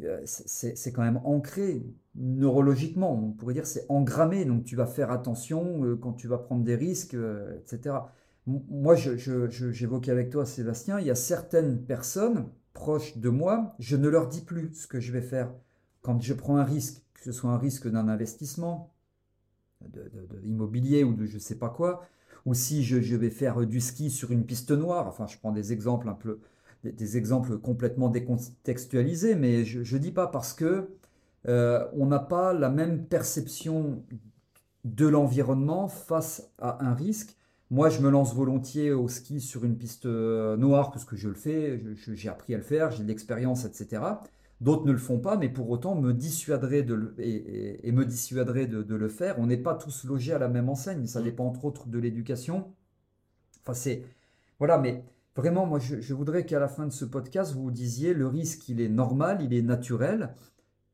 euh, 0.04 0.22
c'est 0.26 0.92
quand 0.94 1.04
même 1.04 1.22
ancré 1.26 1.84
neurologiquement, 2.16 3.14
on 3.14 3.32
pourrait 3.34 3.54
dire 3.56 3.68
c'est 3.68 3.86
engrammé, 3.90 4.46
donc 4.46 4.64
tu 4.66 4.76
vas 4.76 4.88
faire 4.88 5.12
attention 5.12 5.98
quand 6.02 6.14
tu 6.14 6.28
vas 6.28 6.38
prendre 6.40 6.64
des 6.64 6.76
risques, 6.76 7.16
etc. 7.16 8.14
Moi, 8.48 8.96
je- 8.96 9.18
je- 9.18 9.50
je- 9.50 9.72
j'évoquais 9.72 10.12
avec 10.12 10.30
toi, 10.30 10.46
Sébastien, 10.46 11.00
il 11.00 11.08
y 11.08 11.12
a 11.12 11.16
certaines 11.16 11.84
personnes 11.86 12.48
proches 12.78 13.18
de 13.18 13.30
moi, 13.30 13.76
je 13.80 13.98
ne 13.98 14.08
leur 14.08 14.28
dis 14.28 14.42
plus 14.42 14.74
ce 14.74 14.88
que 14.88 15.00
je 15.00 15.12
vais 15.12 15.22
faire. 15.22 15.52
Quand 16.04 16.22
je 16.22 16.34
prends 16.34 16.58
un 16.58 16.64
risque, 16.64 17.04
que 17.16 17.24
ce 17.24 17.32
soit 17.32 17.50
un 17.50 17.58
risque 17.58 17.90
d'un 17.90 18.08
investissement, 18.08 18.94
de, 19.82 20.12
immobilier 20.44 21.04
ou 21.04 21.14
de 21.14 21.26
je 21.26 21.40
sais 21.40 21.58
pas 21.58 21.70
quoi, 21.70 22.06
ou 22.46 22.54
si 22.54 22.84
je, 22.84 23.16
vais 23.16 23.32
faire 23.32 23.66
du 23.66 23.82
ski 23.82 24.12
sur 24.12 24.32
une 24.32 24.46
piste 24.46 24.72
noire, 24.72 25.08
enfin 25.08 25.26
je 25.28 25.38
prends 25.38 25.52
des 25.52 25.74
exemples 25.74 26.08
un 26.08 26.14
peu, 26.14 26.40
des, 26.84 27.18
exemples 27.18 27.58
complètement 27.58 28.10
décontextualisés, 28.10 29.36
mais 29.36 29.66
je, 29.66 29.84
je 29.84 29.98
dis 29.98 30.12
pas 30.12 30.28
parce 30.28 30.54
que 30.54 30.88
euh, 31.48 31.88
on 31.94 32.06
n'a 32.06 32.20
pas 32.20 32.54
la 32.54 32.70
même 32.70 33.06
perception 33.06 34.04
de 34.86 35.08
l'environnement 35.08 35.88
face 35.88 36.52
à 36.60 36.86
un 36.86 36.94
risque. 36.94 37.36
Moi, 37.70 37.90
je 37.90 38.00
me 38.02 38.10
lance 38.10 38.34
volontiers 38.34 38.92
au 38.94 39.08
ski 39.10 39.42
sur 39.42 39.66
une 39.66 39.78
piste 39.78 40.06
euh, 40.06 40.56
noire 40.56 40.92
parce 40.92 41.04
que 41.04 41.18
je 41.18 41.28
le 41.28 41.36
fais, 41.36 41.82
j'ai 41.96 42.30
appris 42.30 42.54
à 42.54 42.58
le 42.58 42.64
faire, 42.64 42.92
j'ai 42.92 43.04
de 43.04 43.08
l'expérience, 43.10 43.66
etc. 43.66 44.02
D'autres 44.62 44.86
ne 44.86 44.92
le 44.94 44.98
font 44.98 45.20
pas, 45.20 45.38
mais 45.38 45.50
pour 45.50 45.70
autant 45.70 45.96
me 45.96 46.14
dissuaderaient 46.14 46.82
de 46.84 46.94
le, 46.96 47.14
et, 47.20 47.30
et- 47.36 47.88
et 47.88 47.92
me 47.92 48.06
dissuaderaient 48.06 48.68
de, 48.68 48.84
de 48.84 48.96
le 48.96 49.10
faire. 49.10 49.38
On 49.40 49.48
n'est 49.48 49.58
pas 49.58 49.76
tous 49.76 50.06
logés 50.06 50.34
à 50.34 50.40
la 50.40 50.48
même 50.48 50.70
enseigne, 50.70 51.06
ça 51.08 51.20
Mm. 51.22 51.24
dépend 51.26 51.46
entre 51.46 51.66
autres 51.66 51.88
de 51.90 52.00
l'éducation. 52.00 52.74
Enfin, 53.64 53.74
c'est. 53.74 54.04
Voilà, 54.60 54.78
mais 54.80 55.04
vraiment, 55.36 55.66
moi, 55.66 55.80
je, 55.80 56.02
je 56.02 56.14
voudrais 56.14 56.46
qu'à 56.46 56.60
la 56.60 56.68
fin 56.70 56.88
de 56.88 56.94
ce 56.94 57.06
podcast, 57.06 57.54
vous 57.54 57.64
vous 57.64 57.72
disiez 57.72 58.14
le 58.14 58.28
risque, 58.28 58.70
il 58.70 58.82
est 58.82 58.90
normal, 58.90 59.40
il 59.44 59.54
est 59.54 59.62
naturel. 59.62 60.34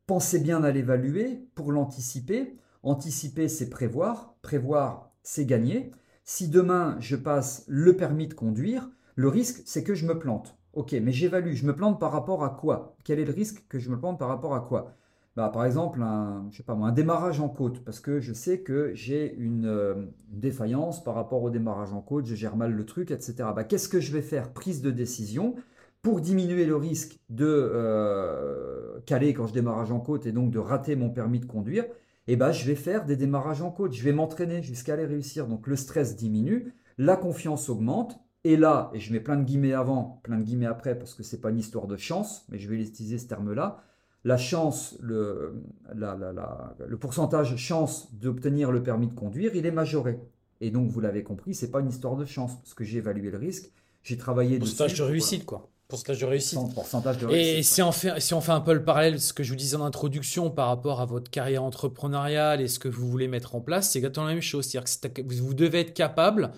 Pensez 0.08 0.40
bien 0.40 0.64
à 0.64 0.72
l'évaluer 0.72 1.48
pour 1.56 1.72
l'anticiper. 1.72 2.58
Anticiper, 2.84 3.48
c'est 3.50 3.70
prévoir. 3.70 4.36
Prévoir, 4.42 5.12
c'est 5.24 5.46
gagner. 5.46 5.92
Si 6.24 6.48
demain, 6.50 6.96
je 7.00 7.16
passe 7.16 7.66
le 7.68 7.96
permis 7.96 8.28
de 8.28 8.34
conduire, 8.34 8.90
le 9.16 9.28
risque, 9.28 9.62
c'est 9.66 9.84
que 9.84 9.94
je 9.96 10.06
me 10.06 10.18
plante. 10.18 10.58
Ok, 10.74 10.94
mais 10.94 11.12
j'évalue. 11.12 11.54
Je 11.54 11.66
me 11.66 11.76
plante 11.76 12.00
par 12.00 12.12
rapport 12.12 12.44
à 12.44 12.50
quoi? 12.50 12.96
Quel 13.04 13.20
est 13.20 13.26
le 13.26 13.34
risque 13.34 13.66
que 13.70 13.78
je 13.80 13.90
me 13.90 14.00
plante 14.00 14.20
par 14.20 14.30
rapport 14.30 14.56
à 14.56 14.62
quoi? 14.62 14.96
Bah, 15.36 15.50
par 15.50 15.66
exemple, 15.66 16.02
un, 16.02 16.48
je 16.52 16.58
sais 16.58 16.64
pas 16.64 16.76
moi, 16.76 16.88
un 16.90 16.92
démarrage 16.92 17.40
en 17.40 17.50
côte, 17.50 17.84
parce 17.84 18.00
que 18.00 18.20
je 18.20 18.34
sais 18.34 18.62
que 18.62 18.94
j'ai 18.94 19.34
une, 19.36 19.66
euh, 19.66 20.06
défaillance 20.30 21.04
par 21.04 21.16
rapport 21.16 21.42
au 21.44 21.50
démarrage 21.50 21.92
en 21.94 22.02
côte, 22.02 22.26
je 22.26 22.36
gère 22.36 22.56
mal 22.56 22.72
le 22.72 22.86
truc, 22.86 23.12
etc. 23.12 23.54
Bah, 23.54 23.64
Qu'est-ce 23.64 23.90
que 23.90 24.00
je 24.00 24.12
vais 24.12 24.22
faire? 24.22 24.54
Prise 24.54 24.82
de 24.82 24.92
décision 24.92 25.56
pour 26.02 26.22
diminuer 26.22 26.66
le 26.66 26.76
risque 26.76 27.20
de 27.30 27.46
euh, 27.48 29.00
caler 29.06 29.34
quand 29.34 29.48
je 29.48 29.54
démarrage 29.54 29.92
en 29.92 30.00
côte 30.00 30.26
et 30.26 30.32
donc 30.32 30.52
de 30.52 30.60
rater 30.60 30.96
mon 30.96 31.10
permis 31.10 31.40
de 31.40 31.46
conduire. 31.46 31.86
Et 32.28 32.36
bah, 32.36 32.52
je 32.52 32.66
vais 32.66 32.76
faire 32.76 33.06
des 33.06 33.16
démarrages 33.16 33.62
en 33.62 33.72
côte, 33.72 33.94
je 33.94 34.04
vais 34.04 34.14
m'entraîner 34.14 34.62
jusqu'à 34.64 34.96
les 34.96 35.06
réussir. 35.06 35.48
Donc 35.48 35.68
le 35.68 35.76
stress 35.76 36.16
diminue, 36.16 36.74
la 36.98 37.16
confiance 37.18 37.70
augmente. 37.70 38.20
Et 38.46 38.58
là, 38.58 38.92
et 38.94 39.00
je 39.00 39.14
mets 39.14 39.22
plein 39.22 39.38
de 39.38 39.44
guillemets 39.44 39.74
avant, 39.74 40.20
plein 40.24 40.38
de 40.38 40.44
guillemets 40.44 40.66
après, 40.66 40.98
parce 40.98 41.14
que 41.16 41.24
c'est 41.24 41.40
pas 41.40 41.50
une 41.50 41.60
histoire 41.60 41.88
de 41.88 41.96
chance, 41.96 42.46
mais 42.50 42.60
je 42.60 42.70
vais 42.70 42.82
utiliser 42.82 43.18
ce 43.18 43.28
terme-là 43.28 43.84
la 44.26 44.38
chance, 44.38 44.98
le, 45.02 45.62
la- 45.94 46.16
la- 46.16 46.32
la- 46.32 46.76
le 46.88 46.98
pourcentage 46.98 47.58
chance 47.58 48.14
d'obtenir 48.16 48.72
le 48.72 48.82
permis 48.82 49.08
de 49.08 49.14
conduire, 49.14 49.54
il 49.56 49.66
est 49.66 49.72
majoré. 49.72 50.18
Et 50.62 50.72
donc, 50.72 50.90
vous 50.90 51.02
l'avez 51.02 51.24
compris, 51.24 51.54
c'est 51.54 51.72
pas 51.72 51.82
une 51.82 51.90
histoire 51.90 52.16
de 52.16 52.24
chance, 52.24 52.56
parce 52.58 52.74
que 52.74 52.86
j'ai 52.86 53.00
évalué 53.00 53.32
le 53.32 53.38
risque, 53.38 53.70
j'ai 54.02 54.18
travaillé. 54.18 54.60
Pourcentage 54.60 54.94
de 54.94 54.98
voilà. 55.00 55.12
réussite 55.12 55.46
quoi. 55.46 55.70
Pourcentage 55.93 56.19
de 56.19 56.25
réussite. 56.25 56.53
Cent- 56.53 56.69
Pourcentage 56.69 57.17
de 57.19 57.27
Et 57.29 57.53
réussite. 57.53 57.63
si 57.73 57.82
on 57.84 57.91
fait, 57.91 58.19
si 58.19 58.34
on 58.34 58.41
fait 58.41 58.51
un 58.51 58.62
peu 58.62 58.73
le 58.73 58.84
parallèle, 58.84 59.21
ce 59.21 59.32
que 59.32 59.43
je 59.43 59.49
vous 59.51 59.56
disais 59.56 59.75
en 59.75 59.84
introduction 59.86 60.49
par 60.49 60.67
rapport 60.69 61.01
à 61.01 61.06
votre 61.06 61.29
carrière 61.29 61.62
entrepreneuriale 61.63 62.62
et 62.62 62.67
ce 62.67 62.79
que 62.79 62.88
vous 62.88 63.08
voulez 63.10 63.27
mettre 63.27 63.53
en 63.56 63.62
place, 63.62 63.91
c'est 63.91 63.99
exactement 63.99 64.25
la 64.25 64.34
même 64.34 64.41
chose. 64.41 64.65
C'est-à-dire 64.65 65.13
que 65.13 65.21
vous 65.36 65.53
devez 65.53 65.82
être 65.82 65.93
capable 65.93 66.51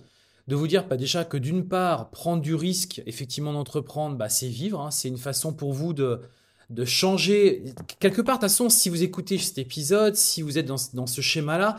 de 0.47 0.55
vous 0.55 0.67
dire 0.67 0.85
bah, 0.87 0.95
déjà 0.95 1.25
que 1.25 1.35
d'une 1.37 1.67
part, 1.67 2.11
prendre 2.11 2.41
du 2.41 2.55
risque, 2.55 3.01
effectivement, 3.07 3.51
d'entreprendre, 3.51 4.15
bah, 4.15 4.29
c'est 4.29 4.47
vivre. 4.47 4.79
hein. 4.79 4.91
c'est 4.91 5.09
une 5.09 5.17
façon 5.17 5.51
pour 5.53 5.73
vous 5.73 5.91
de, 5.93 6.21
de 6.69 6.85
changer. 6.85 7.63
Quelque 7.99 8.21
part, 8.21 8.35
de 8.37 8.41
toute 8.45 8.49
façon, 8.51 8.69
si 8.69 8.87
vous 8.89 9.03
écoutez 9.03 9.37
cet 9.37 9.57
épisode, 9.57 10.15
si 10.15 10.41
vous 10.43 10.57
êtes 10.57 10.65
dans, 10.67 10.77
ce- 10.77 10.95
dans 10.95 11.07
ce 11.07 11.19
schéma-là, 11.21 11.77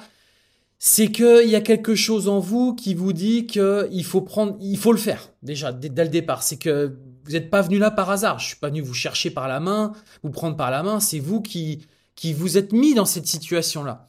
c'est 0.78 1.10
qu'il 1.10 1.48
y 1.48 1.56
a 1.56 1.62
quelque 1.62 1.94
chose 1.94 2.28
en 2.28 2.38
vous 2.38 2.74
qui 2.74 2.92
vous 2.94 3.14
dit 3.14 3.46
qu'il 3.46 4.04
faut 4.04 4.20
prendre, 4.20 4.58
il 4.60 4.76
faut 4.76 4.92
le 4.92 4.98
faire 4.98 5.30
déjà 5.42 5.72
dès, 5.72 5.88
dès 5.88 6.04
le 6.04 6.10
départ. 6.10 6.42
C'est 6.42 6.58
que 6.58 6.98
vous 7.26 7.32
n'êtes 7.32 7.50
pas 7.50 7.60
venu 7.62 7.78
là 7.78 7.90
par 7.90 8.10
hasard. 8.10 8.38
Je 8.38 8.46
suis 8.46 8.56
pas 8.56 8.68
venu 8.68 8.80
vous 8.80 8.94
chercher 8.94 9.30
par 9.30 9.48
la 9.48 9.60
main, 9.60 9.92
vous 10.22 10.30
prendre 10.30 10.56
par 10.56 10.70
la 10.70 10.82
main. 10.82 11.00
C'est 11.00 11.18
vous 11.18 11.42
qui 11.42 11.86
qui 12.14 12.32
vous 12.32 12.56
êtes 12.56 12.72
mis 12.72 12.94
dans 12.94 13.04
cette 13.04 13.26
situation-là. 13.26 14.08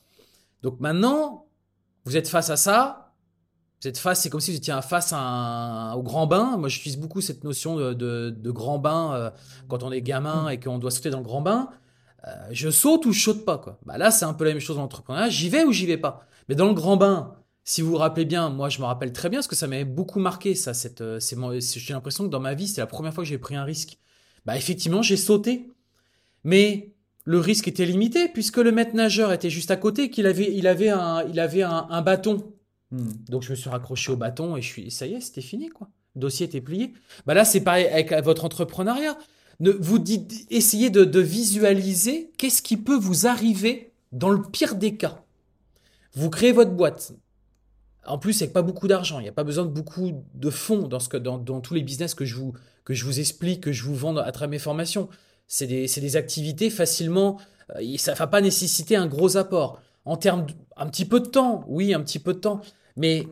Donc 0.63 0.79
maintenant, 0.79 1.45
vous 2.05 2.17
êtes 2.17 2.29
face 2.29 2.49
à 2.49 2.55
ça. 2.55 3.13
Vous 3.81 3.87
êtes 3.87 3.97
face, 3.99 4.21
c'est 4.21 4.29
comme 4.29 4.39
si 4.39 4.51
vous 4.51 4.57
étiez 4.57 4.73
face 4.81 5.13
au 5.13 6.01
grand 6.01 6.25
bain. 6.25 6.57
Moi, 6.57 6.69
j'utilise 6.69 6.97
beaucoup 6.97 7.21
cette 7.21 7.43
notion 7.43 7.75
de, 7.75 8.51
grand 8.51 8.79
bain 8.79 9.13
euh, 9.13 9.29
quand 9.67 9.83
on 9.83 9.91
est 9.91 10.01
gamin 10.01 10.49
et 10.49 10.59
qu'on 10.59 10.79
doit 10.79 10.89
sauter 10.89 11.11
dans 11.11 11.19
le 11.19 11.23
grand 11.23 11.41
bain. 11.41 11.69
Euh, 12.25 12.31
je 12.51 12.71
saute 12.71 13.05
ou 13.05 13.11
je 13.11 13.21
saute 13.21 13.45
pas, 13.45 13.59
quoi. 13.59 13.77
Bah 13.85 13.99
là, 13.99 14.09
c'est 14.09 14.25
un 14.25 14.33
peu 14.33 14.45
la 14.45 14.51
même 14.51 14.59
chose 14.59 14.77
dans 14.77 14.81
l'entrepreneuriat. 14.81 15.29
J'y 15.29 15.49
vais 15.49 15.63
ou 15.63 15.71
j'y 15.71 15.85
vais 15.85 15.97
pas. 15.97 16.25
Mais 16.49 16.55
dans 16.55 16.67
le 16.67 16.73
grand 16.73 16.97
bain, 16.97 17.35
si 17.69 17.81
vous 17.81 17.91
vous 17.91 17.97
rappelez 17.97 18.25
bien, 18.25 18.49
moi, 18.49 18.69
je 18.69 18.79
me 18.79 18.85
rappelle 18.85 19.13
très 19.13 19.29
bien 19.29 19.39
parce 19.39 19.47
que 19.47 19.55
ça 19.55 19.67
m'avait 19.67 19.85
beaucoup 19.85 20.19
marqué, 20.19 20.55
ça. 20.55 20.73
Cette, 20.73 21.01
euh, 21.01 21.19
j'ai 21.19 21.93
l'impression 21.93 22.23
que 22.25 22.29
dans 22.29 22.39
ma 22.39 22.53
vie, 22.53 22.67
c'est 22.67 22.81
la 22.81 22.87
première 22.87 23.13
fois 23.13 23.23
que 23.23 23.29
j'ai 23.29 23.37
pris 23.37 23.55
un 23.55 23.63
risque. 23.63 23.97
Bah, 24.45 24.55
effectivement, 24.57 25.01
j'ai 25.01 25.17
sauté. 25.17 25.69
Mais 26.43 26.93
le 27.25 27.39
risque 27.39 27.67
était 27.67 27.85
limité 27.85 28.29
puisque 28.29 28.57
le 28.57 28.71
maître 28.71 28.95
nageur 28.95 29.33
était 29.33 29.49
juste 29.49 29.69
à 29.69 29.75
côté, 29.75 30.09
qu'il 30.09 30.27
avait, 30.27 30.51
il 30.55 30.65
avait 30.65 30.89
un, 30.89 31.23
il 31.27 31.39
avait 31.39 31.63
un 31.63 32.01
bâton 32.01 32.53
Hmm. 32.91 33.09
Donc 33.27 33.43
je 33.43 33.51
me 33.51 33.55
suis 33.55 33.69
raccroché 33.69 34.11
au 34.11 34.15
bâton 34.15 34.55
et 34.55 34.61
je 34.61 34.67
suis, 34.67 34.91
ça 34.91 35.05
y 35.05 35.13
est, 35.13 35.21
c'était 35.21 35.41
fini 35.41 35.69
quoi. 35.69 35.89
Le 36.15 36.21
dossier 36.21 36.45
était 36.45 36.61
plié. 36.61 36.93
Bah 37.25 37.33
là, 37.33 37.45
c'est 37.45 37.61
pareil 37.61 37.85
avec 37.87 38.13
votre 38.23 38.45
entrepreneuriat. 38.45 39.17
Ne, 39.59 39.71
vous 39.71 39.99
dites, 39.99 40.47
essayez 40.49 40.89
de, 40.89 41.19
visualiser 41.19 42.31
qu'est-ce 42.37 42.61
qui 42.61 42.77
peut 42.77 42.97
vous 42.97 43.27
arriver 43.27 43.91
dans 44.11 44.29
le 44.29 44.41
pire 44.41 44.75
des 44.75 44.95
cas. 44.95 45.23
Vous 46.13 46.29
créez 46.29 46.51
votre 46.51 46.71
boîte. 46.71 47.13
En 48.07 48.17
plus, 48.17 48.41
avec 48.41 48.53
pas 48.53 48.61
beaucoup 48.61 48.87
d'argent, 48.87 49.19
il 49.19 49.23
n'y 49.23 49.29
a 49.29 49.33
pas 49.33 49.43
besoin 49.43 49.65
de 49.65 49.69
beaucoup 49.69 50.23
de 50.33 50.49
fonds 50.49 50.87
dans, 50.87 51.61
tous 51.61 51.73
les 51.73 51.81
business 51.81 52.13
que 52.15 52.25
je, 52.25 52.35
vous, 52.35 52.53
que 52.85 52.93
je 52.93 53.05
vous 53.05 53.19
explique, 53.19 53.61
que 53.61 53.71
je 53.71 53.83
vous 53.83 53.95
vends 53.95 54.15
à 54.15 54.31
travers 54.31 54.49
mes 54.49 54.59
formations. 54.59 55.09
C'est 55.47 55.67
des, 55.67 55.87
des, 55.87 56.15
activités 56.15 56.69
facilement, 56.69 57.37
euh, 57.75 57.97
ça 57.97 58.13
ne 58.13 58.17
va 58.17 58.27
pas 58.27 58.41
nécessiter 58.41 58.95
un 58.95 59.07
gros 59.07 59.37
apport. 59.37 59.81
En 60.05 60.17
termes 60.17 60.45
d'un 60.77 60.87
petit 60.87 61.05
peu 61.05 61.19
de 61.19 61.27
temps, 61.27 61.65
oui, 61.67 61.93
un 61.93 62.01
petit 62.01 62.19
peu 62.19 62.33
de 62.33 62.39
temps, 62.39 62.61
mais 62.95 63.27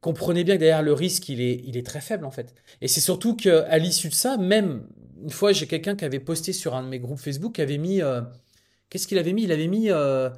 comprenez 0.00 0.44
bien 0.44 0.54
que 0.54 0.60
derrière 0.60 0.82
le 0.82 0.92
risque, 0.92 1.28
il 1.30 1.40
est, 1.40 1.62
il 1.64 1.76
est 1.76 1.86
très 1.86 2.00
faible 2.00 2.26
en 2.26 2.30
fait. 2.30 2.54
Et 2.82 2.88
c'est 2.88 3.00
surtout 3.00 3.36
qu'à 3.36 3.78
l'issue 3.78 4.10
de 4.10 4.14
ça, 4.14 4.36
même 4.36 4.86
une 5.24 5.30
fois, 5.30 5.52
j'ai 5.52 5.66
quelqu'un 5.66 5.96
qui 5.96 6.04
avait 6.04 6.20
posté 6.20 6.52
sur 6.52 6.74
un 6.74 6.82
de 6.82 6.88
mes 6.88 6.98
groupes 6.98 7.18
Facebook, 7.18 7.54
qui 7.54 7.62
avait 7.62 7.78
mis, 7.78 8.02
euh, 8.02 8.20
qu'est-ce 8.90 9.06
qu'il 9.06 9.18
avait 9.18 9.32
mis? 9.32 9.44
Il 9.44 9.52
avait 9.52 9.66
mis, 9.66 9.90
euh, 9.90 10.28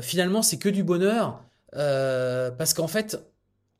finalement, 0.00 0.42
c'est 0.42 0.58
que 0.58 0.68
du 0.68 0.84
bonheur, 0.84 1.42
parce 1.72 2.74
qu'en 2.74 2.88
fait, 2.88 3.22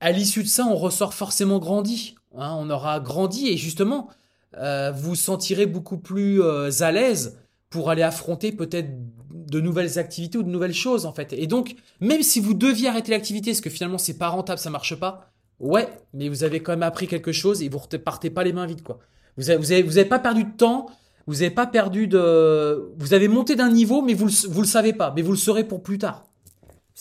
à 0.00 0.12
l'issue 0.12 0.42
de 0.42 0.48
ça, 0.48 0.64
on 0.66 0.76
ressort 0.76 1.14
forcément 1.14 1.58
grandi. 1.58 2.14
Hein. 2.36 2.56
on 2.58 2.70
aura 2.70 3.00
grandi 3.00 3.48
et 3.48 3.56
justement, 3.56 4.08
vous 4.54 4.92
vous 4.94 5.14
sentirez 5.16 5.66
beaucoup 5.66 5.98
plus 5.98 6.42
à 6.42 6.92
l'aise 6.92 7.38
pour 7.70 7.88
aller 7.88 8.02
affronter 8.02 8.52
peut-être 8.52 8.90
de 9.30 9.60
nouvelles 9.60 9.98
activités 9.98 10.38
ou 10.38 10.42
de 10.42 10.50
nouvelles 10.50 10.74
choses 10.74 11.06
en 11.06 11.12
fait. 11.12 11.32
Et 11.32 11.46
donc, 11.46 11.76
même 12.00 12.22
si 12.22 12.40
vous 12.40 12.54
deviez 12.54 12.88
arrêter 12.88 13.12
l'activité, 13.12 13.52
parce 13.52 13.60
que 13.60 13.70
finalement 13.70 13.98
c'est 13.98 14.18
pas 14.18 14.28
rentable, 14.28 14.58
ça 14.58 14.70
marche 14.70 14.96
pas, 14.96 15.30
ouais, 15.60 15.88
mais 16.12 16.28
vous 16.28 16.44
avez 16.44 16.60
quand 16.60 16.72
même 16.72 16.82
appris 16.82 17.06
quelque 17.06 17.32
chose 17.32 17.62
et 17.62 17.68
vous 17.68 17.78
repartez 17.78 18.30
pas 18.30 18.44
les 18.44 18.52
mains 18.52 18.66
vides 18.66 18.82
quoi. 18.82 18.98
Vous 19.36 19.50
avez 19.50 20.04
pas 20.04 20.18
perdu 20.18 20.44
de 20.44 20.56
temps, 20.56 20.86
vous 21.26 21.42
avez 21.42 21.50
pas 21.50 21.66
perdu 21.66 22.08
de, 22.08 22.92
vous 22.98 23.14
avez 23.14 23.28
monté 23.28 23.56
d'un 23.56 23.70
niveau, 23.70 24.02
mais 24.02 24.14
vous 24.14 24.26
le, 24.26 24.48
vous 24.48 24.60
le 24.60 24.66
savez 24.66 24.92
pas, 24.92 25.12
mais 25.14 25.22
vous 25.22 25.30
le 25.30 25.38
saurez 25.38 25.64
pour 25.64 25.82
plus 25.82 25.98
tard. 25.98 26.26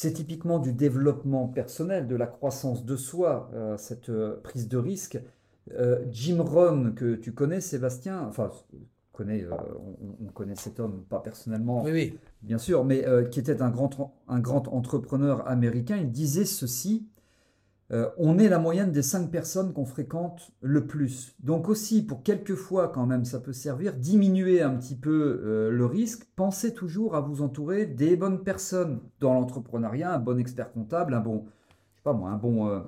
C'est 0.01 0.13
typiquement 0.13 0.59
du 0.59 0.71
développement 0.71 1.49
personnel, 1.49 2.07
de 2.07 2.15
la 2.15 2.25
croissance 2.25 2.85
de 2.85 2.95
soi, 2.95 3.51
euh, 3.53 3.75
cette 3.75 4.07
euh, 4.07 4.39
prise 4.41 4.69
de 4.69 4.77
risque. 4.77 5.19
Euh, 5.73 6.05
Jim 6.09 6.41
Rohn, 6.41 6.95
que 6.95 7.15
tu 7.15 7.33
connais, 7.33 7.59
Sébastien, 7.59 8.25
enfin, 8.25 8.49
on, 9.19 10.31
connaît 10.33 10.55
cet 10.55 10.79
homme, 10.79 11.03
pas 11.09 11.19
personnellement, 11.19 11.83
bien 12.41 12.57
sûr, 12.57 12.85
mais 12.85 13.03
qui 13.29 13.41
était 13.41 13.61
un 13.61 13.71
grand, 13.71 14.15
un 14.29 14.39
grand 14.39 14.69
entrepreneur 14.69 15.45
américain. 15.45 15.97
Il 15.97 16.13
disait 16.13 16.45
ceci 16.45 17.05
euh, 17.91 18.09
on 18.17 18.37
est 18.37 18.49
la 18.49 18.59
moyenne 18.59 18.91
des 18.91 19.01
cinq 19.01 19.31
personnes 19.31 19.73
qu'on 19.73 19.85
fréquente 19.85 20.51
le 20.61 20.85
plus. 20.85 21.35
Donc 21.39 21.69
aussi, 21.69 22.03
pour 22.03 22.23
quelques 22.23 22.55
fois 22.55 22.89
quand 22.89 23.05
même, 23.05 23.25
ça 23.25 23.39
peut 23.39 23.53
servir, 23.53 23.93
diminuer 23.93 24.61
un 24.61 24.75
petit 24.75 24.95
peu 24.95 25.69
le 25.71 25.85
risque. 25.85 26.27
Pensez 26.35 26.73
toujours 26.73 27.15
à 27.15 27.21
vous 27.21 27.41
entourer 27.41 27.85
des 27.85 28.15
bonnes 28.15 28.43
personnes 28.43 28.99
dans 29.19 29.33
l'entrepreneuriat, 29.33 30.13
un 30.13 30.19
bon 30.19 30.37
expert 30.37 30.71
comptable, 30.71 31.13
un 31.13 31.19
bon, 31.19 31.45
bon 32.05 32.83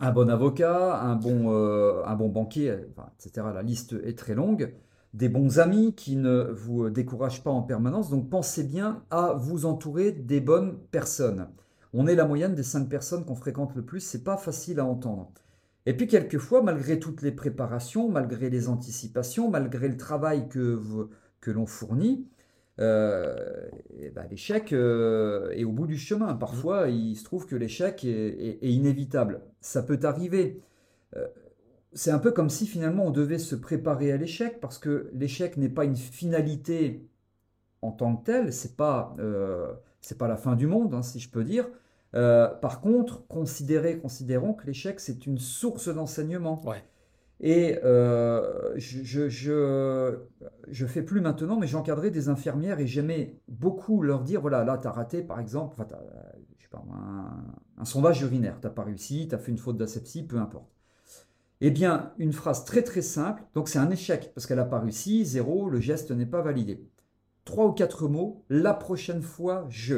avocat, 0.00 1.02
un 1.02 1.16
bon 1.16 2.28
banquier, 2.28 2.74
etc. 3.18 3.46
La 3.54 3.62
liste 3.62 3.94
est 4.04 4.18
très 4.18 4.34
longue 4.34 4.72
des 5.16 5.30
bons 5.30 5.58
amis 5.58 5.94
qui 5.94 6.16
ne 6.16 6.52
vous 6.52 6.90
découragent 6.90 7.42
pas 7.42 7.50
en 7.50 7.62
permanence. 7.62 8.10
Donc 8.10 8.28
pensez 8.28 8.64
bien 8.64 9.02
à 9.10 9.32
vous 9.32 9.64
entourer 9.64 10.12
des 10.12 10.40
bonnes 10.40 10.78
personnes. 10.90 11.48
On 11.98 12.06
est 12.06 12.14
la 12.14 12.26
moyenne 12.26 12.54
des 12.54 12.62
cinq 12.62 12.90
personnes 12.90 13.24
qu'on 13.24 13.34
fréquente 13.34 13.74
le 13.74 13.82
plus, 13.82 14.00
c'est 14.00 14.22
pas 14.22 14.36
facile 14.36 14.80
à 14.80 14.84
entendre. 14.84 15.32
Et 15.86 15.96
puis 15.96 16.06
quelquefois, 16.06 16.62
malgré 16.62 17.00
toutes 17.00 17.22
les 17.22 17.32
préparations, 17.32 18.10
malgré 18.10 18.50
les 18.50 18.68
anticipations, 18.68 19.48
malgré 19.50 19.88
le 19.88 19.96
travail 19.96 20.46
que, 20.50 20.78
que 21.40 21.50
l'on 21.50 21.64
fournit, 21.64 22.28
euh, 22.80 23.34
ben, 24.14 24.26
l'échec 24.30 24.74
euh, 24.74 25.50
est 25.52 25.64
au 25.64 25.72
bout 25.72 25.86
du 25.86 25.96
chemin. 25.96 26.34
Parfois, 26.34 26.90
il 26.90 27.16
se 27.16 27.24
trouve 27.24 27.46
que 27.46 27.56
l'échec 27.56 28.04
est, 28.04 28.58
inévitable. 28.60 29.40
Ça 29.62 29.82
peut 29.82 29.98
arriver. 30.02 30.60
Euh, 31.16 31.26
c'est 31.94 32.10
un 32.10 32.18
peu 32.18 32.32
comme 32.32 32.50
si 32.50 32.66
finalement 32.66 33.06
on 33.06 33.10
devait 33.10 33.38
se 33.38 33.54
préparer 33.54 34.12
à 34.12 34.18
l'échec, 34.18 34.60
parce 34.60 34.78
que 34.78 35.08
l'échec 35.14 35.56
n'est 35.56 35.70
pas 35.70 35.86
une 35.86 35.96
finalité 35.96 37.08
en 37.80 37.90
tant 37.90 38.16
que 38.16 38.26
telle, 38.26 38.52
c'est 38.52 38.76
pas, 38.76 39.16
c'est 40.02 40.18
pas 40.18 40.28
la 40.28 40.36
fin 40.36 40.56
du 40.56 40.66
monde, 40.66 40.92
hein, 40.92 41.02
si 41.02 41.20
je 41.20 41.30
peux 41.30 41.44
dire. 41.44 41.66
Euh, 42.14 42.48
par 42.48 42.80
contre, 42.80 43.26
considérons 43.26 44.54
que 44.54 44.66
l'échec 44.66 45.00
c'est 45.00 45.26
une 45.26 45.38
source 45.38 45.88
d'enseignement. 45.88 46.62
Et 47.40 47.78
euh, 47.84 48.72
je, 48.76 49.28
je, 49.28 50.18
je, 50.68 50.86
fais 50.86 51.02
plus 51.02 51.20
maintenant, 51.20 51.58
mais 51.58 51.66
j'encadrais 51.66 52.10
des 52.10 52.30
infirmières 52.30 52.80
et 52.80 52.86
j'aimais 52.86 53.38
beaucoup 53.48 54.02
leur 54.02 54.22
dire 54.22 54.40
voilà, 54.40 54.64
là, 54.64 54.78
tu 54.78 54.86
as 54.86 54.92
raté 54.92 55.22
par 55.22 55.38
exemple 55.40 55.76
je 56.56 56.62
sais 56.62 56.70
pas, 56.70 56.82
un, 56.92 57.44
un 57.76 57.84
sondage 57.84 58.22
urinaire, 58.22 58.58
tu 58.60 58.66
n'as 58.66 58.72
pas 58.72 58.84
réussi, 58.84 59.28
tu 59.28 59.34
as 59.34 59.38
fait 59.38 59.50
une 59.50 59.58
faute 59.58 59.76
d'asepsie, 59.76 60.26
peu 60.26 60.38
importe. 60.38 60.70
Eh 61.60 61.70
bien, 61.70 62.12
une 62.18 62.32
phrase 62.32 62.64
très 62.64 62.82
très 62.82 63.02
simple, 63.02 63.42
donc 63.54 63.68
c'est 63.68 63.78
un 63.78 63.90
échec 63.90 64.32
parce 64.34 64.46
qu'elle 64.46 64.58
n'a 64.58 64.64
pas 64.64 64.80
réussi, 64.80 65.24
zéro, 65.24 65.70
le 65.70 65.80
geste 65.80 66.10
n'est 66.10 66.26
pas 66.26 66.42
validé. 66.42 66.86
Trois 67.44 67.66
ou 67.66 67.72
quatre 67.72 68.08
mots, 68.08 68.44
la 68.50 68.74
prochaine 68.74 69.22
fois, 69.22 69.66
je. 69.70 69.96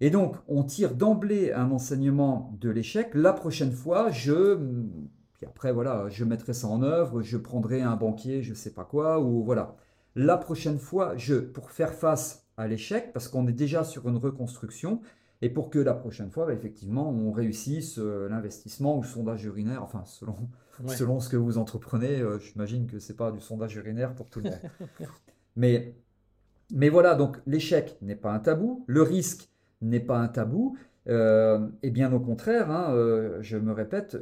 Et 0.00 0.10
donc, 0.10 0.36
on 0.46 0.62
tire 0.62 0.94
d'emblée 0.94 1.52
un 1.52 1.70
enseignement 1.70 2.54
de 2.60 2.68
l'échec, 2.68 3.10
la 3.14 3.32
prochaine 3.32 3.72
fois, 3.72 4.10
je. 4.10 4.58
Puis 5.34 5.46
après, 5.46 5.72
voilà, 5.72 6.08
je 6.08 6.24
mettrai 6.24 6.52
ça 6.54 6.66
en 6.66 6.82
œuvre, 6.82 7.22
je 7.22 7.36
prendrai 7.36 7.82
un 7.82 7.96
banquier, 7.96 8.42
je 8.42 8.50
ne 8.50 8.54
sais 8.54 8.72
pas 8.72 8.84
quoi, 8.84 9.20
ou 9.20 9.42
voilà. 9.44 9.76
La 10.14 10.38
prochaine 10.38 10.78
fois, 10.78 11.14
je, 11.16 11.34
pour 11.34 11.70
faire 11.70 11.92
face 11.92 12.46
à 12.56 12.66
l'échec, 12.66 13.12
parce 13.12 13.28
qu'on 13.28 13.46
est 13.46 13.52
déjà 13.52 13.84
sur 13.84 14.08
une 14.08 14.16
reconstruction, 14.16 15.00
et 15.42 15.50
pour 15.50 15.68
que 15.68 15.78
la 15.78 15.92
prochaine 15.92 16.30
fois, 16.30 16.46
bah, 16.46 16.54
effectivement, 16.54 17.10
on 17.10 17.32
réussisse 17.32 17.98
euh, 17.98 18.28
l'investissement 18.28 18.96
ou 18.96 19.02
le 19.02 19.06
sondage 19.06 19.44
urinaire, 19.44 19.82
enfin, 19.82 20.02
selon, 20.06 20.36
selon 20.86 21.20
ce 21.20 21.28
que 21.28 21.36
vous 21.36 21.58
entreprenez, 21.58 22.20
euh, 22.20 22.38
j'imagine 22.38 22.86
que 22.86 22.98
ce 22.98 23.12
n'est 23.12 23.16
pas 23.16 23.30
du 23.30 23.40
sondage 23.40 23.76
urinaire 23.76 24.14
pour 24.14 24.30
tout 24.30 24.40
le 24.40 24.50
monde. 24.50 24.60
mais, 25.56 25.94
mais 26.72 26.88
voilà, 26.88 27.14
donc 27.14 27.38
l'échec 27.46 27.98
n'est 28.00 28.16
pas 28.16 28.32
un 28.32 28.38
tabou, 28.38 28.84
le 28.86 29.02
risque 29.02 29.50
n'est 29.82 30.00
pas 30.00 30.18
un 30.18 30.28
tabou, 30.28 30.76
euh, 31.08 31.68
et 31.82 31.90
bien 31.90 32.12
au 32.12 32.18
contraire, 32.18 32.70
hein, 32.70 32.92
euh, 32.92 33.38
je 33.40 33.56
me 33.56 33.72
répète, 33.72 34.16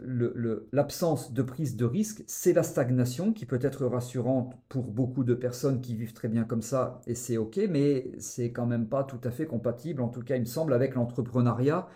l'absence 0.72 1.32
de 1.32 1.42
prise 1.42 1.76
de 1.76 1.84
risque, 1.86 2.22
c'est 2.26 2.52
la 2.52 2.62
stagnation 2.62 3.32
qui 3.32 3.46
peut 3.46 3.58
être 3.62 3.86
rassurante 3.86 4.54
pour 4.68 4.84
beaucoup 4.84 5.24
de 5.24 5.34
personnes 5.34 5.80
qui 5.80 5.94
vivent 5.94 6.12
très 6.12 6.28
bien 6.28 6.44
comme 6.44 6.60
ça, 6.62 7.00
et 7.06 7.14
c'est 7.14 7.38
ok, 7.38 7.58
mais 7.70 8.10
c'est 8.18 8.52
quand 8.52 8.66
même 8.66 8.86
pas 8.86 9.04
tout 9.04 9.20
à 9.24 9.30
fait 9.30 9.46
compatible, 9.46 10.02
en 10.02 10.08
tout 10.08 10.22
cas 10.22 10.36
il 10.36 10.40
me 10.42 10.46
semble, 10.46 10.74
avec 10.74 10.94
l'entrepreneuriat, 10.94 11.88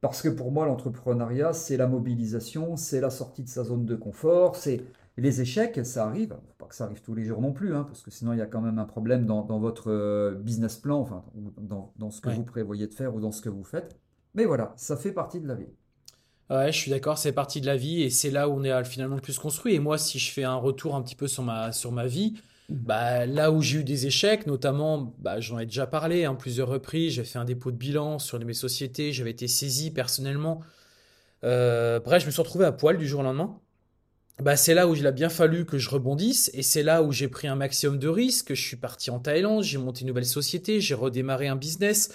parce 0.00 0.22
que 0.22 0.28
pour 0.28 0.52
moi 0.52 0.66
l'entrepreneuriat, 0.66 1.52
c'est 1.52 1.76
la 1.76 1.86
mobilisation, 1.86 2.76
c'est 2.76 3.00
la 3.00 3.10
sortie 3.10 3.42
de 3.44 3.48
sa 3.48 3.64
zone 3.64 3.86
de 3.86 3.96
confort, 3.96 4.56
c'est 4.56 4.84
les 5.16 5.40
échecs, 5.42 5.80
ça 5.84 6.06
arrive, 6.06 6.36
que 6.72 6.76
ça 6.76 6.84
arrive 6.84 7.02
tous 7.02 7.14
les 7.14 7.24
jours 7.24 7.40
non 7.40 7.52
plus, 7.52 7.74
hein, 7.74 7.84
parce 7.84 8.00
que 8.02 8.10
sinon 8.10 8.32
il 8.32 8.38
y 8.38 8.42
a 8.42 8.46
quand 8.46 8.62
même 8.62 8.78
un 8.78 8.84
problème 8.84 9.26
dans, 9.26 9.42
votre 9.58 9.90
euh, 9.90 10.34
business 10.34 10.76
plan, 10.76 10.98
enfin 11.00 11.22
dans, 11.58 11.92
dans 11.98 12.10
ce 12.10 12.20
que 12.20 12.30
vous 12.30 12.44
prévoyez 12.44 12.86
de 12.86 12.94
faire 12.94 13.14
ou 13.14 13.20
dans 13.20 13.30
ce 13.30 13.42
que 13.42 13.50
vous 13.50 13.62
faites. 13.62 14.00
Mais 14.34 14.46
voilà, 14.46 14.72
ça 14.76 14.96
fait 14.96 15.12
partie 15.12 15.40
de 15.40 15.46
la 15.46 15.54
vie. 15.54 15.68
Ouais, 16.50 16.72
je 16.72 16.78
suis 16.78 16.90
d'accord, 16.90 17.18
c'est 17.18 17.32
partie 17.32 17.60
de 17.60 17.66
la 17.66 17.76
vie 17.76 18.02
et 18.02 18.10
c'est 18.10 18.30
là 18.30 18.48
où 18.48 18.52
on 18.52 18.64
est 18.64 18.84
finalement 18.84 19.16
le 19.16 19.20
plus 19.20 19.38
construit. 19.38 19.74
Et 19.74 19.78
moi, 19.78 19.98
si 19.98 20.18
je 20.18 20.32
fais 20.32 20.44
un 20.44 20.56
retour 20.56 20.94
un 20.94 21.02
petit 21.02 21.14
peu 21.14 21.28
sur 21.28 21.42
ma, 21.42 21.72
sur 21.72 21.92
ma 21.92 22.06
vie, 22.06 22.34
mmh. 22.68 22.74
bah, 22.74 23.26
là 23.26 23.52
où 23.52 23.62
j'ai 23.62 23.80
eu 23.80 23.84
des 23.84 24.06
échecs, 24.06 24.46
notamment, 24.46 25.14
bah, 25.18 25.40
j'en 25.40 25.58
ai 25.58 25.66
déjà 25.66 25.86
parlé 25.86 26.24
hein, 26.24 26.34
plusieurs 26.34 26.68
reprises, 26.68 27.14
j'ai 27.14 27.24
fait 27.24 27.38
un 27.38 27.44
dépôt 27.44 27.70
de 27.70 27.76
bilan 27.76 28.18
sur 28.18 28.38
mes 28.38 28.54
sociétés, 28.54 29.12
j'avais 29.12 29.30
été 29.30 29.46
saisi 29.48 29.90
personnellement. 29.90 30.60
Euh, 31.44 32.00
bref, 32.00 32.22
je 32.22 32.26
me 32.26 32.30
suis 32.30 32.42
retrouvé 32.42 32.64
à 32.64 32.72
poil 32.72 32.96
du 32.96 33.06
jour 33.06 33.20
au 33.20 33.24
lendemain. 33.24 33.58
Bah, 34.40 34.56
c'est 34.56 34.74
là 34.74 34.88
où 34.88 34.94
il 34.94 35.06
a 35.06 35.12
bien 35.12 35.28
fallu 35.28 35.66
que 35.66 35.78
je 35.78 35.88
rebondisse 35.90 36.50
et 36.54 36.62
c'est 36.62 36.82
là 36.82 37.02
où 37.02 37.12
j'ai 37.12 37.28
pris 37.28 37.48
un 37.48 37.54
maximum 37.54 37.98
de 37.98 38.08
risques. 38.08 38.54
Je 38.54 38.62
suis 38.62 38.76
parti 38.76 39.10
en 39.10 39.18
Thaïlande, 39.20 39.62
j'ai 39.62 39.78
monté 39.78 40.02
une 40.02 40.08
nouvelle 40.08 40.26
société, 40.26 40.80
j'ai 40.80 40.94
redémarré 40.94 41.48
un 41.48 41.56
business. 41.56 42.10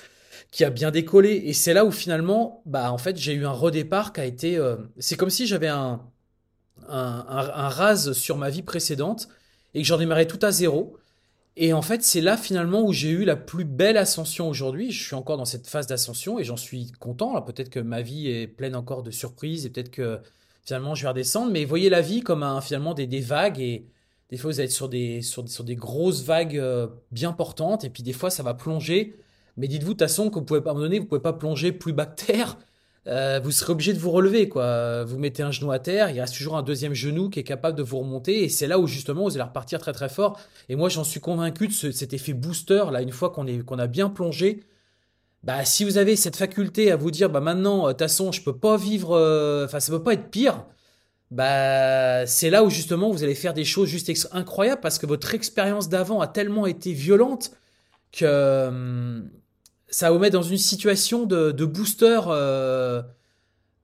qui 0.52 0.64
a 0.64 0.70
bien 0.70 0.92
décollé. 0.92 1.32
Et 1.46 1.54
c'est 1.54 1.74
là 1.74 1.86
où 1.86 1.92
finalement, 1.92 2.62
bah, 2.66 2.92
en 2.92 2.98
fait, 2.98 3.18
j'ai 3.18 3.34
eu 3.34 3.46
un 3.46 3.52
redépart 3.52 4.14
qui 4.14 4.22
a 4.22 4.26
été. 4.26 4.58
Euh, 4.58 4.78
c'est 5.00 5.16
comme 5.18 5.30
si 5.30 5.48
j'avais 5.48 5.68
un, 5.68 6.02
un, 6.88 7.26
un, 7.28 7.70
rase 7.70 8.14
sur 8.14 8.38
ma 8.38 8.50
vie 8.50 8.62
précédente 8.64 9.28
et 9.74 9.82
que 9.82 9.88
j'en 9.88 9.98
démarrais 9.98 10.28
tout 10.28 10.40
à 10.42 10.52
zéro. 10.52 10.98
Et 11.58 11.74
en 11.74 11.82
fait, 11.82 12.04
c'est 12.04 12.22
là 12.22 12.38
finalement 12.38 12.84
où 12.84 12.94
j'ai 12.94 13.10
eu 13.10 13.26
la 13.26 13.36
plus 13.36 13.66
belle 13.66 13.98
ascension 13.98 14.48
aujourd'hui. 14.48 14.92
Je 14.92 15.04
suis 15.04 15.16
encore 15.16 15.38
dans 15.38 15.46
cette 15.46 15.68
phase 15.68 15.88
d'ascension 15.88 16.38
et 16.40 16.44
j'en 16.44 16.58
suis 16.58 16.92
content. 17.00 17.42
Peut-être 17.42 17.70
que 17.70 17.80
ma 17.80 18.02
vie 18.02 18.30
est 18.30 18.48
pleine 18.48 18.76
encore 18.76 19.02
de 19.04 19.12
surprises 19.12 19.66
et 19.66 19.70
peut-être 19.72 19.90
que 19.90 20.20
finalement 20.68 20.94
je 20.94 21.04
vais 21.04 21.10
redescendre. 21.10 21.52
Mais 21.52 21.66
voyez 21.66 21.90
la 21.90 22.02
vie 22.02 22.22
comme 22.22 22.44
un, 22.44 22.62
finalement 22.62 22.94
des, 22.94 23.08
des 23.08 23.22
vagues 23.22 23.60
et 23.60 23.88
des 24.30 24.38
fois 24.38 24.52
vous 24.52 24.62
êtes 24.62 24.72
sur 24.72 24.90
des, 24.90 25.22
sur, 25.22 25.48
sur 25.50 25.64
des 25.64 25.76
grosses 25.76 26.24
vagues 26.24 26.58
euh, 26.58 26.88
bien 27.12 27.32
portantes 27.32 27.86
et 27.86 27.90
puis 27.90 28.04
des 28.04 28.14
fois 28.14 28.30
ça 28.30 28.44
va 28.44 28.54
plonger. 28.54 29.16
Mais 29.56 29.68
dites-vous 29.68 29.94
de 29.94 30.00
toute 30.00 30.02
façon 30.02 30.30
que 30.30 30.36
vous 30.36 30.46
pouvez, 30.46 30.60
à 30.60 30.70
un 30.70 30.74
moment 30.74 30.82
donné, 30.82 31.00
vous 31.00 31.06
pouvez 31.06 31.22
pas 31.22 31.34
plonger 31.34 31.72
plus 31.72 31.94
bas 31.94 32.06
que 32.06 32.26
terre. 32.26 32.58
Euh, 33.08 33.40
vous 33.42 33.52
serez 33.52 33.72
obligé 33.72 33.94
de 33.94 33.98
vous 33.98 34.12
relever, 34.12 34.50
quoi. 34.50 35.04
Vous 35.06 35.18
mettez 35.18 35.42
un 35.42 35.50
genou 35.50 35.72
à 35.72 35.80
terre, 35.80 36.12
il 36.12 36.20
reste 36.20 36.36
toujours 36.36 36.58
un 36.58 36.62
deuxième 36.62 36.94
genou 36.94 37.30
qui 37.30 37.40
est 37.40 37.44
capable 37.44 37.76
de 37.78 37.82
vous 37.82 38.00
remonter, 38.00 38.44
et 38.44 38.50
c'est 38.50 38.68
là 38.68 38.78
où 38.80 38.86
justement 38.86 39.24
vous 39.24 39.32
allez 39.36 39.48
repartir 39.48 39.80
très 39.80 39.94
très 39.94 40.10
fort. 40.10 40.40
Et 40.70 40.76
moi, 40.76 40.90
j'en 40.90 41.06
suis 41.06 41.22
convaincu 41.22 41.70
de 41.70 41.72
cet 41.72 42.14
effet 42.14 42.34
booster 42.34 42.84
là, 42.92 43.02
une 43.02 43.12
fois 43.12 43.30
qu'on 43.30 43.46
qu'on 43.64 43.80
a 43.80 43.88
bien 43.88 44.10
plongé. 44.10 44.60
Bah, 45.48 45.64
si 45.64 45.86
vous 45.86 45.98
avez 45.98 46.18
cette 46.18 46.36
faculté 46.36 46.92
à 46.92 46.98
vous 46.98 47.10
dire, 47.10 47.30
bah 47.30 47.40
maintenant, 47.40 47.86
euh, 47.86 47.88
de 47.88 47.94
toute 47.94 48.00
façon, 48.02 48.34
je 48.34 48.42
peux 48.44 48.58
pas 48.58 48.76
vivre, 48.76 49.14
euh, 49.14 49.66
enfin, 49.66 49.80
ça 49.80 49.94
peut 49.94 50.04
pas 50.04 50.14
être 50.14 50.30
pire. 50.30 50.66
Bah, 51.32 52.26
c'est 52.28 52.50
là 52.50 52.64
où 52.66 52.70
justement 52.70 53.12
vous 53.12 53.24
allez 53.24 53.36
faire 53.36 53.54
des 53.54 53.66
choses 53.66 53.90
juste 53.90 54.12
incroyables 54.34 54.82
parce 54.82 55.00
que 55.00 55.06
votre 55.06 55.34
expérience 55.36 55.90
d'avant 55.90 56.22
a 56.22 56.28
tellement 56.28 56.68
été 56.68 56.94
violente 56.94 57.52
que 58.12 58.68
hum, 58.68 59.32
ça 59.90 60.12
vous 60.12 60.20
met 60.20 60.32
dans 60.32 60.44
une 60.44 60.58
situation 60.58 61.26
de, 61.26 61.52
booster, 61.66 62.22
euh, 62.28 63.02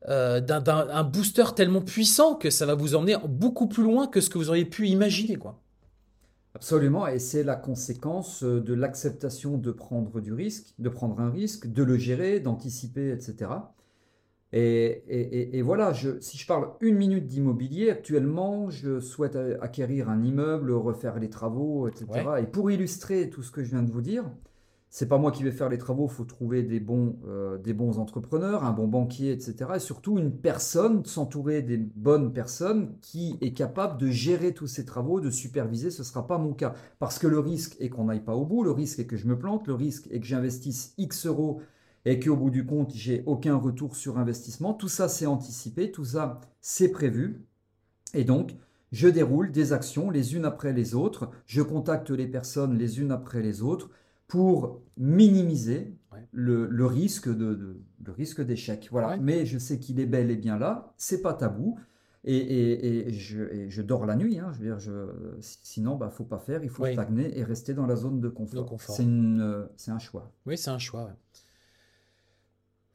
euh, 0.09 0.41
d'un 0.41 1.03
booster 1.05 1.45
tellement 1.55 1.82
puissant 1.82 2.36
que 2.36 2.49
ça 2.49 2.66
va 2.66 2.76
vous 2.76 2.95
emmener 2.95 3.18
beaucoup 3.26 3.68
plus 3.68 3.84
loin 3.84 4.07
que 4.07 4.22
ce 4.22 4.30
que 4.30 4.38
vous 4.38 4.49
auriez 4.49 4.66
pu 4.66 4.89
imaginer, 4.89 5.38
quoi. 5.38 5.62
Absolument, 6.55 7.07
et 7.07 7.17
c'est 7.17 7.43
la 7.43 7.55
conséquence 7.55 8.43
de 8.43 8.73
l'acceptation 8.73 9.57
de 9.57 9.71
prendre 9.71 10.21
du 10.21 10.33
risque, 10.33 10.73
de 10.77 10.89
prendre 10.89 11.19
un 11.19 11.31
risque, 11.31 11.71
de 11.71 11.83
le 11.83 11.97
gérer, 11.97 12.39
d'anticiper, 12.39 13.11
etc. 13.11 13.49
Et, 14.55 15.61
voilà, 15.63 15.93
si 16.19 16.37
je 16.37 16.45
parle 16.45 16.69
une 16.79 16.95
minute 16.95 17.25
d'immobilier, 17.25 17.89
actuellement, 17.89 18.69
je 18.69 18.99
souhaite 18.99 19.35
acquérir 19.61 20.09
un 20.09 20.23
immeuble, 20.23 20.71
refaire 20.71 21.17
les 21.17 21.29
travaux, 21.29 21.87
etc. 21.87 22.05
Et 22.39 22.45
pour 22.45 22.69
illustrer 22.69 23.31
tout 23.31 23.41
ce 23.41 23.51
que 23.51 23.63
je 23.63 23.71
viens 23.71 23.81
de 23.81 23.91
vous 23.91 24.01
dire, 24.01 24.25
c'est 24.95 25.07
pas 25.07 25.17
moi 25.17 25.31
qui 25.31 25.41
vais 25.41 25.51
faire 25.51 25.69
les 25.69 25.79
travaux, 25.79 26.07
il 26.07 26.13
faut 26.13 26.23
trouver 26.23 26.61
des 26.61 26.79
bons, 26.79 27.17
euh, 27.25 27.57
des 27.57 27.73
bons 27.73 27.97
entrepreneurs, 27.97 28.63
un 28.63 28.73
bon 28.73 28.87
banquier, 28.87 29.31
etc. 29.31 29.71
Et 29.77 29.79
surtout 29.79 30.19
une 30.19 30.31
personne, 30.31 31.03
s'entourer 31.03 31.63
des 31.63 31.77
bonnes 31.77 32.31
personnes 32.31 32.93
qui 33.01 33.35
est 33.41 33.53
capable 33.53 33.99
de 33.99 34.11
gérer 34.11 34.53
tous 34.53 34.67
ces 34.67 34.85
travaux, 34.85 35.19
de 35.19 35.31
superviser. 35.31 35.89
Ce 35.89 36.03
ne 36.03 36.05
sera 36.05 36.27
pas 36.27 36.37
mon 36.37 36.53
cas. 36.53 36.75
Parce 36.99 37.17
que 37.17 37.25
le 37.25 37.39
risque 37.39 37.75
est 37.79 37.89
qu'on 37.89 38.03
n'aille 38.03 38.23
pas 38.23 38.35
au 38.35 38.45
bout, 38.45 38.63
le 38.63 38.69
risque 38.69 38.99
est 38.99 39.07
que 39.07 39.17
je 39.17 39.25
me 39.25 39.39
plante, 39.39 39.65
le 39.65 39.73
risque 39.73 40.07
est 40.11 40.19
que 40.19 40.27
j'investisse 40.27 40.93
X 40.99 41.25
euros 41.25 41.59
et 42.05 42.19
qu'au 42.19 42.35
bout 42.35 42.51
du 42.51 42.63
compte, 42.63 42.91
j'ai 42.93 43.23
aucun 43.25 43.55
retour 43.55 43.95
sur 43.95 44.19
investissement. 44.19 44.75
Tout 44.75 44.89
ça, 44.89 45.07
c'est 45.07 45.25
anticipé, 45.25 45.91
tout 45.91 46.05
ça, 46.05 46.39
c'est 46.61 46.89
prévu. 46.89 47.41
Et 48.13 48.25
donc, 48.25 48.57
je 48.91 49.07
déroule 49.07 49.51
des 49.51 49.73
actions 49.73 50.11
les 50.11 50.35
unes 50.35 50.45
après 50.45 50.71
les 50.71 50.93
autres, 50.93 51.31
je 51.47 51.63
contacte 51.63 52.11
les 52.11 52.27
personnes 52.27 52.77
les 52.77 52.99
unes 53.01 53.11
après 53.11 53.41
les 53.41 53.63
autres 53.63 53.89
pour 54.34 54.81
minimiser 54.97 55.93
le, 56.31 56.86
risque 56.88 57.29
de, 57.29 57.77
le 58.03 58.11
risque 58.11 58.41
d'échec. 58.41 58.88
Voilà. 58.89 59.15
Mais 59.17 59.45
je 59.45 59.59
sais 59.59 59.77
qu'il 59.77 59.99
est 59.99 60.07
bel 60.07 60.31
et 60.31 60.36
bien 60.36 60.57
là. 60.57 60.91
C'est 60.97 61.21
pas 61.21 61.36
tabou. 61.36 61.77
Et, 62.23 63.05
je, 63.11 63.81
dors 63.84 64.07
la 64.07 64.15
nuit. 64.15 64.39
Hein. 64.39 64.51
Je 64.53 64.57
veux 64.57 64.65
dire, 64.65 64.79
je, 64.79 64.91
sinon, 65.39 65.97
bah, 65.97 66.09
faut 66.09 66.23
pas 66.23 66.39
faire. 66.39 66.63
Il 66.63 66.71
faut 66.71 66.84
stagner 66.84 67.38
et 67.38 67.43
rester 67.43 67.75
dans 67.75 67.86
la 67.86 67.95
zone 67.95 68.21
de 68.21 68.27
confort. 68.27 68.75
C'est 68.79 69.91
un 69.91 69.99
choix. 69.99 70.31
Oui, 70.47 70.57
c'est 70.57 70.71
un 70.71 70.79
choix. 70.79 71.11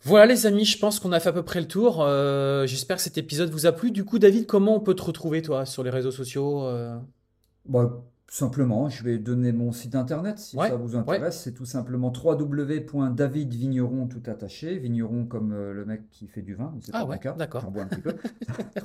Voilà 0.03 0.27
les 0.27 0.45
amis, 0.47 0.65
je 0.65 0.79
pense 0.79 0.99
qu'on 0.99 1.13
a 1.13 1.21
fait 1.21 1.29
à 1.29 1.33
peu 1.33 1.45
près 1.45 1.61
le 1.61 1.69
tour. 1.69 2.03
Euh, 2.03 2.67
j'espère 2.67 2.97
que 2.97 3.03
cet 3.03 3.17
épisode 3.17 3.51
vous 3.51 3.67
a 3.67 3.71
plu. 3.73 3.93
Du 3.93 4.05
coup, 4.05 4.19
David, 4.19 4.47
comment 4.47 4.75
on 4.75 4.81
peut 4.81 4.95
te 4.95 5.03
retrouver 5.03 5.43
toi 5.43 5.67
sur 5.67 5.85
les 5.85 5.91
réseaux 5.91 6.11
sociaux 6.11 6.65
euh? 6.65 6.99
Bah, 7.67 8.03
Simplement, 8.31 8.91
je 8.91 9.03
vais 9.05 9.19
donner 9.19 9.53
mon 9.53 9.73
site 9.73 9.95
internet 9.95 10.39
si 10.39 10.55
ça 10.57 10.77
vous 10.77 10.97
intéresse. 10.97 11.41
C'est 11.41 11.55
tout 11.55 11.65
simplement 11.65 12.13
www.davidvigneron 12.13 14.07
tout 14.07 14.21
attaché, 14.27 14.79
vigneron 14.79 15.25
comme 15.25 15.53
euh, 15.53 15.73
le 15.73 15.87
mec 15.87 16.11
qui 16.11 16.27
fait 16.27 16.43
du 16.43 16.55
vin. 16.55 16.75
Ah 16.93 17.07
ouais, 17.07 17.19
d'accord. 17.39 17.63
J'en 17.63 17.71
bois 17.71 17.85
un 17.85 17.87
petit 17.87 18.03
peu. 18.03 18.17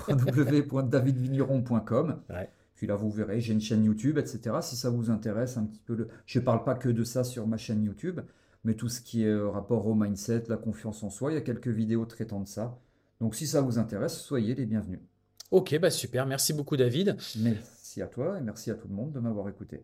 www.davidvigneron.com. 0.71 2.21
Puis 2.75 2.87
là, 2.87 2.95
vous 2.95 3.11
verrez, 3.11 3.41
j'ai 3.41 3.51
une 3.51 3.59
chaîne 3.59 3.83
YouTube, 3.83 4.17
etc. 4.17 4.55
Si 4.61 4.77
ça 4.77 4.89
vous 4.89 5.09
intéresse 5.09 5.57
un 5.57 5.65
petit 5.65 5.81
peu, 5.81 5.95
le... 5.95 6.07
je 6.25 6.39
ne 6.39 6.45
parle 6.45 6.63
pas 6.63 6.75
que 6.75 6.87
de 6.87 7.03
ça 7.03 7.25
sur 7.25 7.45
ma 7.45 7.57
chaîne 7.57 7.83
YouTube, 7.83 8.21
mais 8.63 8.75
tout 8.75 8.87
ce 8.87 9.01
qui 9.01 9.25
est 9.25 9.29
euh, 9.29 9.49
rapport 9.49 9.85
au 9.87 9.93
mindset, 9.93 10.43
la 10.47 10.55
confiance 10.55 11.03
en 11.03 11.09
soi, 11.09 11.33
il 11.33 11.35
y 11.35 11.37
a 11.37 11.41
quelques 11.41 11.67
vidéos 11.67 12.05
traitant 12.05 12.39
de 12.39 12.47
ça. 12.47 12.79
Donc 13.19 13.35
si 13.35 13.45
ça 13.45 13.59
vous 13.59 13.77
intéresse, 13.77 14.17
soyez 14.17 14.55
les 14.55 14.65
bienvenus. 14.65 15.01
Ok, 15.51 15.77
bah 15.79 15.91
super, 15.91 16.25
merci 16.25 16.53
beaucoup 16.53 16.77
David. 16.77 17.17
Merci 17.39 17.82
à 18.01 18.07
toi 18.07 18.37
et 18.37 18.41
merci 18.41 18.71
à 18.71 18.75
tout 18.75 18.87
le 18.87 18.95
monde 18.95 19.11
de 19.11 19.19
m'avoir 19.19 19.47
écouté. 19.49 19.83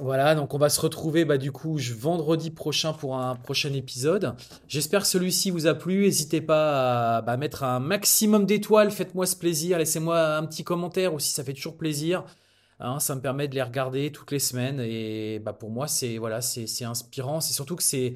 Voilà, 0.00 0.36
donc 0.36 0.54
on 0.54 0.58
va 0.58 0.68
se 0.68 0.80
retrouver 0.80 1.24
bah, 1.24 1.38
du 1.38 1.50
coup 1.50 1.76
vendredi 1.76 2.50
prochain 2.50 2.92
pour 2.92 3.16
un 3.16 3.34
prochain 3.34 3.72
épisode. 3.72 4.36
J'espère 4.68 5.02
que 5.02 5.08
celui-ci 5.08 5.50
vous 5.50 5.66
a 5.66 5.74
plu. 5.74 6.02
N'hésitez 6.02 6.40
pas 6.40 7.16
à 7.16 7.22
bah, 7.22 7.36
mettre 7.36 7.64
un 7.64 7.80
maximum 7.80 8.46
d'étoiles. 8.46 8.92
Faites-moi 8.92 9.26
ce 9.26 9.34
plaisir. 9.34 9.76
Laissez-moi 9.78 10.36
un 10.36 10.46
petit 10.46 10.62
commentaire 10.62 11.14
aussi, 11.14 11.32
ça 11.32 11.42
fait 11.42 11.52
toujours 11.52 11.76
plaisir. 11.76 12.24
Hein. 12.80 13.00
ça 13.00 13.16
me 13.16 13.20
permet 13.20 13.48
de 13.48 13.56
les 13.56 13.62
regarder 13.62 14.12
toutes 14.12 14.30
les 14.30 14.38
semaines 14.38 14.78
et 14.78 15.40
bah, 15.40 15.52
pour 15.52 15.68
moi 15.68 15.88
c'est 15.88 16.18
voilà 16.18 16.40
c'est 16.42 16.84
inspirant. 16.84 17.40
C'est 17.40 17.54
surtout 17.54 17.74
que 17.74 17.82
c'est 17.82 18.14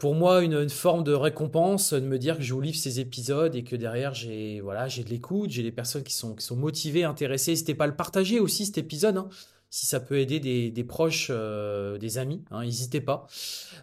pour 0.00 0.14
moi 0.14 0.42
une, 0.42 0.68
forme 0.70 1.04
de 1.04 1.12
récompense 1.12 1.92
de 1.92 2.00
me 2.00 2.18
dire 2.18 2.38
que 2.38 2.42
je 2.42 2.54
vous 2.54 2.60
livre 2.60 2.76
ces 2.76 3.00
épisodes 3.00 3.54
et 3.54 3.62
que 3.62 3.76
derrière 3.76 4.14
j'ai 4.14 4.60
voilà 4.62 4.88
j'ai 4.88 5.04
de 5.04 5.10
l'écoute, 5.10 5.50
j'ai 5.50 5.62
des 5.62 5.70
personnes 5.70 6.02
qui 6.02 6.14
sont 6.14 6.34
qui 6.34 6.44
sont 6.44 6.56
motivées, 6.56 7.04
intéressées. 7.04 7.52
N'hésitez 7.52 7.74
pas 7.74 7.84
à 7.84 7.86
le 7.86 7.94
partager 7.94 8.40
aussi 8.40 8.66
cet 8.66 8.78
épisode. 8.78 9.18
Hein. 9.18 9.28
si 9.68 9.86
ça 9.86 10.00
peut 10.00 10.18
aider 10.18 10.40
des, 10.40 10.84
proches, 10.84 11.28
euh, 11.30 11.98
des 11.98 12.18
amis, 12.18 12.42
hein, 12.50 12.64
n'hésitez 12.64 13.00
pas. 13.00 13.26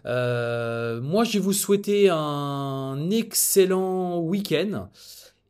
Euh, 0.04 1.00
moi, 1.00 1.24
je 1.24 1.34
vais 1.34 1.38
vous 1.38 1.54
souhaiter 1.54 2.10
un 2.10 3.08
excellent 3.10 4.18
week-end. 4.18 4.90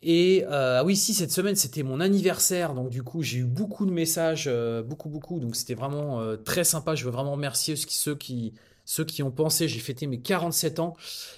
Et 0.03 0.45
euh, 0.45 0.79
ah 0.81 0.85
oui, 0.85 0.95
si 0.95 1.13
cette 1.13 1.33
semaine 1.33 1.57
c'était 1.57 1.83
mon 1.83 1.99
anniversaire, 1.99 2.73
donc 2.75 2.89
du 2.91 3.03
coup 3.03 3.23
j'ai 3.23 3.39
eu 3.39 3.45
beaucoup 3.45 3.85
de 3.85 3.91
messages, 3.91 4.49
beaucoup 4.87 5.09
beaucoup, 5.09 5.41
donc 5.41 5.57
c'était 5.57 5.75
vraiment 5.75 6.23
très 6.45 6.63
sympa. 6.63 6.95
Je 6.95 7.05
veux 7.05 7.11
vraiment 7.11 7.33
remercier 7.33 7.75
ceux 7.75 7.87
qui 7.87 7.97
ceux 7.97 8.15
qui 8.15 8.53
ont 9.23 9.31
pensé, 9.31 9.69
j'ai 9.69 9.81
fêté 9.81 10.07
mes 10.07 10.19
47 10.19 10.79
ans 10.81 10.97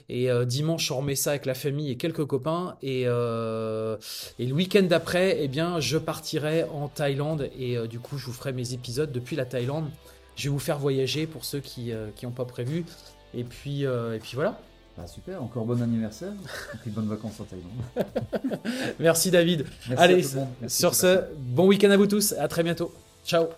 et 0.08 0.30
euh, 0.30 0.44
dimanche 0.44 0.90
on 0.90 0.98
remet 0.98 1.14
ça 1.14 1.30
avec 1.30 1.46
la 1.46 1.54
famille 1.54 1.90
et 1.90 1.96
quelques 1.96 2.24
copains 2.24 2.76
et, 2.82 3.04
euh, 3.06 3.96
et 4.38 4.46
le 4.46 4.54
week-end 4.54 4.82
d'après, 4.82 5.38
eh 5.40 5.48
bien, 5.48 5.80
je 5.80 5.98
partirai 5.98 6.64
en 6.64 6.88
Thaïlande 6.88 7.50
et 7.58 7.76
euh, 7.76 7.86
du 7.86 7.98
coup 7.98 8.18
je 8.18 8.26
vous 8.26 8.32
ferai 8.32 8.52
mes 8.52 8.72
épisodes 8.72 9.10
depuis 9.12 9.36
la 9.36 9.44
Thaïlande. 9.44 9.88
Je 10.36 10.44
vais 10.44 10.50
vous 10.50 10.58
faire 10.58 10.78
voyager 10.78 11.26
pour 11.26 11.44
ceux 11.44 11.60
qui 11.60 11.92
n'ont 12.22 12.30
pas 12.30 12.46
prévu 12.46 12.84
et 13.34 13.44
puis 13.44 13.82
et 13.82 14.18
puis 14.22 14.32
voilà. 14.34 14.58
Bah, 14.96 15.06
super, 15.06 15.42
encore 15.42 15.64
bon 15.64 15.82
anniversaire 15.82 16.32
et 16.74 16.76
puis 16.78 16.90
bonnes 16.90 17.08
vacances 17.08 17.40
en 17.40 17.44
Thaïlande. 17.44 18.62
Merci 19.00 19.30
David. 19.30 19.66
Allez, 19.96 20.24
sur 20.66 20.94
ce, 20.94 21.24
bon 21.36 21.66
week-end 21.66 21.90
à 21.90 21.96
vous 21.96 22.06
tous, 22.06 22.32
à 22.38 22.48
très 22.48 22.62
bientôt. 22.62 22.92
Ciao 23.26 23.48